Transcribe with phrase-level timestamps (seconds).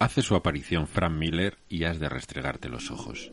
[0.00, 3.30] hace su aparición Frank Miller y has de restregarte los ojos.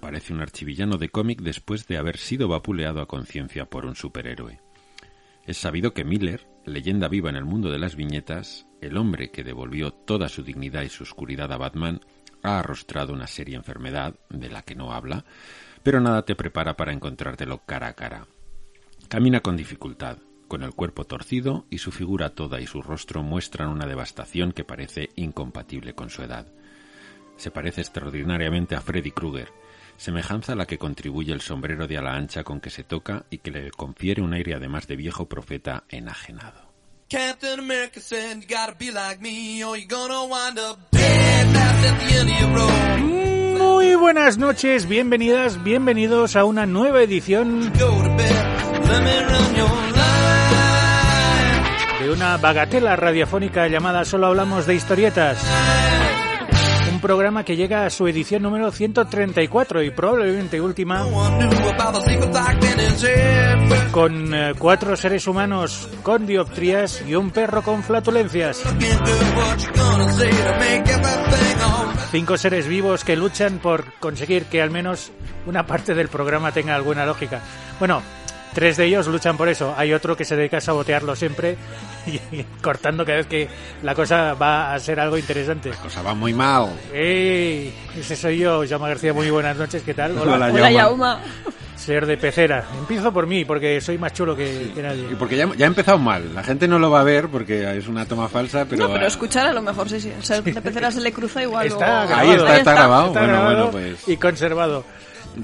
[0.00, 4.58] Parece un archivillano de cómic después de haber sido vapuleado a conciencia por un superhéroe.
[5.46, 9.44] Es sabido que Miller, leyenda viva en el mundo de las viñetas, el hombre que
[9.44, 12.00] devolvió toda su dignidad y su oscuridad a Batman,
[12.42, 15.26] ha arrostrado una seria enfermedad de la que no habla,
[15.82, 18.26] pero nada te prepara para encontrártelo cara a cara.
[19.08, 23.68] Camina con dificultad, con el cuerpo torcido y su figura toda y su rostro muestran
[23.68, 26.46] una devastación que parece incompatible con su edad.
[27.36, 29.52] Se parece extraordinariamente a Freddy Krueger,
[29.96, 33.38] semejanza a la que contribuye el sombrero de ala ancha con que se toca y
[33.38, 36.66] que le confiere un aire además de viejo profeta enajenado.
[43.58, 47.72] Muy buenas noches, bienvenidas, bienvenidos a una nueva edición
[52.10, 55.38] una bagatela radiofónica llamada Solo hablamos de historietas
[56.98, 61.06] un programa que llega a su edición número 134 y probablemente última,
[63.92, 68.64] con eh, cuatro seres humanos con dioptrías y un perro con flatulencias.
[72.10, 75.12] Cinco seres vivos que luchan por conseguir que al menos
[75.46, 77.40] una parte del programa tenga alguna lógica.
[77.78, 78.02] Bueno,
[78.54, 79.74] Tres de ellos luchan por eso.
[79.76, 81.56] Hay otro que se dedica a sabotearlo siempre
[82.06, 83.48] y, cortando cada vez que
[83.82, 85.70] la cosa va a ser algo interesante.
[85.70, 86.70] La cosa va muy mal.
[86.92, 87.72] ¡Ey!
[87.96, 89.12] Ese soy yo, Jaume García.
[89.12, 90.16] Muy buenas noches, ¿qué tal?
[90.18, 91.20] Hola, Hola
[91.76, 92.64] Ser de pecera.
[92.76, 95.12] Empiezo por mí, porque soy más chulo que, nadie.
[95.12, 96.34] Y porque ya, ya ha empezado mal.
[96.34, 98.88] La gente no lo va a ver porque es una toma falsa, pero...
[98.88, 100.12] No, pero escuchar a lo mejor sí, sí.
[100.20, 101.68] Ser de pecera se le cruza igual.
[101.68, 103.12] Está Ahí está, está, grabado.
[103.12, 104.08] bueno, bueno, pues...
[104.08, 104.84] Y conservado.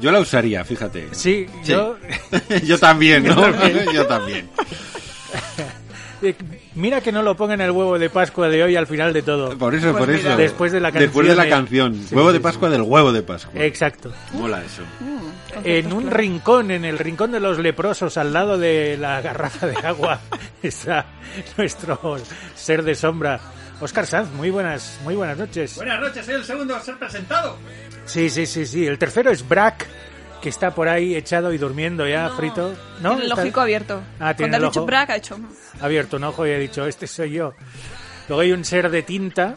[0.00, 1.08] Yo la usaría, fíjate.
[1.12, 1.96] Sí, yo...
[2.64, 3.92] yo también, ¿no?
[3.92, 4.48] yo también.
[6.22, 6.34] Eh,
[6.74, 9.58] mira que no lo pongan el huevo de Pascua de hoy al final de todo.
[9.58, 10.34] Por eso, por eso.
[10.36, 11.06] Después de la canción.
[11.06, 12.00] Después de la canción.
[12.10, 13.62] huevo de Pascua del huevo de Pascua.
[13.62, 14.10] Exacto.
[14.32, 14.82] Mola eso.
[15.00, 19.66] Mm, en un rincón, en el rincón de los leprosos, al lado de la garrafa
[19.66, 20.20] de agua,
[20.62, 21.04] está
[21.58, 22.16] nuestro
[22.54, 23.38] ser de sombra.
[23.80, 25.76] Oscar Sanz, muy buenas, muy buenas noches.
[25.76, 27.58] Buenas noches, soy el segundo a ser presentado.
[28.06, 28.86] Sí, sí, sí, sí.
[28.86, 29.86] El tercero es Brack,
[30.40, 32.74] que está por ahí echado y durmiendo ya, frito.
[33.00, 33.16] ¿No?
[33.16, 34.02] Tiene el ojo abierto.
[34.20, 34.86] Ah, tiene Cuando el ojo...
[34.86, 35.38] Brack ha hecho...
[35.80, 37.54] Abierto un ojo y ha dicho, este soy yo.
[38.28, 39.56] Luego hay un ser de tinta,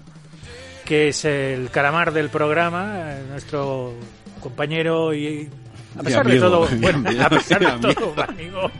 [0.83, 3.93] que es el calamar del programa, nuestro
[4.39, 5.49] compañero y...
[5.97, 8.71] A pesar de todo, bueno, a pesar de todo, amigo.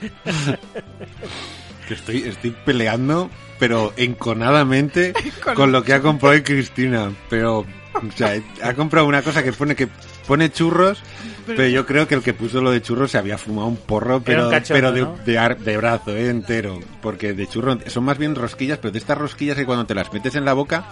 [1.88, 5.12] que estoy, estoy peleando, pero enconadamente
[5.54, 7.12] con lo que ha comprado Cristina.
[7.28, 9.88] Pero o sea, ha comprado una cosa que pone que
[10.26, 11.02] pone churros,
[11.46, 14.20] pero yo creo que el que puso lo de churros se había fumado un porro,
[14.20, 16.80] pero, pero de, de, brazo, eh, entero.
[17.00, 20.12] Porque de churros son más bien rosquillas, pero de estas rosquillas que cuando te las
[20.12, 20.84] metes en la boca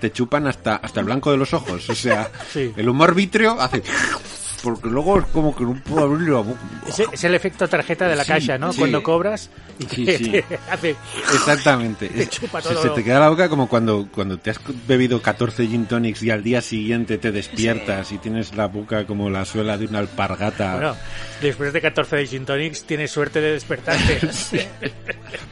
[0.00, 1.88] te chupan hasta, hasta el blanco de los ojos.
[1.90, 3.82] O sea, el humor vitrio hace
[4.62, 6.58] porque luego es como que no puedo abrir la boca.
[7.12, 8.72] Es, el efecto tarjeta de la caja, ¿no?
[8.72, 10.96] Cuando cobras y te, hace...
[11.32, 12.10] Exactamente.
[12.30, 16.30] se, te queda la boca como cuando, cuando te has bebido 14 gin tonics y
[16.30, 20.72] al día siguiente te despiertas y tienes la boca como la suela de una alpargata.
[20.74, 20.96] Bueno,
[21.40, 24.20] después de 14 gin tonics tienes suerte de despertarte.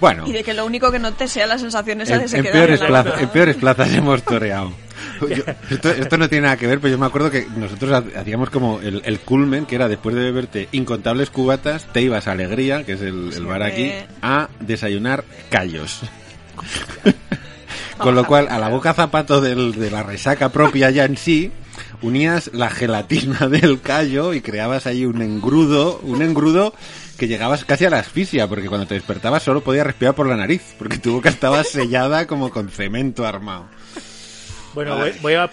[0.00, 0.26] bueno.
[0.26, 2.44] Y de que lo único que no te sea la sensación esa de se en
[2.44, 4.85] peores, en peores plazas hemos toreado.
[5.70, 9.20] esto, no tiene nada que ver, pero yo me acuerdo que nosotros hacíamos como el,
[9.20, 13.46] culmen, que era después de beberte incontables cubatas, te ibas a Alegría, que es el,
[13.46, 13.92] bar aquí,
[14.22, 16.00] a desayunar callos.
[17.98, 21.50] Con lo cual, a la boca zapato de la resaca propia ya en sí,
[22.02, 26.74] unías la gelatina del callo y creabas ahí un engrudo, un engrudo
[27.16, 30.36] que llegabas casi a la asfixia, porque cuando te despertabas solo podías respirar por la
[30.36, 33.66] nariz, porque tu boca estaba sellada como con cemento armado.
[34.76, 35.46] Bueno, voy, a,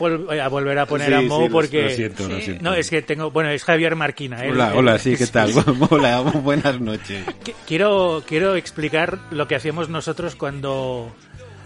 [0.50, 1.84] volver a poner a Mo porque...
[1.84, 2.62] Lo siento, lo siento.
[2.62, 3.32] No, es que tengo...
[3.32, 4.42] Bueno, es Javier Marquina.
[4.46, 5.50] hola, hola, sí, ¿qué tal?
[5.90, 7.24] hola, buenas noches.
[7.66, 11.10] Quiero, quiero explicar lo que hacíamos nosotros cuando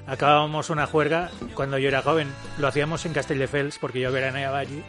[0.06, 2.28] acabábamos una juerga, cuando yo era joven.
[2.60, 4.84] Lo hacíamos en Castelldefels, porque yo veraneaba allí,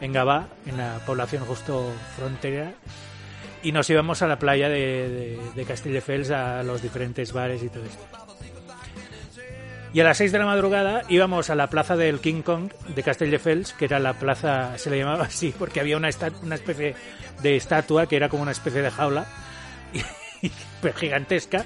[0.00, 2.74] en Gabá, en la población justo frontera.
[3.64, 7.68] Y nos íbamos a la playa de, de, de Castelldefels, a los diferentes bares y
[7.68, 8.27] todo esto.
[9.92, 13.02] Y a las 6 de la madrugada íbamos a la plaza del King Kong de
[13.02, 16.10] Castelldefels, que era la plaza, se le llamaba así, porque había una,
[16.42, 16.94] una especie
[17.42, 19.26] de estatua que era como una especie de jaula
[20.96, 21.64] gigantesca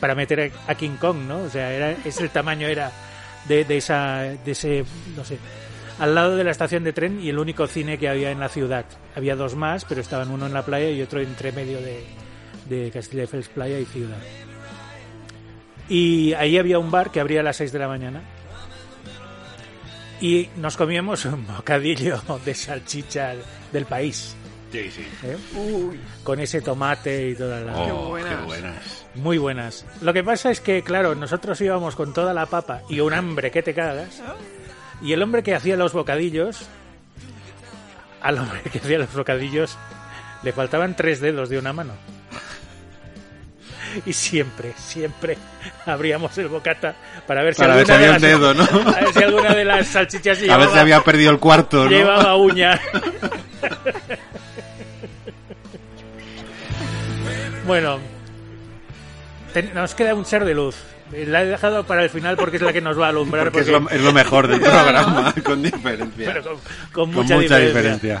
[0.00, 1.38] para meter a King Kong, ¿no?
[1.44, 2.90] O sea, era, ese el tamaño era
[3.46, 4.84] de, de, esa, de ese,
[5.16, 5.38] no sé,
[6.00, 8.48] al lado de la estación de tren y el único cine que había en la
[8.48, 8.84] ciudad.
[9.14, 12.04] Había dos más, pero estaban uno en la playa y otro entre medio de,
[12.68, 14.18] de Castelldefels Playa y ciudad.
[15.90, 18.22] Y ahí había un bar que abría a las 6 de la mañana.
[20.20, 23.34] y nos comíamos un bocadillo de salchicha
[23.72, 24.36] del país.
[24.70, 25.04] Sí, sí.
[25.24, 25.36] ¿eh?
[25.56, 27.76] Uy, Con ese tomate y todas las...
[27.76, 28.38] Oh, buenas.
[28.38, 29.06] qué buenas.
[29.16, 29.84] Muy buenas.
[30.00, 33.50] Lo que pasa es que, claro, nosotros íbamos con toda la papa y un hambre
[33.50, 34.22] que te cagas.
[35.02, 36.68] Y el hombre que hacía los bocadillos,
[38.20, 39.76] al hombre que hacía los bocadillos,
[40.44, 41.94] le faltaban tres dedos de una mano.
[44.06, 45.36] Y siempre, siempre
[45.86, 46.94] abríamos el bocata
[47.26, 48.90] para ver si Para ver si alguna había de un las- dedo, ¿no?
[48.96, 51.90] A ver si alguna de las salchichas A ver si había perdido el cuarto, ¿no?
[51.90, 52.80] llevaba uña.
[57.66, 57.98] bueno,
[59.52, 60.76] ten- nos queda un ser de luz.
[61.12, 63.44] La he dejado para el final porque es la que nos va a alumbrar.
[63.50, 66.32] Porque es porque- lo, es lo mejor del programa, con diferencia.
[66.32, 66.62] pero con, con
[66.92, 68.20] con mucha, mucha diferencia.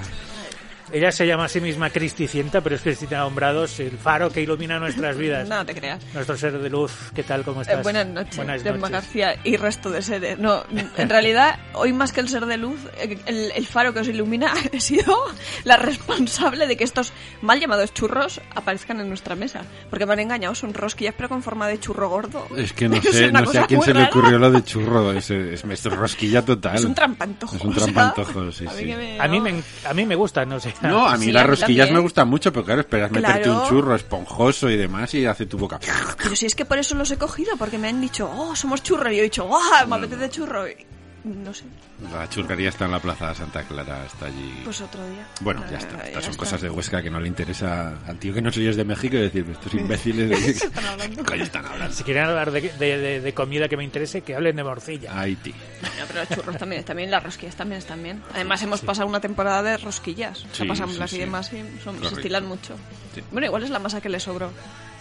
[0.92, 4.78] Ella se llama a sí misma Cristicienta, pero es Cristina Hombrados, el faro que ilumina
[4.80, 5.48] nuestras vidas.
[5.48, 6.02] no te creas.
[6.14, 7.44] Nuestro ser de luz, ¿qué tal?
[7.44, 7.82] ¿Cómo Eh, estás?
[7.82, 8.90] buenas noches, Buenas noches.
[8.90, 10.38] García y resto de seres.
[10.38, 10.64] No,
[10.96, 14.08] en realidad, hoy más que el ser de luz, eh, el, el faro que os
[14.08, 15.16] ilumina he sido
[15.64, 19.62] la responsable de que estos mal llamados churros aparezcan en nuestra mesa.
[19.90, 22.46] Porque me han engañado, son rosquillas pero con forma de churro gordo.
[22.56, 25.12] Es que no sé, no sé a quién se le ocurrió lo de churro.
[25.12, 26.74] Es, es, es rosquilla total.
[26.76, 27.54] Es un trampantojo.
[27.54, 28.84] Es un o sea, trampantojo, sí, a mí sí.
[28.86, 30.74] me- A mí, me, a mí me gusta, no sé.
[30.82, 31.94] No, a mí Sí, las rosquillas también.
[31.94, 35.58] me gustan mucho, pero claro, esperas meterte un churro esponjoso y demás y hace tu
[35.58, 35.78] boca.
[36.22, 38.82] Pero si es que por eso los he cogido, porque me han dicho, oh, somos
[38.82, 39.10] churro.
[39.10, 40.68] Y yo he dicho, oh, me apetece churro.
[40.68, 40.76] Y
[41.24, 41.64] no sé,
[42.12, 44.60] La churrería está en la plaza Santa Clara, está allí.
[44.64, 45.26] pues otro día.
[45.40, 45.96] Bueno, Ah, ya está.
[45.98, 46.40] ya Estas son está.
[46.44, 49.16] cosas de Huesca que no le interesa al tío que no soy es de México
[49.16, 50.54] y decir, estos imbéciles de
[51.16, 51.94] qué coño están hablando.
[51.94, 55.10] Si quieren hablar de, de- de- de comida que me interese, que hablen de morcilla.
[55.14, 55.54] Ay, tío.
[55.98, 58.22] No, pero los churros también están bien, las rosquillas también están bien.
[58.34, 60.38] Además, hemos pasado una temporada de rosquillas.
[60.44, 61.18] O sea, Sí, pasamos sí, y sí.
[61.18, 62.76] demás y son- se estilan mucho.
[63.14, 63.22] Sí.
[63.30, 64.50] Bueno, igual es la masa que le sobró.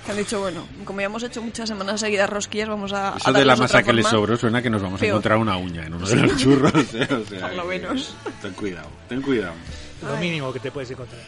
[0.10, 3.14] Que han dicho, bueno, como ya hemos hecho muchas semanas seguidas rosquillas, vamos a.
[3.18, 5.38] Eso a de la masa otra que le sobró suena que nos vamos a encontrar
[5.38, 6.74] una uña en uno de los churros.
[6.96, 7.08] ¿eh?
[7.14, 8.16] O sea, Por lo que- menos.
[8.42, 9.54] Ten cuidado, ten cuidado.
[10.02, 11.22] Lo mínimo que te puedes encontrar.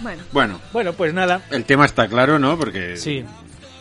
[0.00, 1.42] Bueno, Bueno, Bueno, pues nada.
[1.52, 2.58] el tema está claro, ¿no?
[2.58, 3.24] Porque Sí.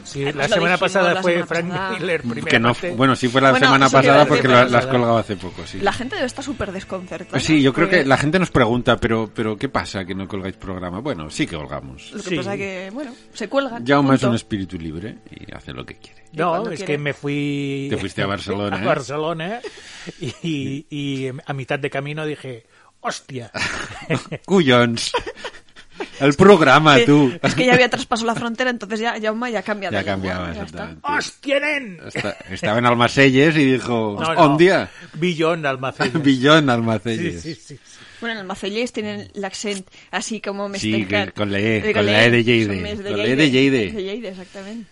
[0.08, 1.92] Sí, Pues la lo semana dijimos pasada la fue semana Frank pasada.
[2.00, 4.86] Miller, primera que no, bueno, sí fue la Bueno, semana pasada porque la, la has
[4.88, 5.80] colgado hace poco, sí.
[5.80, 7.32] la gente debe estar súper desconcertada.
[7.32, 10.28] Pues sí, yo creo que la gente nos pregunta, pero, pero ¿qué pasa que no
[10.28, 11.00] colgáis programa?
[11.00, 12.12] Bueno, sí que colgamos.
[12.14, 12.36] Lo que Sí.
[12.38, 13.86] pasa es que, bueno, se cuelgan.
[13.86, 14.30] Jaume es punto.
[14.30, 16.24] un espíritu libre y hace lo que quiere.
[16.34, 16.94] No, cuando es quiere.
[16.94, 17.88] que me fui...
[17.90, 18.86] Te fuiste a Barcelona, a ¿eh?
[18.86, 19.60] Barcelona
[20.22, 22.66] y, y- y a mitad de camino dije,
[23.02, 23.52] hostia.
[24.46, 25.12] Cuyons.
[26.20, 27.32] El programa, Que- tú.
[27.42, 30.46] Es que ya había traspasado la frontera, entonces ya Jaume ya cambia de Ya cambiaba,
[30.48, 30.62] ya está.
[30.64, 31.02] exactamente.
[31.04, 32.00] ¡Hostia, nen!
[32.08, 36.22] Está- Estaba en Almacelles y dijo, No, no, un día, Billón Almacelles.
[36.24, 37.42] billón Almacelles.
[37.42, 37.62] sí, sí.
[37.76, 37.80] sí.
[38.20, 42.04] Bueno, en el Macellés tienen l'accent así como me Sí, que- con la E, con
[42.06, 42.74] la E de Lleide.
[43.04, 43.92] Con la E de Lleide.
[43.92, 44.90] De Lleide, exactamente.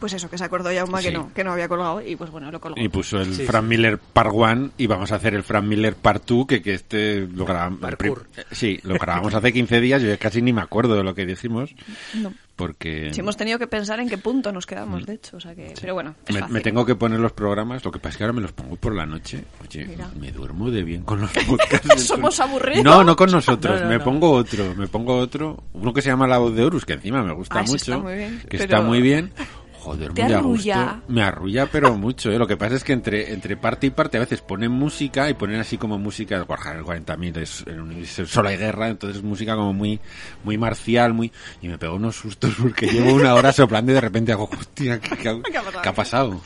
[0.00, 1.08] Pues eso, que se acordó Jaume Sí.
[1.08, 2.80] que no, que no había colgado y pues bueno, lo colgó.
[2.80, 5.94] Y puso el Sí, Frank Miller Part 1 y vamos a hacer el Frank Miller
[5.94, 7.78] Part 2, que, que este lo grabamos...
[7.82, 11.26] eh, Sí, lo grabamos hace 15 días, yo casi ni me acuerdo de lo que
[11.26, 11.74] dijimos,
[12.14, 12.32] No.
[12.56, 13.10] porque...
[13.12, 15.74] Sí, hemos tenido que pensar en qué punto nos quedamos, de hecho, o sea que...
[15.80, 16.54] Pero bueno, es Me, fácil.
[16.54, 18.76] me tengo que poner los programas, lo que pasa es que ahora me los pongo
[18.76, 19.44] por la noche.
[19.62, 20.08] Oye, Mira.
[20.18, 22.02] me duermo de bien con los podcasts.
[22.06, 22.84] Somos aburridos.
[22.84, 24.04] No, no con nosotros, No, no, me no.
[24.04, 27.22] pongo otro, me pongo otro, uno que se llama La Voz de Horus, que encima
[27.22, 29.32] me gusta Ah, mucho, está muy bien, que pero- está muy bien.
[29.80, 30.84] Joder, Te muy a arrulla.
[30.94, 31.02] gusto.
[31.12, 32.38] Me arrulla, pero mucho, ¿eh?
[32.38, 35.34] Lo que pasa es que entre, entre parte y parte a veces ponen música y
[35.34, 39.22] ponen así como música de Warhammer 40.000, es, en un- es solo hay guerra, entonces
[39.22, 39.98] música como muy,
[40.44, 41.32] muy marcial, muy...
[41.62, 45.00] Y me pego unos sustos porque llevo una hora soplando y de repente hago, hostia,
[45.00, 45.82] ¿qué, qué ha- ¿Qué ha pasado?
[45.82, 46.40] qué ha pasado?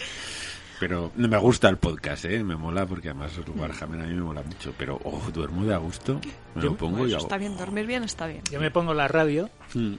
[0.81, 2.43] Pero me gusta el podcast, ¿eh?
[2.43, 4.75] Me mola porque además el Warhammer a mí me mola mucho.
[4.77, 6.21] Pero, oh, duermo de a gusto.
[6.55, 7.23] Me Yo- lo pongo Pues y hago...
[7.23, 8.43] está bien, dormir bien está bien.
[8.51, 9.95] Yo me pongo la radio Mm,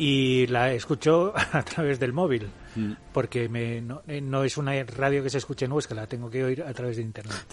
[0.00, 2.92] y la escucho a través del móvil, mm.
[3.12, 6.30] porque me, no, eh, no es una radio que se escuche en Huesca, la tengo
[6.30, 7.44] que oír a través de internet.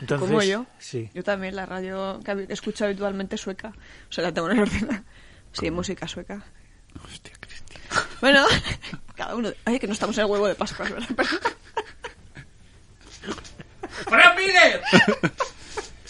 [0.00, 0.64] Entonces, Como yo.
[0.78, 1.10] Sí.
[1.12, 3.74] Yo también, la radio que escucho habitualmente sueca.
[4.08, 5.04] O sea, la tengo en el ordenador.
[5.52, 6.42] Sí, música sueca.
[7.04, 7.76] Hostia, Cristi.
[8.22, 8.46] Bueno,
[9.14, 9.52] cada uno...
[9.66, 11.26] Ay, que no estamos en el huevo de Pascua, ¿verdad?
[14.06, 14.80] ¡Frank Miller!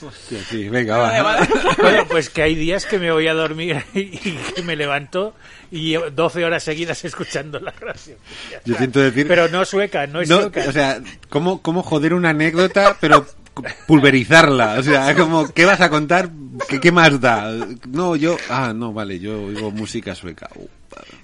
[0.02, 1.38] Hostia, sí, venga, va.
[1.78, 5.34] Bueno, pues que hay días que me voy a dormir y que me levanto
[5.70, 8.16] y llevo 12 horas seguidas escuchando la radio.
[8.64, 9.26] Yo siento decir...
[9.26, 10.64] Pero no sueca, no es No, sueca.
[10.68, 13.26] o sea, ¿cómo, ¿cómo joder una anécdota, pero
[13.86, 14.74] pulverizarla?
[14.78, 16.30] O sea, como, ¿qué vas a contar?
[16.68, 17.52] ¿Qué, qué más da?
[17.88, 18.36] No, yo...
[18.48, 20.48] Ah, no, vale, yo oigo música sueca.
[20.54, 20.66] Uh,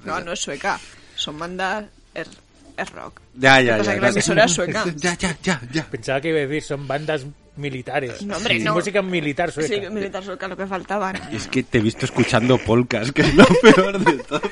[0.04, 0.78] No, no es sueca.
[1.14, 1.85] Son bandas...
[2.12, 2.28] Es,
[2.76, 3.21] es rock.
[3.35, 3.83] Ya, ya, ya.
[3.83, 4.85] es que la emisora es sueca.
[4.97, 5.85] Ya, ya, ya, ya.
[5.87, 7.25] Pensaba que iba a decir son bandas
[7.56, 8.23] militares.
[8.23, 8.75] No, hombre, Sí, no.
[8.75, 9.68] música militar sueca.
[9.75, 11.12] Sí, militar sueca, lo que faltaba.
[11.32, 14.42] Y es que te he visto escuchando polcas, que es lo peor de todo.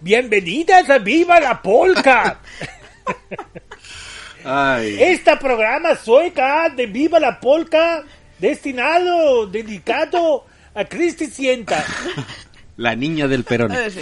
[0.00, 2.40] ¡Bienvenidas a Viva la Polka!
[4.44, 4.96] Ay.
[5.00, 8.02] Este programa sueca de Viva la Polka,
[8.38, 11.84] destinado, dedicado a Cristi Sienta.
[12.78, 13.72] La niña del Perón.
[13.72, 14.00] Eh, sí.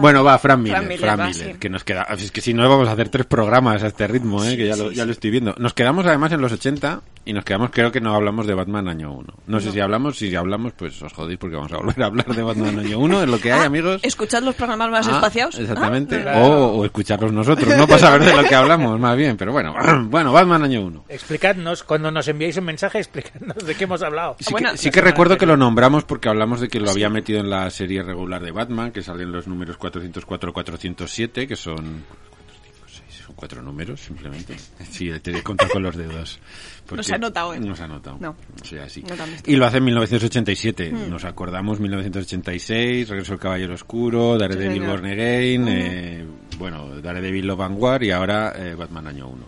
[0.00, 1.58] Bueno, va, Fran Miller, Fran Miller, Fran va, Miller, sí.
[1.58, 2.02] que nos queda...
[2.04, 4.56] Es que si no vamos a hacer tres programas a este ritmo, ¿eh?
[4.56, 5.54] que ya, lo, ya lo estoy viendo.
[5.58, 8.88] Nos quedamos además en los 80 y nos quedamos, creo que no hablamos de Batman
[8.88, 9.34] año 1.
[9.46, 12.26] No, sé si hablamos, si hablamos, pues os jodéis porque vamos a volver a hablar
[12.26, 14.00] de Batman año 1, es lo que hay, Ah, amigos.
[14.02, 15.58] Escuchad los programas más Ah, espaciados.
[15.58, 16.24] Exactamente.
[16.28, 19.36] Ah, o, o escucharlos nosotros, no para saber de lo que hablamos, más bien.
[19.36, 19.74] Pero bueno,
[20.08, 21.04] bueno, Batman año 1.
[21.08, 24.36] Explicadnos, cuando nos enviáis un mensaje, explicadnos de qué hemos hablado.
[24.40, 27.08] Sí, bueno, que, sí que recuerdo que lo nombramos porque hablamos de que lo había
[27.08, 32.04] metido en la serie regular de Batman, que salen los números 404-407, que son...
[32.08, 34.56] 4, 5, 6, son cuatro números, simplemente.
[34.90, 36.38] Sí, te he contado con los dedos.
[36.86, 37.60] Porque- No se ha notado, ¿eh?
[37.60, 38.18] No se ha notado.
[38.20, 38.36] No.
[38.62, 38.76] Sí.
[39.08, 39.50] No tan visto.
[39.50, 40.92] Y lo hace en 1987.
[41.08, 44.88] Nos acordamos, 1986, Regreso al Caballero Oscuro, Daredevil señor.
[44.90, 46.26] Born Again, eh,
[46.58, 49.46] bueno, Daredevil Love and War y ahora eh, Batman Año 1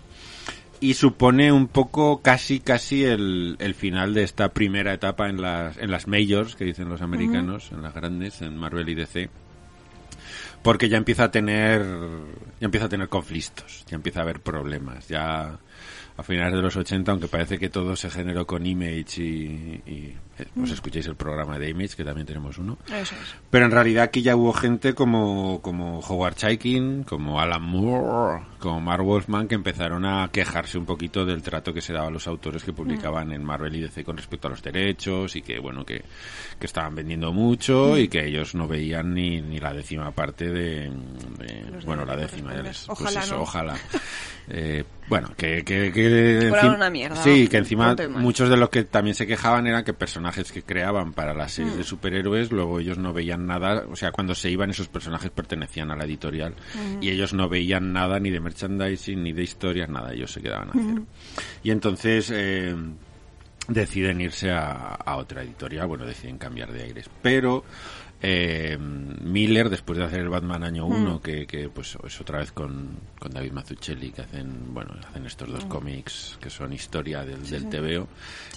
[0.80, 5.78] y supone un poco casi casi el, el final de esta primera etapa en las
[5.78, 9.30] en las majors que dicen los americanos en las grandes en Marvel y DC
[10.64, 11.82] porque ya empieza a tener
[12.58, 15.58] ya empieza a tener conflictos ya empieza a haber problemas ya
[16.16, 20.14] a finales de los 80 aunque parece que todo se generó con Image y, y
[20.38, 23.34] eh, os escucháis el programa de Image que también tenemos uno Eso es.
[23.50, 28.80] pero en realidad aquí ya hubo gente como, como Howard Chaykin, como Alan Moore, como
[28.80, 32.26] Mark Wolfman, que empezaron a quejarse un poquito del trato que se daba a los
[32.26, 35.84] autores que publicaban en Marvel y DC con respecto a los derechos y que, bueno,
[35.84, 36.02] que,
[36.58, 40.90] que estaban vendiendo mucho y que ellos no veían ni, ni la décima parte de...
[41.84, 43.42] bueno, la décima, ya les, pues Ojalá eso, no.
[43.42, 43.76] ojalá.
[44.46, 45.64] Eh, bueno, que...
[45.64, 49.84] que, que una mierda, Sí, que encima muchos de los que también se quejaban eran
[49.84, 51.56] que personajes que creaban para las Mm.
[51.56, 55.30] series de superhéroes, luego ellos no veían nada, o sea, cuando se iban esos personajes
[55.30, 56.54] pertenecían a la editorial
[57.00, 60.70] y ellos no veían nada ni de merchandising ni de historias, nada, ellos se quedaban
[60.70, 61.04] a cero.
[61.62, 62.74] Y entonces eh,
[63.68, 67.64] deciden irse a, a otra editorial, bueno, deciden cambiar de aires, pero
[68.26, 72.52] eh, Miller, después de hacer el Batman año 1, que, que pues es otra vez
[72.52, 77.46] con, con David Mazzucchelli, que hacen, bueno, hacen estos dos cómics que son historia del,
[77.50, 78.08] del TVO,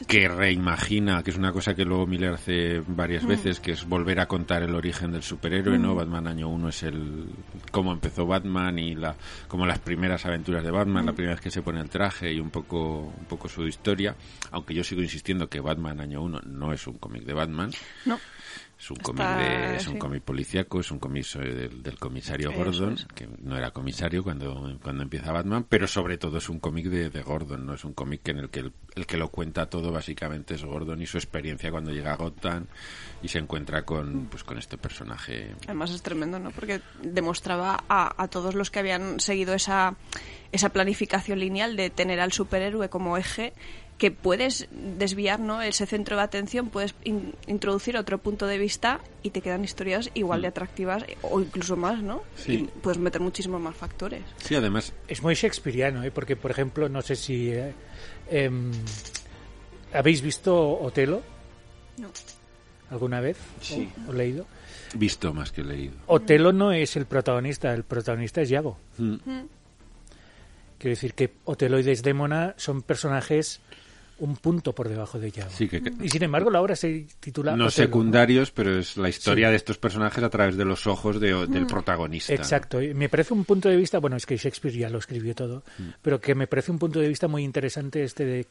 [0.08, 4.22] que reimagina, que es una cosa que luego Miller hace varias veces, que es volver
[4.22, 5.96] a contar el origen del superhéroe, ¿no?
[5.96, 7.26] Batman año 1 es el
[7.72, 9.18] cómo empezó Batman y la
[9.50, 12.40] como las primeras aventuras de Batman, la primera vez que se pone el traje y
[12.40, 14.16] un poco un poco su historia,
[14.52, 17.72] aunque yo sigo insistiendo que Batman año 1 no es un cómic de Batman.
[18.06, 18.18] No.
[18.80, 22.94] Es un cómic de, es un cómic policíaco, es un cómic del, del comisario Gordon,
[22.94, 23.06] es.
[23.16, 27.10] que no era comisario cuando, cuando empieza Batman, pero sobre todo es un cómic de,
[27.10, 29.92] de Gordon, no es un cómic en el que el, el que lo cuenta todo
[29.92, 32.68] básicamente es Gordon y su experiencia cuando llega a Gotham
[33.24, 35.56] y se encuentra con pues con este personaje.
[35.66, 36.52] Además es tremendo, ¿no?
[36.52, 39.96] Porque demostraba a, a todos los que habían seguido esa,
[40.52, 43.54] esa planificación lineal de tener al superhéroe como eje
[43.98, 45.62] que puedes desviar ¿no?
[45.62, 50.12] ese centro de atención, puedes in- introducir otro punto de vista y te quedan historias
[50.14, 52.18] igual de atractivas o incluso más, ¿no?
[52.18, 52.22] Mm.
[52.36, 52.54] Sí.
[52.54, 54.22] Y puedes meter muchísimos más factores.
[54.38, 56.12] Sí, además Es muy shakespeariano, ¿eh?
[56.12, 57.50] porque, por ejemplo, no sé si...
[57.52, 57.74] eh,
[58.30, 58.72] em,
[59.94, 61.24] ¿Habéis visto Otelo
[61.98, 62.10] No.
[62.92, 63.38] alguna vez?
[63.62, 63.90] Sí.
[64.08, 64.46] ¿O, o leído?
[64.94, 65.96] visto más que leído.
[66.06, 68.78] Otelo no es el protagonista, el protagonista es Yago.
[68.98, 69.16] Mm.
[70.78, 73.60] Quiero decir que Otelo y Desdémona son personajes
[74.20, 75.50] un punto por debajo de Yago.
[75.52, 78.98] Sí, que, que- Y sin embargo, la obra se titula no Otelo, secundarios, pero es
[78.98, 79.52] la historia Sí.
[79.52, 82.34] de estos personajes a través de los ojos de- del protagonista.
[82.34, 82.82] Exacto.
[82.82, 85.64] Y me parece un punto de vista, bueno, es que Shakespeare ya lo escribió todo,
[85.78, 85.84] Mm.
[86.02, 88.48] pero que me parece un punto de vista muy interesante este de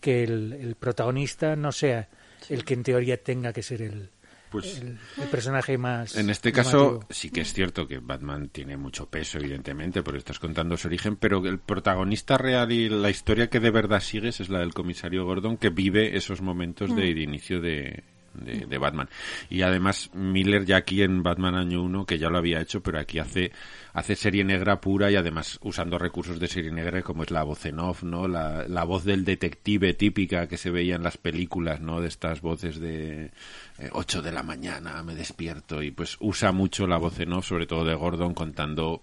[0.00, 2.08] que el, el protagonista no sea
[2.48, 4.08] el que en teoría tenga que ser el,
[4.52, 6.16] Pues el, el personaje más.
[6.16, 10.38] En este caso, sí que es cierto que Batman tiene mucho peso, evidentemente, porque estás
[10.38, 14.50] contando su origen, pero el protagonista real y la historia que de verdad sigues es
[14.50, 18.04] la del comisario Gordon, que vive esos momentos de, de inicio de,
[18.34, 19.08] de, Batman.
[19.50, 22.98] Y además, Miller ya aquí en Batman Año 1, que ya lo había hecho, pero
[22.98, 23.52] aquí hace,
[23.92, 27.64] hace serie negra pura y además usando recursos de serie negra como es la voz
[27.66, 28.28] en off, ¿no?
[28.28, 32.00] La, la voz del detective típica que se veía en las películas, ¿no?
[32.00, 33.30] De estas voces de
[33.78, 37.46] eh, 8 de la mañana, me despierto y pues usa mucho la voz en off,
[37.46, 39.02] sobre todo de Gordon contando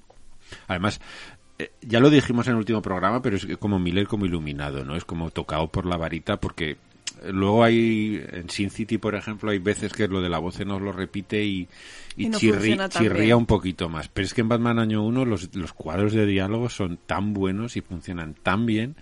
[0.68, 1.00] Además,
[1.58, 4.96] eh, ya lo dijimos en el último programa, pero es como Miller como iluminado, ¿no?
[4.96, 6.78] Es como tocado por la varita porque
[7.32, 10.82] luego hay en Sin City, por ejemplo, hay veces que lo de la voz off
[10.82, 11.68] lo repite y,
[12.16, 14.08] y, Y no chirri- chirría un poquito más.
[14.10, 17.78] Pero es que en Batman Año 1 los, los cuadros de diálogo son tan buenos
[17.78, 18.96] y funcionan tan bien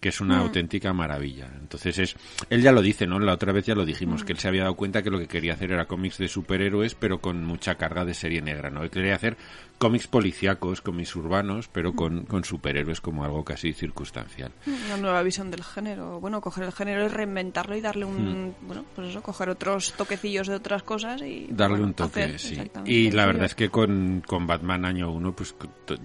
[0.00, 1.48] que es una auténtica maravilla.
[1.60, 2.16] Entonces es,
[2.48, 3.18] él ya lo dice, ¿no?
[3.18, 5.28] La otra vez ya lo dijimos, que él se había dado cuenta que lo que
[5.28, 8.82] quería hacer era cómics de superhéroes, pero con mucha carga de serie negra, ¿no?
[8.82, 9.36] Él quería hacer
[9.80, 14.52] cómics policíacos, cómics urbanos, pero con, con superhéroes como algo casi circunstancial.
[14.66, 16.20] Una nueva visión del género.
[16.20, 18.54] Bueno, coger el género y reinventarlo y darle un.
[18.60, 21.46] Bueno, pues eso, coger otros toquecillos de otras cosas y.
[21.50, 22.70] Darle bueno, un toque, hacer sí.
[22.84, 25.54] Y la verdad es que con, con Batman año 1 pues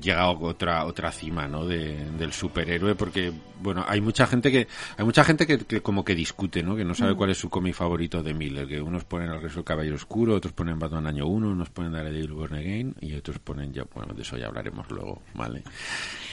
[0.01, 1.65] llega otra otra cima, ¿no?
[1.65, 6.03] De, del superhéroe porque bueno, hay mucha gente que hay mucha gente que, que como
[6.03, 6.75] que discute, ¿no?
[6.75, 9.55] Que no sabe cuál es su cómic favorito de Miller, que unos ponen El regreso
[9.57, 13.39] del caballero oscuro, otros ponen Batman año 1, unos ponen Daredevil Born Again y otros
[13.39, 15.63] ponen ya bueno, de eso ya hablaremos luego, ¿vale?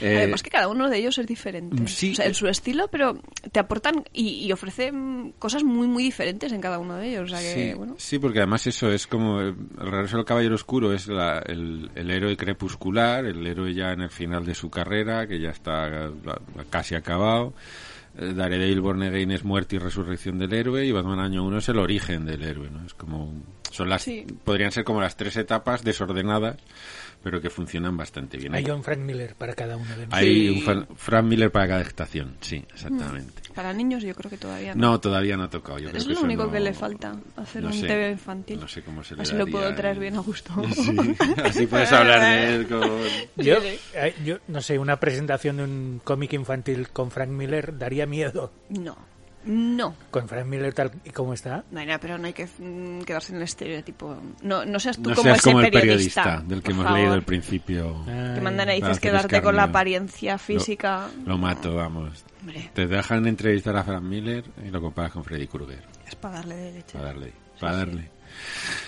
[0.01, 1.81] Eh, Además que cada uno de ellos es diferente.
[1.81, 2.11] mm, sí.
[2.11, 3.17] O sea, en su estilo, pero
[3.51, 7.31] te aportan y, y ofrecen cosas muy, muy diferentes en cada uno de ellos.
[7.31, 7.95] O sea que, Sí, bueno.
[7.97, 11.89] sí, porque además eso es como eh, el regreso del caballero oscuro es la- el,
[11.95, 16.07] el héroe crepuscular, el héroe ya en el final de su carrera, que ya está
[16.07, 16.11] eh,
[16.69, 17.53] casi acabado.
[18.17, 21.69] Eh, Daredevil Born Again es muerte y resurrección del héroe y Batman Año 1 es
[21.69, 22.85] el origen del héroe, ¿no?
[22.85, 23.33] Es como
[23.71, 24.25] son las Sí.
[24.43, 26.57] podrían ser como las tres etapas desordenadas,
[27.23, 28.53] pero que funcionan bastante bien.
[28.53, 30.07] Hay un Frank Miller para cada uno de.
[30.11, 30.49] Hay Sí.
[30.49, 33.41] un Fran- Frank Miller para cada estación, sí, exactamente.
[33.55, 34.91] Para niños yo creo que todavía no.
[34.91, 35.79] No, todavía no ha tocado.
[35.79, 37.87] Yo creo es que lo único no- que le falta, hacer no un sé.
[37.87, 38.59] TV infantil.
[38.59, 40.51] No sé cómo se le Así lo puedo traer bien a gusto.
[40.73, 40.97] Sí,
[41.43, 42.81] así puedes hablar de él con...
[43.37, 43.55] Yo,
[43.93, 48.51] eh, yo no sé, una presentación de un cómic infantil con Frank Miller daría miedo.
[48.69, 48.97] No,
[49.45, 49.95] no.
[50.09, 51.63] Con Frank Miller tal y como está.
[51.71, 54.17] No nada, pero no hay que mm, quedarse en el estereotipo.
[54.41, 56.83] No, no seas tú No como seas ese como el periodista, periodista del que hemos
[56.85, 56.99] favor.
[56.99, 58.03] leído al principio.
[58.07, 61.07] Ah, Que mandan a Para dices quedarte con la apariencia física.
[61.25, 62.23] Lo mato, vamos.
[62.43, 65.81] Hombre, Te dejan entrevistar a Frank Miller y lo comparas con Freddy Krueger.
[66.05, 66.93] es para darle de leche.
[66.97, 67.33] Para darle.
[67.59, 68.11] Para darle.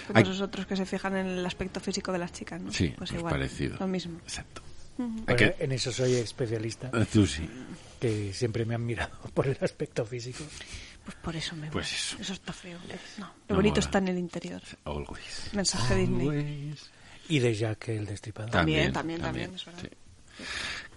[0.07, 2.71] Como Hay- esos otros que se fijan en el aspecto físico de las chicas, ¿no?
[2.73, 3.31] Sí, pues pues igual.
[3.33, 3.77] parecido.
[3.79, 4.19] Lo mismo.
[4.19, 4.61] Exacto.
[4.97, 7.49] bueno, que- En eso soy especialista, Tú sí.
[7.99, 10.43] que siempre me han mirado por el aspecto físico.
[11.05, 11.87] Pues por eso me Pues
[12.17, 12.21] voy.
[12.23, 12.33] eso.
[12.33, 12.77] está feo.
[13.19, 13.85] No, lo No bonito mola.
[13.85, 14.61] está en el interior.
[14.83, 15.51] Always.
[15.53, 16.27] Mensaje Disney.
[16.27, 16.89] Always.
[17.29, 18.51] Y de Jack el Destripador.
[18.51, 19.81] También, también, también, es verdad.
[19.81, 19.89] sí.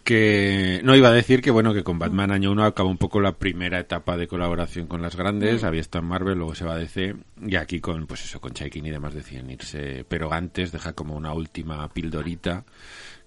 [0.09, 3.21] Que no iba a decir que bueno que con Batman año 1 acabó un poco
[3.21, 6.77] la primera etapa de colaboración con las grandes, había estado en Marvel, luego se va
[6.77, 10.73] a DC y aquí con pues eso con Chaikin y demás deciden irse, pero antes
[10.73, 12.65] deja como una última pildorita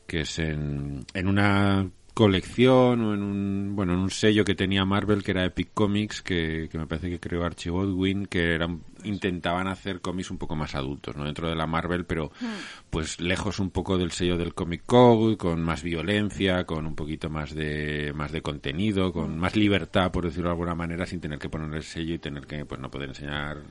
[0.07, 1.87] que es en, en una
[2.21, 6.21] colección o en un bueno en un sello que tenía Marvel que era Epic Comics
[6.21, 10.55] que, que me parece que creó Archie Godwin que eran intentaban hacer cómics un poco
[10.55, 12.31] más adultos no dentro de la Marvel pero
[12.91, 17.31] pues lejos un poco del sello del Comic Code con más violencia con un poquito
[17.31, 21.39] más de más de contenido con más libertad por decirlo de alguna manera sin tener
[21.39, 23.63] que poner el sello y tener que pues no poder enseñar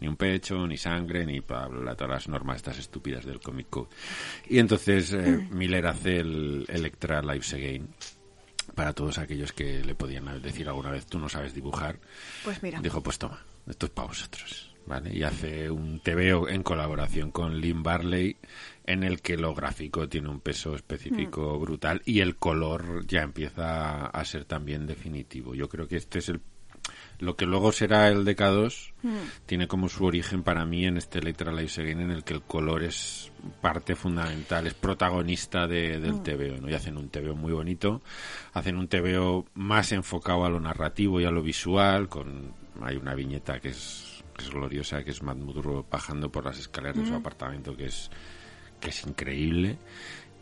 [0.00, 3.88] ni un pecho, ni sangre, ni bla, todas las normas estas estúpidas del Comic Code.
[4.48, 7.88] Y entonces eh, Miller hace el Electra Lives Again
[8.74, 11.98] para todos aquellos que le podían decir alguna vez tú no sabes dibujar.
[12.44, 12.80] Pues mira.
[12.80, 14.64] Dijo, pues toma, esto es para vosotros.
[14.86, 15.14] ¿Vale?
[15.14, 18.38] Y hace un TVO en colaboración con Lynn Barley
[18.86, 24.06] en el que lo gráfico tiene un peso específico brutal y el color ya empieza
[24.06, 25.54] a ser también definitivo.
[25.54, 26.40] Yo creo que este es el
[27.20, 28.92] lo que luego será el DK2
[29.46, 32.42] tiene como su origen para mí en este Electra Lives Again en el que el
[32.42, 36.70] color es parte fundamental, es protagonista de- del TVO, ¿no?
[36.70, 38.02] Y hacen un TVO muy bonito,
[38.52, 42.52] hacen un TVO más enfocado a lo narrativo y a lo visual, con
[42.82, 46.58] hay una viñeta que es, que es gloriosa, que es Matt Murro bajando por las
[46.58, 48.10] escaleras de su apartamento, que es
[48.80, 49.76] que es increíble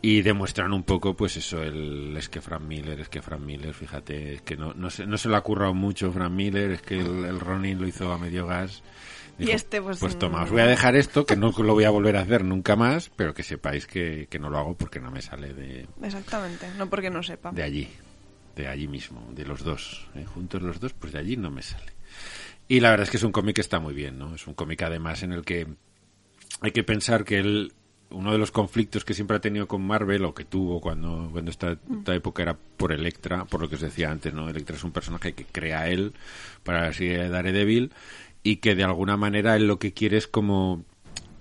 [0.07, 3.73] y demuestran un poco pues eso el es que Frank Miller es que Frank Miller
[3.73, 6.81] fíjate es que no no se, no se le ha currado mucho Frank Miller es
[6.81, 8.83] que el, el Ronin lo hizo a medio gas
[9.37, 11.89] Y este, pues, toma mm, os voy a dejar esto que no lo voy a
[11.89, 15.11] volver a hacer nunca más pero que sepáis que, que no lo hago porque no
[15.11, 17.51] me sale de, Exactamente, no porque no sepa.
[17.51, 17.89] de allí
[18.55, 20.23] de allí mismo de los dos ¿eh?
[20.23, 21.91] juntos los dos pues de allí no me sale
[22.69, 24.53] y la verdad es que es un cómic que está muy bien no es un
[24.53, 25.67] cómic además en el que
[26.61, 27.73] hay que pensar que él
[28.09, 31.51] uno de los conflictos que siempre ha tenido con Marvel o que tuvo cuando cuando
[31.51, 34.83] esta, esta época era por Electra por lo que os decía antes no Electra es
[34.83, 36.13] un personaje que crea él
[36.63, 37.91] para serie de Daredevil
[38.43, 40.85] y que de alguna manera él lo que quiere es como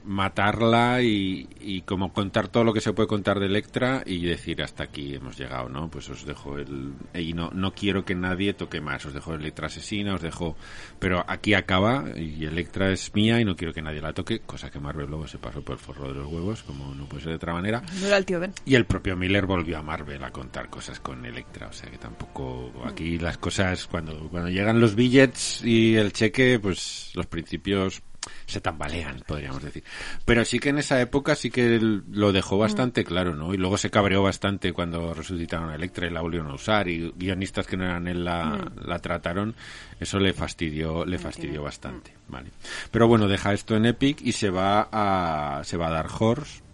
[0.07, 4.63] matarla y, y como contar todo lo que se puede contar de Electra y decir
[4.63, 5.91] hasta aquí hemos llegado, ¿no?
[5.91, 6.95] Pues os dejo el...
[7.15, 10.57] Y no, no quiero que nadie toque más, os dejo Electra asesina, os dejo...
[10.99, 14.71] Pero aquí acaba y Electra es mía y no quiero que nadie la toque, cosa
[14.71, 17.31] que Marvel luego se pasó por el forro de los huevos, como no puede ser
[17.31, 17.83] de otra manera.
[18.01, 18.53] No era el tío Ben.
[18.65, 21.99] Y el propio Miller volvió a Marvel a contar cosas con Electra, o sea que
[21.99, 28.03] tampoco aquí las cosas cuando cuando llegan los billets y el cheque, pues los principios
[28.47, 29.85] se tambalean, podríamos decir.
[30.25, 33.55] Pero sí que en esa época sí que lo dejó bastante claro, ¿no?
[33.55, 37.13] Y luego se cabreó bastante cuando resucitaron a Electra y la volvieron a usar y
[37.17, 39.55] guionistas que no eran él la, la trataron.
[39.99, 42.51] Eso le fastidió, le fastidió bastante, ¿vale?
[42.91, 46.66] Pero bueno, deja esto en Epic y se va a, se va a Dark Horse.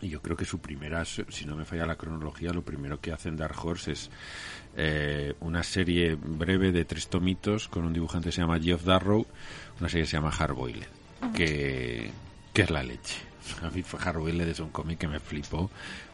[0.00, 3.12] Y yo creo que su primera, si no me falla la cronología, lo primero que
[3.12, 4.10] hace en Dark Horse es
[4.76, 9.26] eh, una serie breve de tres tomitos con un dibujante que se llama Geoff Darrow,
[9.80, 10.86] una serie que se llama Hardboiled,
[11.34, 12.10] que,
[12.52, 13.16] que es la leche.
[13.62, 15.70] A mí Hardboiled es un cómic que me flipó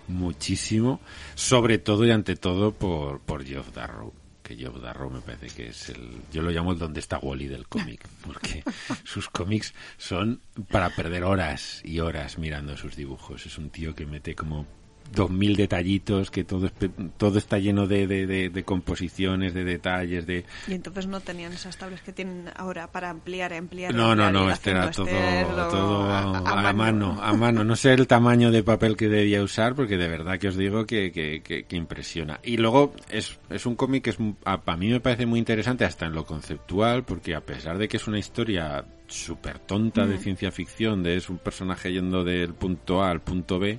[0.09, 1.01] muchísimo,
[1.35, 4.13] sobre todo y ante todo por, por Geoff Darrow
[4.57, 7.69] que Darrow me parece que es el yo lo llamo el donde está Wally del
[7.69, 8.63] cómic porque
[9.05, 13.47] sus cómics son para perder horas y horas mirando sus dibujos.
[13.47, 14.67] Es un tío que mete como
[15.13, 16.71] dos mil detallitos, que todo,
[17.17, 20.45] todo está lleno de, de, de- de composiciones, de detalles, de...
[20.69, 23.95] Y entonces no tenían esas tablas que tienen ahora para ampliar, ampliar.
[23.95, 27.65] No, no, ampliar, no, este era todo, lo- todo a, a mano, a mano.
[27.65, 30.87] No sé el tamaño de papel que debía usar, porque de verdad que os digo
[30.87, 32.41] que, que, que- que impresiona.
[32.43, 36.07] Y luego es, es un cómic que es, para mí me parece muy interesante hasta
[36.07, 40.51] en lo conceptual, porque a pesar de que es una historia súper tonta de ciencia
[40.51, 43.79] ficción, de es un personaje yendo del punto A al punto B,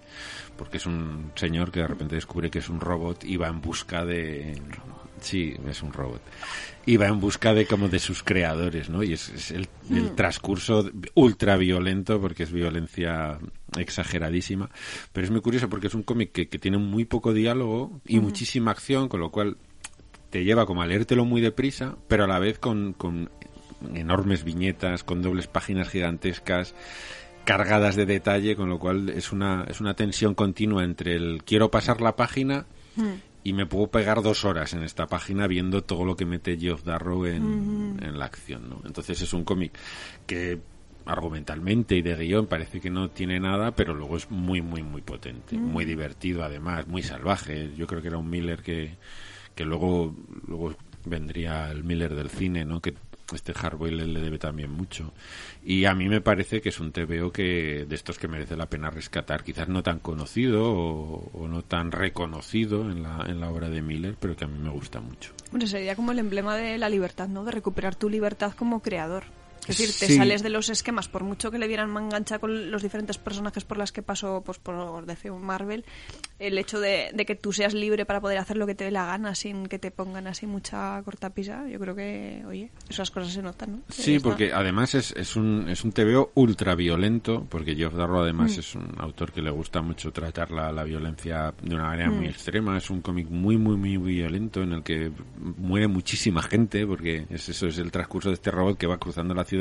[0.57, 3.61] porque es un señor que de repente descubre que es un robot y va en
[3.61, 4.61] busca de...
[5.19, 6.21] Sí, es un robot.
[6.85, 9.03] Y va en busca de como de sus creadores, ¿no?
[9.03, 13.39] Y es, es el, el transcurso ultra violento, porque es violencia
[13.77, 14.69] exageradísima.
[15.13, 18.19] Pero es muy curioso porque es un cómic que, que tiene muy poco diálogo y
[18.19, 19.55] muchísima acción, con lo cual
[20.29, 23.29] te lleva como a leértelo muy deprisa, pero a la vez con, con
[23.93, 26.75] enormes viñetas, con dobles páginas gigantescas,
[27.45, 31.69] cargadas de detalle, con lo cual es una, es una tensión continua entre el quiero
[31.69, 32.65] pasar la página
[33.43, 36.83] y me puedo pegar dos horas en esta página viendo todo lo que mete Geoff
[36.83, 38.81] Darrow en, en la acción, ¿no?
[38.85, 39.77] Entonces es un cómic
[40.25, 40.59] que
[41.05, 45.01] argumentalmente y de guion parece que no tiene nada, pero luego es muy, muy, muy
[45.01, 47.71] potente, muy divertido además, muy salvaje.
[47.75, 48.95] Yo creo que era un Miller que,
[49.55, 50.15] que luego,
[50.47, 52.79] luego vendría el Miller del cine, ¿no?
[52.79, 52.93] Que
[53.35, 55.13] este Hardboiled le debe también mucho.
[55.63, 58.67] Y a mí me parece que es un TVO que de estos que merece la
[58.67, 63.49] pena rescatar, quizás no tan conocido o, o no tan reconocido en la, en la
[63.49, 65.31] obra de Miller, pero que a mí me gusta mucho.
[65.51, 67.43] Bueno, sería como el emblema de la libertad, ¿no?
[67.43, 69.23] De recuperar tu libertad como creador.
[69.67, 70.17] Es decir, te Sí.
[70.17, 73.77] sales de los esquemas, por mucho que le dieran mangancha con los diferentes personajes por
[73.77, 75.85] las que pasó pues, por DC Marvel,
[76.39, 78.91] el hecho de, de que tú seas libre para poder hacer lo que te dé
[78.91, 83.31] la gana sin que te pongan así mucha cortapisa, yo creo que, oye, esas cosas
[83.31, 83.81] se notan, ¿no?
[83.89, 84.27] Sí, está.
[84.29, 88.75] porque además es, es un, es un TVO ultra violento, porque Geoff Darrow además es
[88.75, 92.77] un autor que le gusta mucho tratar la, la violencia de una manera muy extrema.
[92.77, 95.11] Es un cómic muy, muy, muy violento en el que
[95.57, 99.33] muere muchísima gente, porque es, eso es el transcurso de este robot que va cruzando
[99.33, 99.52] la ciudad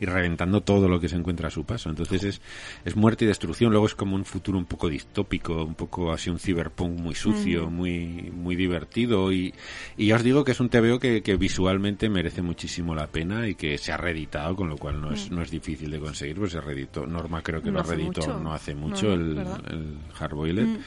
[0.00, 1.90] y reventando todo lo que se encuentra a su paso.
[1.90, 2.40] Entonces es,
[2.84, 3.70] es muerte y destrucción.
[3.70, 7.70] Luego es como un futuro un poco distópico, un poco así un cyberpunk muy sucio,
[7.70, 9.32] muy, muy divertido.
[9.32, 9.54] Y,
[9.96, 13.48] y ya os digo que es un TVO que, que visualmente merece muchísimo la pena
[13.48, 16.36] y que se ha reeditado, con lo cual no es, no es difícil de conseguir,
[16.36, 17.06] pues se reeditó.
[17.06, 20.80] Norma creo que No lo reeditó no hace mucho no, el, el Hardboiled.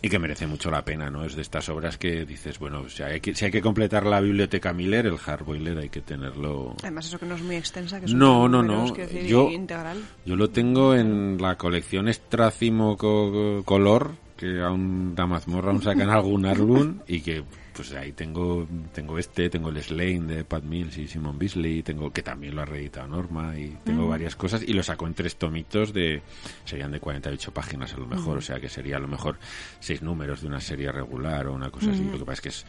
[0.00, 1.24] Y que merece mucho la pena, ¿no?
[1.24, 4.20] Es de estas obras que dices, bueno, si hay que, si hay que completar la
[4.20, 8.06] biblioteca Miller, el Hardboiled hay que tenerlo Además, eso que no es muy extensa, que
[8.06, 8.96] son No, no, números, no.
[8.96, 9.98] decir, Yo- integral.
[10.24, 16.10] Yo lo tengo en la colección Estracimo co- Color, que aún da mazmorra aún sacan
[16.10, 17.42] algún álbum y que
[17.78, 22.12] pues ahí tengo tengo este, tengo el Slane de Pat Mills y Simon Beasley, tengo
[22.12, 25.36] que también lo ha reeditado Norma y tengo varias cosas y lo saco en tres
[25.36, 26.20] tomitos de
[26.64, 29.38] serían de 48 páginas a lo mejor, o sea que sería a lo mejor
[29.78, 32.02] seis números de una serie regular o una cosa así.
[32.02, 32.66] Lo que pasa es que es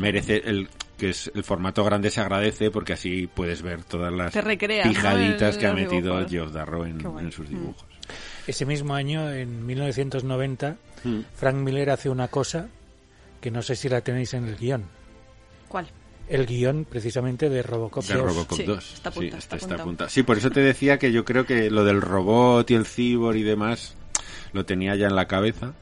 [0.00, 4.32] merece el que es el formato grande se agradece porque así puedes ver todas las
[4.32, 6.30] pijaditas que ha metido dibujos.
[6.30, 7.84] Geoff Darrow en, sus dibujos.
[8.46, 11.20] Ese mismo año, en 1990, Mm.
[11.34, 12.68] Frank Miller hace una cosa
[13.44, 14.84] que no sé si la tenéis en el guion.
[15.68, 15.86] ¿Cuál?
[16.30, 18.22] El guion, precisamente, de Robocop De 2.
[18.24, 18.94] Robocop Sí, 2.
[18.94, 19.82] está sí, está, está está apuntado.
[19.82, 20.08] apunta.
[20.08, 23.36] Sí, por eso te decía que yo creo que lo del robot y el cyborg
[23.36, 23.98] y demás
[24.54, 25.74] lo tenía ya en la cabeza.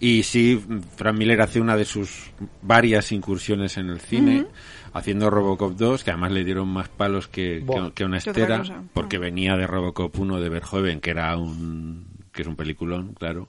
[0.00, 0.60] Y sí,
[0.96, 4.48] Frank Miller hace una de sus varias incursiones en el cine,
[4.92, 7.90] haciendo Robocop 2, que además le dieron más palos que, Buah.
[7.90, 12.42] que, que una estera, porque venía de Robocop 1 de Verhoeven, que era un que
[12.42, 13.48] es un peliculón, claro.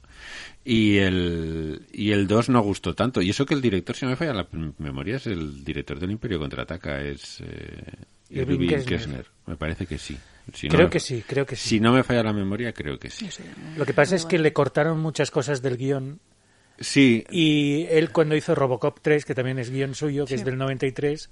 [0.67, 3.21] Y el, y el 2 no gustó tanto.
[3.21, 4.47] Y eso que el director, si no me falla la
[4.79, 7.83] memoria, es el director del Imperio Contraataca, es eh,
[8.31, 8.85] Irving Irving Kessner.
[8.97, 9.25] Kessner.
[9.45, 10.17] Me parece que sí.
[10.53, 11.69] Si no Creo me- que sí, creo que sí.
[11.69, 13.27] Si no me falla la memoria, creo que sí.
[13.77, 16.19] Lo que pasa es que le cortaron muchas cosas del guion
[16.77, 20.57] Sí, y él cuando hizo Robocop 3, que también es guion suyo, que es del
[20.57, 21.29] 93,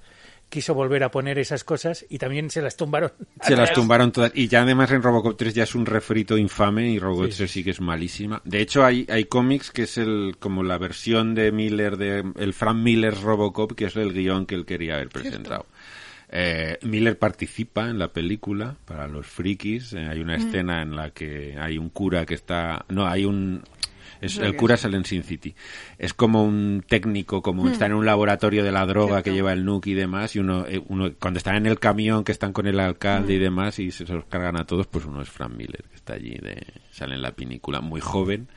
[0.53, 3.11] quiso volver a poner esas cosas y también se las tumbaron.
[3.41, 4.31] Se las tumbaron todas.
[4.35, 7.63] Y ya además en Robocop 3 ya es un refrito infame y Robocop 3 sí
[7.63, 8.39] que es malísima.
[8.45, 12.53] De hecho hay, hay cómics que es el como la versión de Miller, de el
[12.53, 15.65] Frank Miller Robocop, que es el guion que él quería haber presentado.
[16.29, 19.93] Eh, Miller participa en la película para los frikis.
[19.93, 22.85] Eh, hay una escena en la que hay un cura que está...
[22.89, 23.63] No, hay un...
[24.23, 25.55] Es, el cura sale en Sin City.
[25.97, 29.65] Es como un técnico, como está en un laboratorio de la droga que lleva el
[29.65, 32.67] nuke y demás, y uno, eh, uno cuando están en el camión que están con
[32.67, 35.83] el alcalde y demás y se los cargan a todos, pues uno es Frank Miller,
[35.89, 38.47] que está allí, de, sale en la pinícula, muy joven,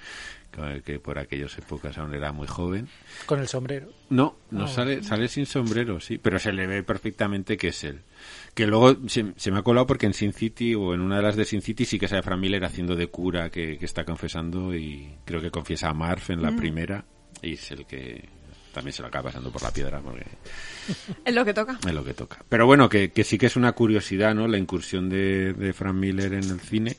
[0.85, 2.88] que- por aquellas épocas aún era muy joven.
[3.27, 3.88] Con el sombrero.
[4.09, 7.85] No, no Ah, sale, sale sin sombrero, sí, pero se le ve perfectamente que es
[7.85, 8.01] él.
[8.55, 11.22] Que luego se, se me ha colado porque en Sin City o en una de
[11.22, 14.05] las de Sin City sí que sale Frank Miller haciendo de cura que, que está
[14.05, 17.05] confesando y creo que confiesa a Marv en la primera
[17.42, 18.27] y es el que
[18.72, 20.25] también se lo acaba pasando por la piedra porque
[21.25, 21.79] Es lo que toca.
[21.87, 22.42] es lo que toca.
[22.49, 24.49] Pero bueno, que, que sí que es una curiosidad, ¿no?
[24.49, 26.96] La incursión de, de Frank Miller en el cine.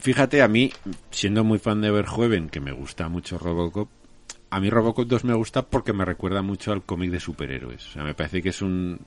[0.00, 0.72] Fíjate, a mí,
[1.10, 3.88] siendo muy fan de Verhoeven, que me gusta mucho Robocop,
[4.50, 7.86] a mí Robocop 2 me gusta porque me recuerda mucho al cómic de superhéroes.
[7.88, 8.98] O sea, me parece que es un...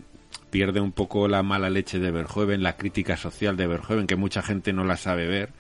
[0.49, 4.41] pierde un poco la mala leche de Verhoeven, la crítica social de Verhoeven, que mucha
[4.41, 5.51] gente no la sabe ver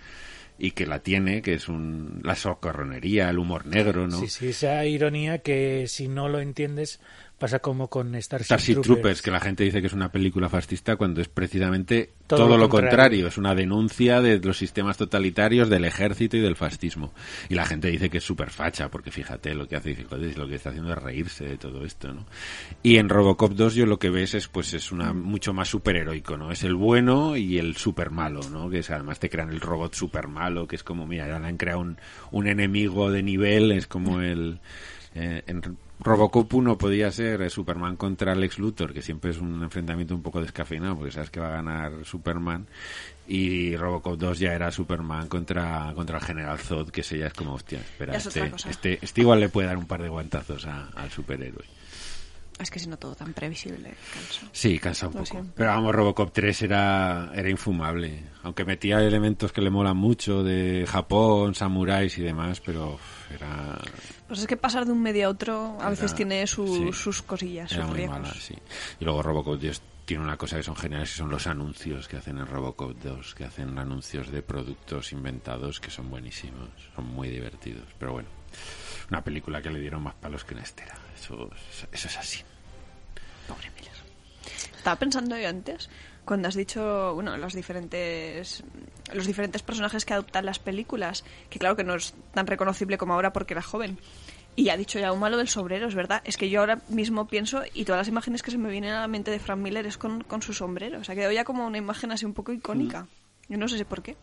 [0.57, 4.19] y que la tiene, que es un, la socorronería, el humor negro, ¿no?
[4.19, 7.01] Sí, sí, esa ironía que si no lo entiendes
[7.43, 8.87] pasa como con Starship, Starship Troopers.
[8.87, 12.57] Troopers, que la gente dice que es una película fascista cuando es precisamente todo, Todo
[12.57, 12.89] lo contrario.
[12.89, 13.27] contrario.
[13.27, 17.13] Es una denuncia de los sistemas totalitarios, del ejército y del fascismo.
[17.49, 20.47] Y la gente dice que es súper facha, porque fíjate lo que hace, "Joder, lo
[20.47, 22.25] que está haciendo es reírse de todo esto, ¿no?
[22.81, 26.37] Y en Robocop 2 yo lo que ves es, pues, es una mucho más superheroico,
[26.37, 26.49] ¿no?
[26.49, 28.69] Es el bueno y el super malo, ¿no?
[28.69, 31.47] Que es, además te crean el robot super malo, que es como, mira, ya le
[31.47, 31.97] han creado un,
[32.31, 34.61] un enemigo de nivel, es como el...
[35.15, 35.61] eh, en
[35.99, 40.21] Robocop 1 podía ser eh, Superman contra Lex Luthor, que siempre es un enfrentamiento un
[40.21, 42.67] poco descafeinado, porque sabes que va a ganar Superman.
[43.27, 47.33] Y Robocop 2 ya era Superman contra, contra el General Zod, que ese ya es
[47.33, 50.65] como, hostia, espera, es este, este, este igual le puede dar un par de guantazos
[50.65, 51.63] a- al superhéroe.
[52.59, 54.45] Es que si no todo tan previsible, canso.
[54.51, 55.45] Sí, cansa un Lo poco.
[55.55, 58.23] Pero vamos, Robocop 3 era, era infumable.
[58.43, 62.99] Aunque metía elementos que le molan mucho de Japón, samuráis y demás, pero
[63.33, 63.79] era,
[64.33, 66.91] Pues es que pasar de un medio a otro a veces Era- tiene su- sí.
[66.91, 68.19] sus cosillas, sus muy riesgos.
[68.19, 68.55] mala, sí.
[68.99, 72.17] Y luego Robocop 2 tiene una cosa que son geniales, que son los anuncios que
[72.17, 77.29] hacen en Robocop 2, que hacen anuncios de productos inventados que son buenísimos, son muy
[77.29, 77.85] divertidos.
[77.99, 78.27] Pero bueno,
[79.11, 80.95] una película que le dieron más palos que una estera.
[81.15, 82.39] Eso, es- eso es así.
[83.47, 83.93] Pobre Miller.
[84.75, 85.89] Estaba pensando yo antes,
[86.25, 88.63] cuando has dicho, bueno, los diferentes
[89.13, 93.13] los diferentes personajes que adoptan las películas, que claro que no es tan reconocible como
[93.13, 93.99] ahora porque era joven.
[94.55, 96.21] Y ha dicho ya un malo del sombrero, es verdad.
[96.25, 99.01] Es que yo ahora mismo pienso, y todas las imágenes que se me vienen a
[99.01, 100.99] la mente de Frank Miller es con, con su sombrero.
[100.99, 103.07] O sea, quedó ya como una imagen así un poco icónica.
[103.49, 104.15] Yo no sé por qué.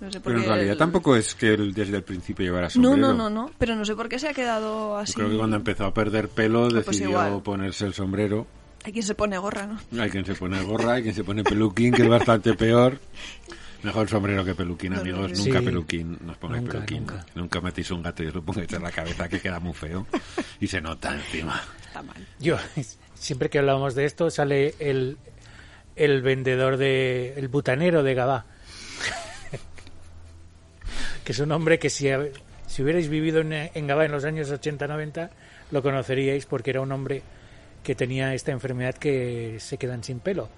[0.00, 2.44] No sé por Pero en qué realidad el- tampoco es que él desde el principio
[2.44, 2.96] llevara No, sombrero.
[2.96, 3.50] no, no, no.
[3.58, 5.14] Pero no sé por qué se ha quedado Yo así.
[5.14, 7.42] creo que cuando empezó a perder pelo pues decidió igual.
[7.42, 8.46] ponerse el sombrero.
[8.84, 10.02] Hay quien se pone gorra, ¿no?
[10.02, 12.98] Hay quien se pone gorra, hay quien se pone peluquín, que es bastante peor.
[13.82, 15.32] Mejor sombrero que peluquín, amigos.
[15.38, 16.18] Nunca peluquín.
[16.22, 16.98] No os pongáis Nunca, peluquín.
[17.00, 17.26] nunca.
[17.34, 20.06] Nunca metéis un gato y os lo pongáis en la cabeza, que queda muy feo.
[20.60, 21.62] Y se nota encima.
[21.86, 22.26] Está mal.
[22.38, 22.56] Yo,
[23.14, 25.18] siempre que hablamos de esto, sale el,
[25.94, 27.34] el vendedor de.
[27.36, 28.46] el butanero de Gabá.
[31.24, 32.08] que es un hombre que si,
[32.66, 35.30] si hubierais vivido en, en Gabá en los años 80-90,
[35.70, 37.22] lo conoceríais porque era un hombre
[37.82, 40.48] que tenía esta enfermedad que se quedan sin pelo,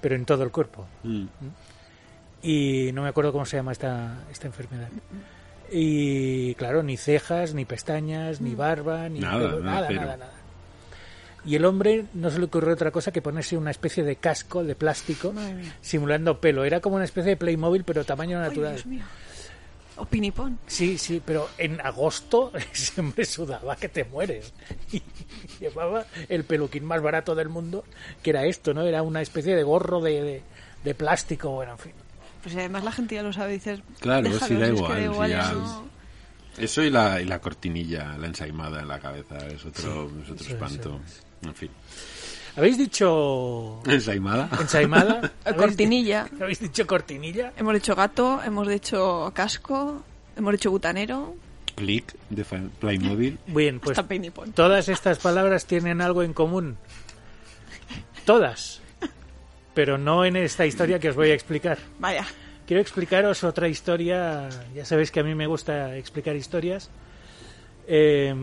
[0.00, 0.86] pero en todo el cuerpo.
[2.42, 4.88] Y no me acuerdo cómo se llama esta, esta enfermedad.
[5.70, 10.32] Y claro, ni cejas, ni pestañas, ni barba, ni Nada, pelo, nada, nada, nada, nada.
[11.44, 14.64] Y el hombre no se le ocurrió otra cosa que ponerse una especie de casco
[14.64, 15.32] de plástico
[15.80, 16.64] simulando pelo.
[16.64, 18.74] Era como una especie de Playmobil, pero tamaño Ay, natural.
[18.74, 19.04] Dios mío.
[19.98, 20.58] O pinipón.
[20.66, 24.52] Sí, sí, pero en agosto ese hombre sudaba que te mueres.
[24.92, 25.02] Y
[25.60, 27.84] llevaba el peluquín más barato del mundo,
[28.22, 28.82] que era esto, ¿no?
[28.82, 30.42] Era una especie de gorro de, de,
[30.82, 31.92] de plástico, bueno, en fin.
[32.46, 33.80] Pues si además la gente ya lo sabe, dices.
[33.98, 35.84] Claro, sí, da es que igual, da igual, sí, ya- eso-
[36.58, 40.46] Eso y la, y la cortinilla, la ensaimada en la cabeza, es otro, es otro
[40.46, 41.00] espanto.
[41.42, 41.70] En fin.
[42.56, 44.48] ¿Habéis dicho ¿Ensaimada?
[44.60, 45.32] ensaimada?
[45.44, 46.28] ¿Habéis Cortinilla.
[46.30, 47.52] di- ¿Habéis dicho cortinilla?
[47.56, 50.04] Hemos dicho gato, hemos dicho casco,
[50.36, 51.34] hemos dicho butanero,
[51.74, 53.38] Click de Playmobil.
[53.48, 53.98] Bien, pues
[54.54, 56.76] todas estas palabras tienen algo en común.
[58.24, 58.80] Todas.
[59.76, 61.76] Pero no en esta historia que os voy a explicar.
[62.00, 62.24] Vaya.
[62.66, 64.48] Quiero explicaros otra historia.
[64.74, 66.90] Ya sabéis que a mí me gusta explicar historias.
[67.86, 68.34] Eh,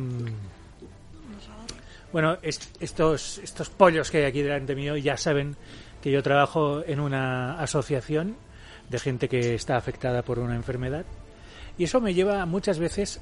[2.11, 5.55] Bueno, es- estos, estos pollos que hay aquí delante mío ya saben
[5.99, 8.35] que yo trabajo en una asociación
[8.87, 11.05] de gente que está afectada por una enfermedad
[11.75, 13.19] y eso me lleva muchas veces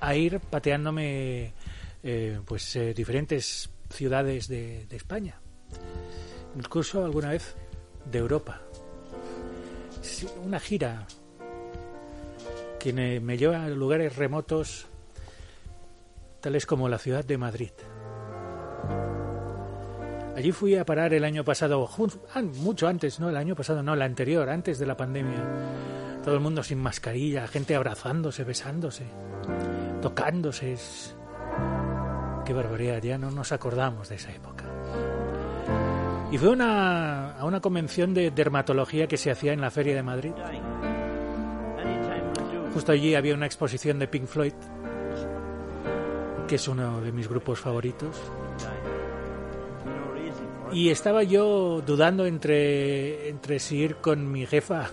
[0.00, 1.52] a ir pateándome
[2.02, 5.34] eh, pues eh, diferentes ciudades de, de España,
[6.56, 7.54] incluso alguna vez
[8.10, 8.60] de Europa.
[10.44, 11.06] Una gira
[12.78, 14.86] que me, lleva a lugares remotos
[16.40, 17.70] tales como la ciudad de Madrid.
[20.36, 21.88] Allí fui a parar el año pasado,
[22.56, 25.44] mucho antes, no el año pasado, no, el anterior, antes de la pandemia.
[26.24, 29.04] Todo el mundo sin mascarilla, gente abrazándose, besándose,
[30.00, 30.76] tocándose.
[32.44, 34.64] Qué barbaridad, ya no nos acordamos de esa época.
[36.32, 40.02] Y fue una, a una convención de dermatología que se hacía en la Feria de
[40.02, 40.32] Madrid.
[42.72, 44.54] Justo allí había una exposición de Pink Floyd,
[46.48, 48.16] que es uno de mis grupos favoritos.
[50.72, 54.88] Y estaba yo dudando entre, entre si ir con mi jefa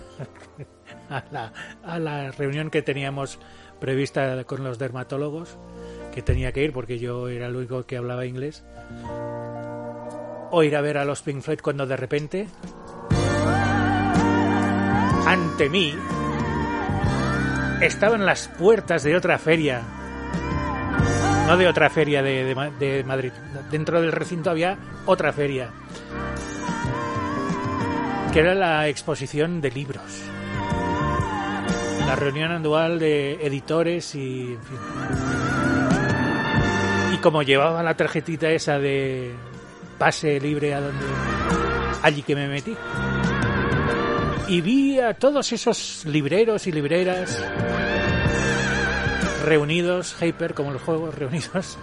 [1.08, 3.38] a la, a la reunión que teníamos
[3.80, 5.56] prevista con los dermatólogos,
[6.14, 8.62] que tenía que ir porque yo era el único que hablaba inglés,
[10.50, 12.48] o ir a ver a los Pink Floyd cuando de repente,
[15.26, 15.94] ante mí,
[17.80, 19.82] estaban las puertas de otra feria
[21.50, 23.32] no de otra feria de, de de Madrid.
[23.72, 25.70] Dentro del recinto había otra feria,
[28.32, 30.22] que era la exposición de libros.
[32.06, 34.78] La reunión anual de editores y, en fin.
[37.14, 39.34] Y como llevaba la tarjetita esa de
[40.00, 41.04] pase libre a donde
[42.02, 42.74] allí que me metí.
[44.48, 47.38] Y vi a todos esos libreros y libreras
[49.44, 51.76] reunidos, Hyper, como los juegos reunidos.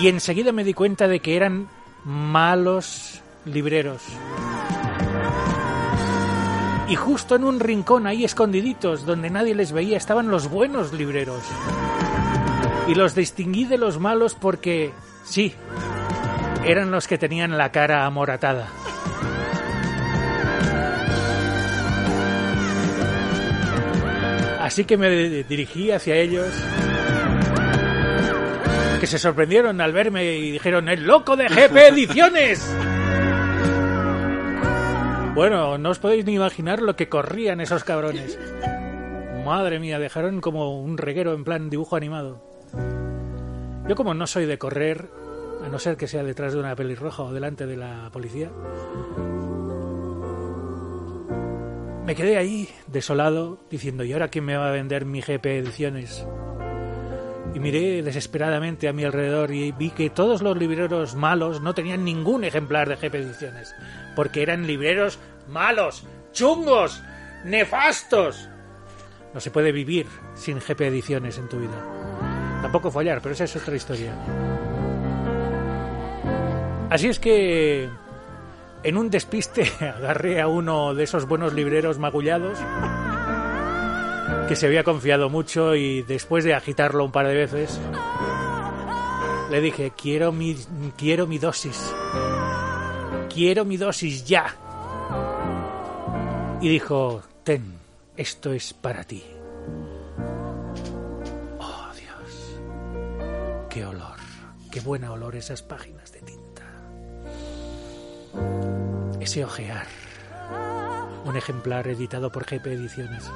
[0.00, 1.68] Y enseguida me di cuenta de que eran
[2.04, 4.00] malos libreros.
[6.88, 11.42] Y justo en un rincón ahí escondiditos, donde nadie les veía, estaban los buenos libreros.
[12.86, 14.92] Y los distinguí de los malos porque,
[15.24, 15.54] sí,
[16.64, 18.68] eran los que tenían la cara amoratada.
[24.60, 25.10] Así que me
[25.42, 26.48] dirigí hacia ellos,
[29.00, 32.74] que se sorprendieron al verme y dijeron, ¡El loco de GP Ediciones!
[35.34, 38.38] Bueno, no os podéis ni imaginar lo que corrían esos cabrones.
[39.44, 42.40] Madre mía, dejaron como un reguero en plan dibujo animado.
[43.88, 45.08] Yo como no soy de correr,
[45.64, 48.50] a no ser que sea detrás de una pelirroja o delante de la policía,
[52.04, 56.26] me quedé ahí, desolado, diciendo, ¿y ahora quién me va a vender mi GP Ediciones?
[57.54, 62.04] Y miré desesperadamente a mi alrededor y vi que todos los libreros malos no tenían
[62.04, 63.74] ningún ejemplar de GP Ediciones,
[64.16, 67.02] porque eran libreros malos, chungos,
[67.44, 68.48] nefastos.
[69.32, 72.60] No se puede vivir sin GP Ediciones en tu vida.
[72.62, 74.12] Tampoco fallar, pero esa es otra historia.
[76.92, 77.88] Así es que
[78.82, 82.58] en un despiste agarré a uno de esos buenos libreros magullados
[84.46, 87.80] que se había confiado mucho y después de agitarlo un par de veces
[89.50, 90.54] le dije, quiero mi,
[90.98, 91.94] quiero mi dosis.
[93.32, 94.54] Quiero mi dosis ya.
[96.60, 97.72] Y dijo, ten,
[98.18, 99.24] esto es para ti.
[101.58, 102.60] Oh, Dios.
[103.70, 104.18] Qué olor.
[104.70, 106.41] Qué buen olor esas páginas de tinta.
[109.22, 109.86] Ese ojear.
[111.24, 113.30] Un ejemplar editado por GP Ediciones.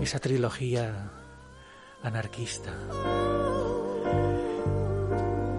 [0.00, 1.10] Esa trilogía
[2.00, 2.70] anarquista.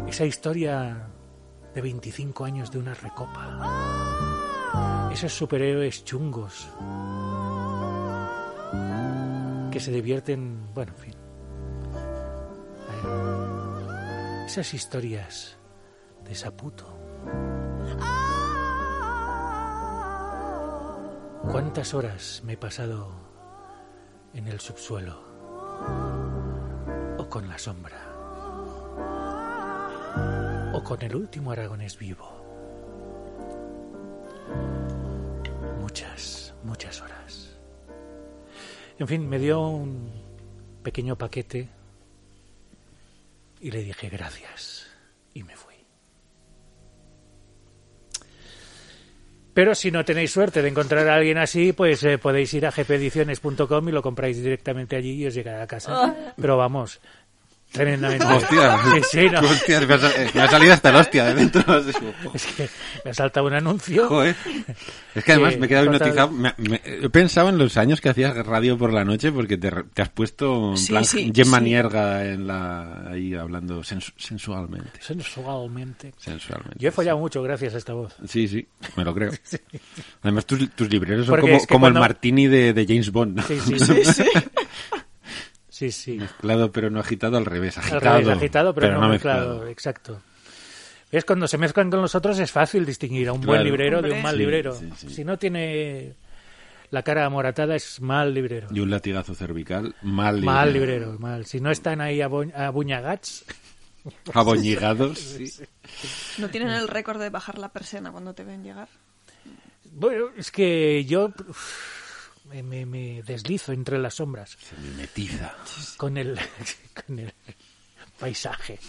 [0.08, 1.10] Esa historia
[1.76, 3.60] de 25 años de una recopa.
[5.12, 6.70] Esos superhéroes chungos
[9.70, 11.16] que se divierten, bueno, en fin.
[14.46, 15.58] Esas historias
[16.24, 17.66] de Saputo.
[21.44, 23.10] ¿Cuántas horas me he pasado
[24.34, 25.22] en el subsuelo
[27.18, 28.02] o con la sombra
[30.74, 32.28] o con el último aragonés vivo?
[35.80, 37.58] Muchas, muchas horas.
[39.00, 40.12] En fin, me dio un
[40.84, 41.70] pequeño paquete
[43.62, 44.88] y le dije gracias
[45.34, 45.66] y me fui.
[49.58, 52.72] Pero si no tenéis suerte de encontrar a alguien así, pues eh, podéis ir a
[52.72, 56.16] gpediciones.com y lo compráis directamente allí y os llegará a casa.
[56.39, 57.01] Pero vamos,
[57.72, 58.26] Tremendamente.
[58.26, 59.39] Hostia, Sí, sí, no.
[59.41, 61.63] Hostia, me, ha, sa- me ha salido hasta el hostia de dentro.
[62.34, 62.70] Es que
[63.03, 64.07] me ha saltado un anuncio.
[64.07, 64.36] Joder.
[65.13, 66.32] Es que además Sí, me he quedado hipnotizado.
[66.32, 69.70] Me- me- he pensado en los años que hacías radio por la noche porque te,
[69.70, 71.63] re- te has puesto en Sí, plan sí, Gemma sí.
[71.65, 74.99] Nierga en la, ahí hablando sensu- sensualmente.
[75.01, 76.13] Sensualmente.
[76.18, 76.78] Sensualmente.
[76.80, 78.15] Yo he follado mucho gracias a esta voz.
[78.28, 78.65] Sí, sí,
[78.95, 79.32] me lo creo.
[80.24, 82.86] Además, tus, tus libreros son Porque como, es que como cuando- el martini de, de
[82.88, 83.38] James Bond.
[83.38, 83.43] ¿no?
[83.43, 84.24] Sí, sí, sí.
[85.78, 85.92] Sí.
[85.92, 86.18] Sí.
[86.18, 87.78] Mezclado pero no agitado, al revés.
[87.78, 89.48] Al Agitado, revés, agitado, pero, no, mezclado.
[89.50, 89.68] mezclado.
[89.68, 90.22] Exacto.
[91.12, 91.24] ¿Ves?
[91.24, 93.54] Cuando se mezclan con los otros es fácil distinguir a un Claro.
[93.54, 94.74] buen librero de un mal Sí, librero.
[94.76, 95.10] sí, sí.
[95.10, 96.16] Si no tiene
[96.90, 98.68] la cara amoratada es mal librero.
[98.72, 100.96] Y un latigazo cervical, mal Mal librero.
[101.06, 101.46] librero, mal.
[101.46, 103.46] Si no están ahí abu- abuñagats,
[104.34, 105.20] Aboñigados.
[105.20, 105.52] sí.
[106.40, 108.88] ¿No tienen el récord de bajar la persiana cuando te ven llegar?
[109.94, 111.97] bueno, es que yo uf,
[112.50, 115.54] me, me- me deslizo entre las sombras Se mimetiza.
[115.98, 116.39] con el,
[117.08, 117.34] con el
[118.20, 118.80] paisaje.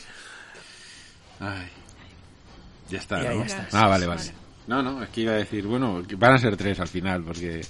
[1.41, 1.69] Ay.
[2.91, 3.45] Ya está, Ya, ¿no?
[3.45, 3.69] ya está.
[3.85, 4.21] Ah, vale, vale.
[4.23, 4.33] Vale.
[4.67, 7.63] No, no, es que iba a decir, bueno, van a ser tres al final, porque...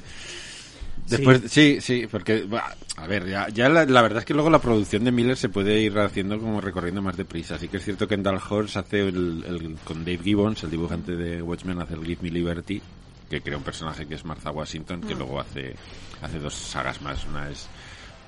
[1.07, 4.51] Después, sí, sí, porque, bah, a ver, ya, ya la, la verdad es que luego
[4.51, 7.55] la producción de Miller se puede ir haciendo como recorriendo más deprisa.
[7.55, 10.71] Así que es cierto que en Dark Horse hace el, el- con Dave Gibbons, el
[10.71, 12.83] dibujante de Watchmen, hace el Give Me Liberty,
[13.29, 15.75] que crea un personaje que es Martha Washington, que luego hace,
[16.23, 17.25] hace dos sagas más.
[17.27, 17.69] Una es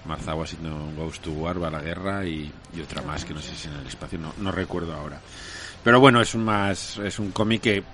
[0.04, 3.40] Martha Washington Goes to War, va a la guerra, y, y otra más, que no
[3.40, 5.20] sé si en el espacio, no, no recuerdo ahora.
[5.82, 7.84] Pero bueno, es un más, es un cómic que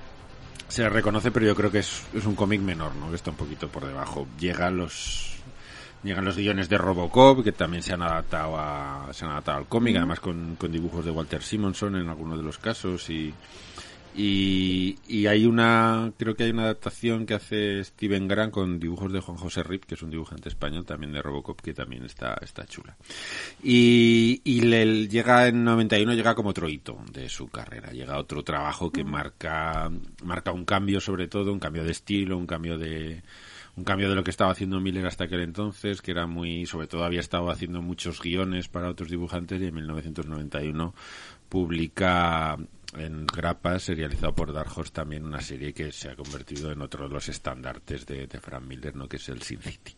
[0.69, 3.11] se reconoce, pero yo creo que es, es un cómic menor, ¿no?
[3.11, 4.27] Que está un poquito por debajo.
[4.39, 5.37] Llegan los
[6.03, 9.67] llegan los guiones de Robocop, que también se han adaptado a, se han adaptado al
[9.67, 13.33] cómic, además con, con dibujos de Walter Simonson en algunos de los casos y
[14.17, 19.13] y, y hay una, creo que hay una adaptación que hace Steven Grant con dibujos
[19.13, 22.35] de Juan José Rip, que es un dibujante español también de Robocop, que también está,
[22.41, 22.97] está chula.
[23.63, 27.91] Y, y le llega en 91, llega como otro hito de su carrera.
[27.91, 29.91] Llega otro trabajo que marca,
[30.25, 33.23] marca un cambio sobre todo, un cambio de estilo, un cambio de,
[33.77, 36.87] un cambio de lo que estaba haciendo Miller hasta aquel entonces, que era muy, sobre
[36.87, 40.95] todo había estado haciendo muchos guiones para otros dibujantes y en 1991
[41.49, 42.57] publica
[42.97, 47.09] en Grappa, serializado por Dark Horse, también una serie que se ha convertido en otro
[47.09, 49.09] de los estandartes de, de Frank Miller, ¿no?
[49.09, 49.95] que es el Sin City.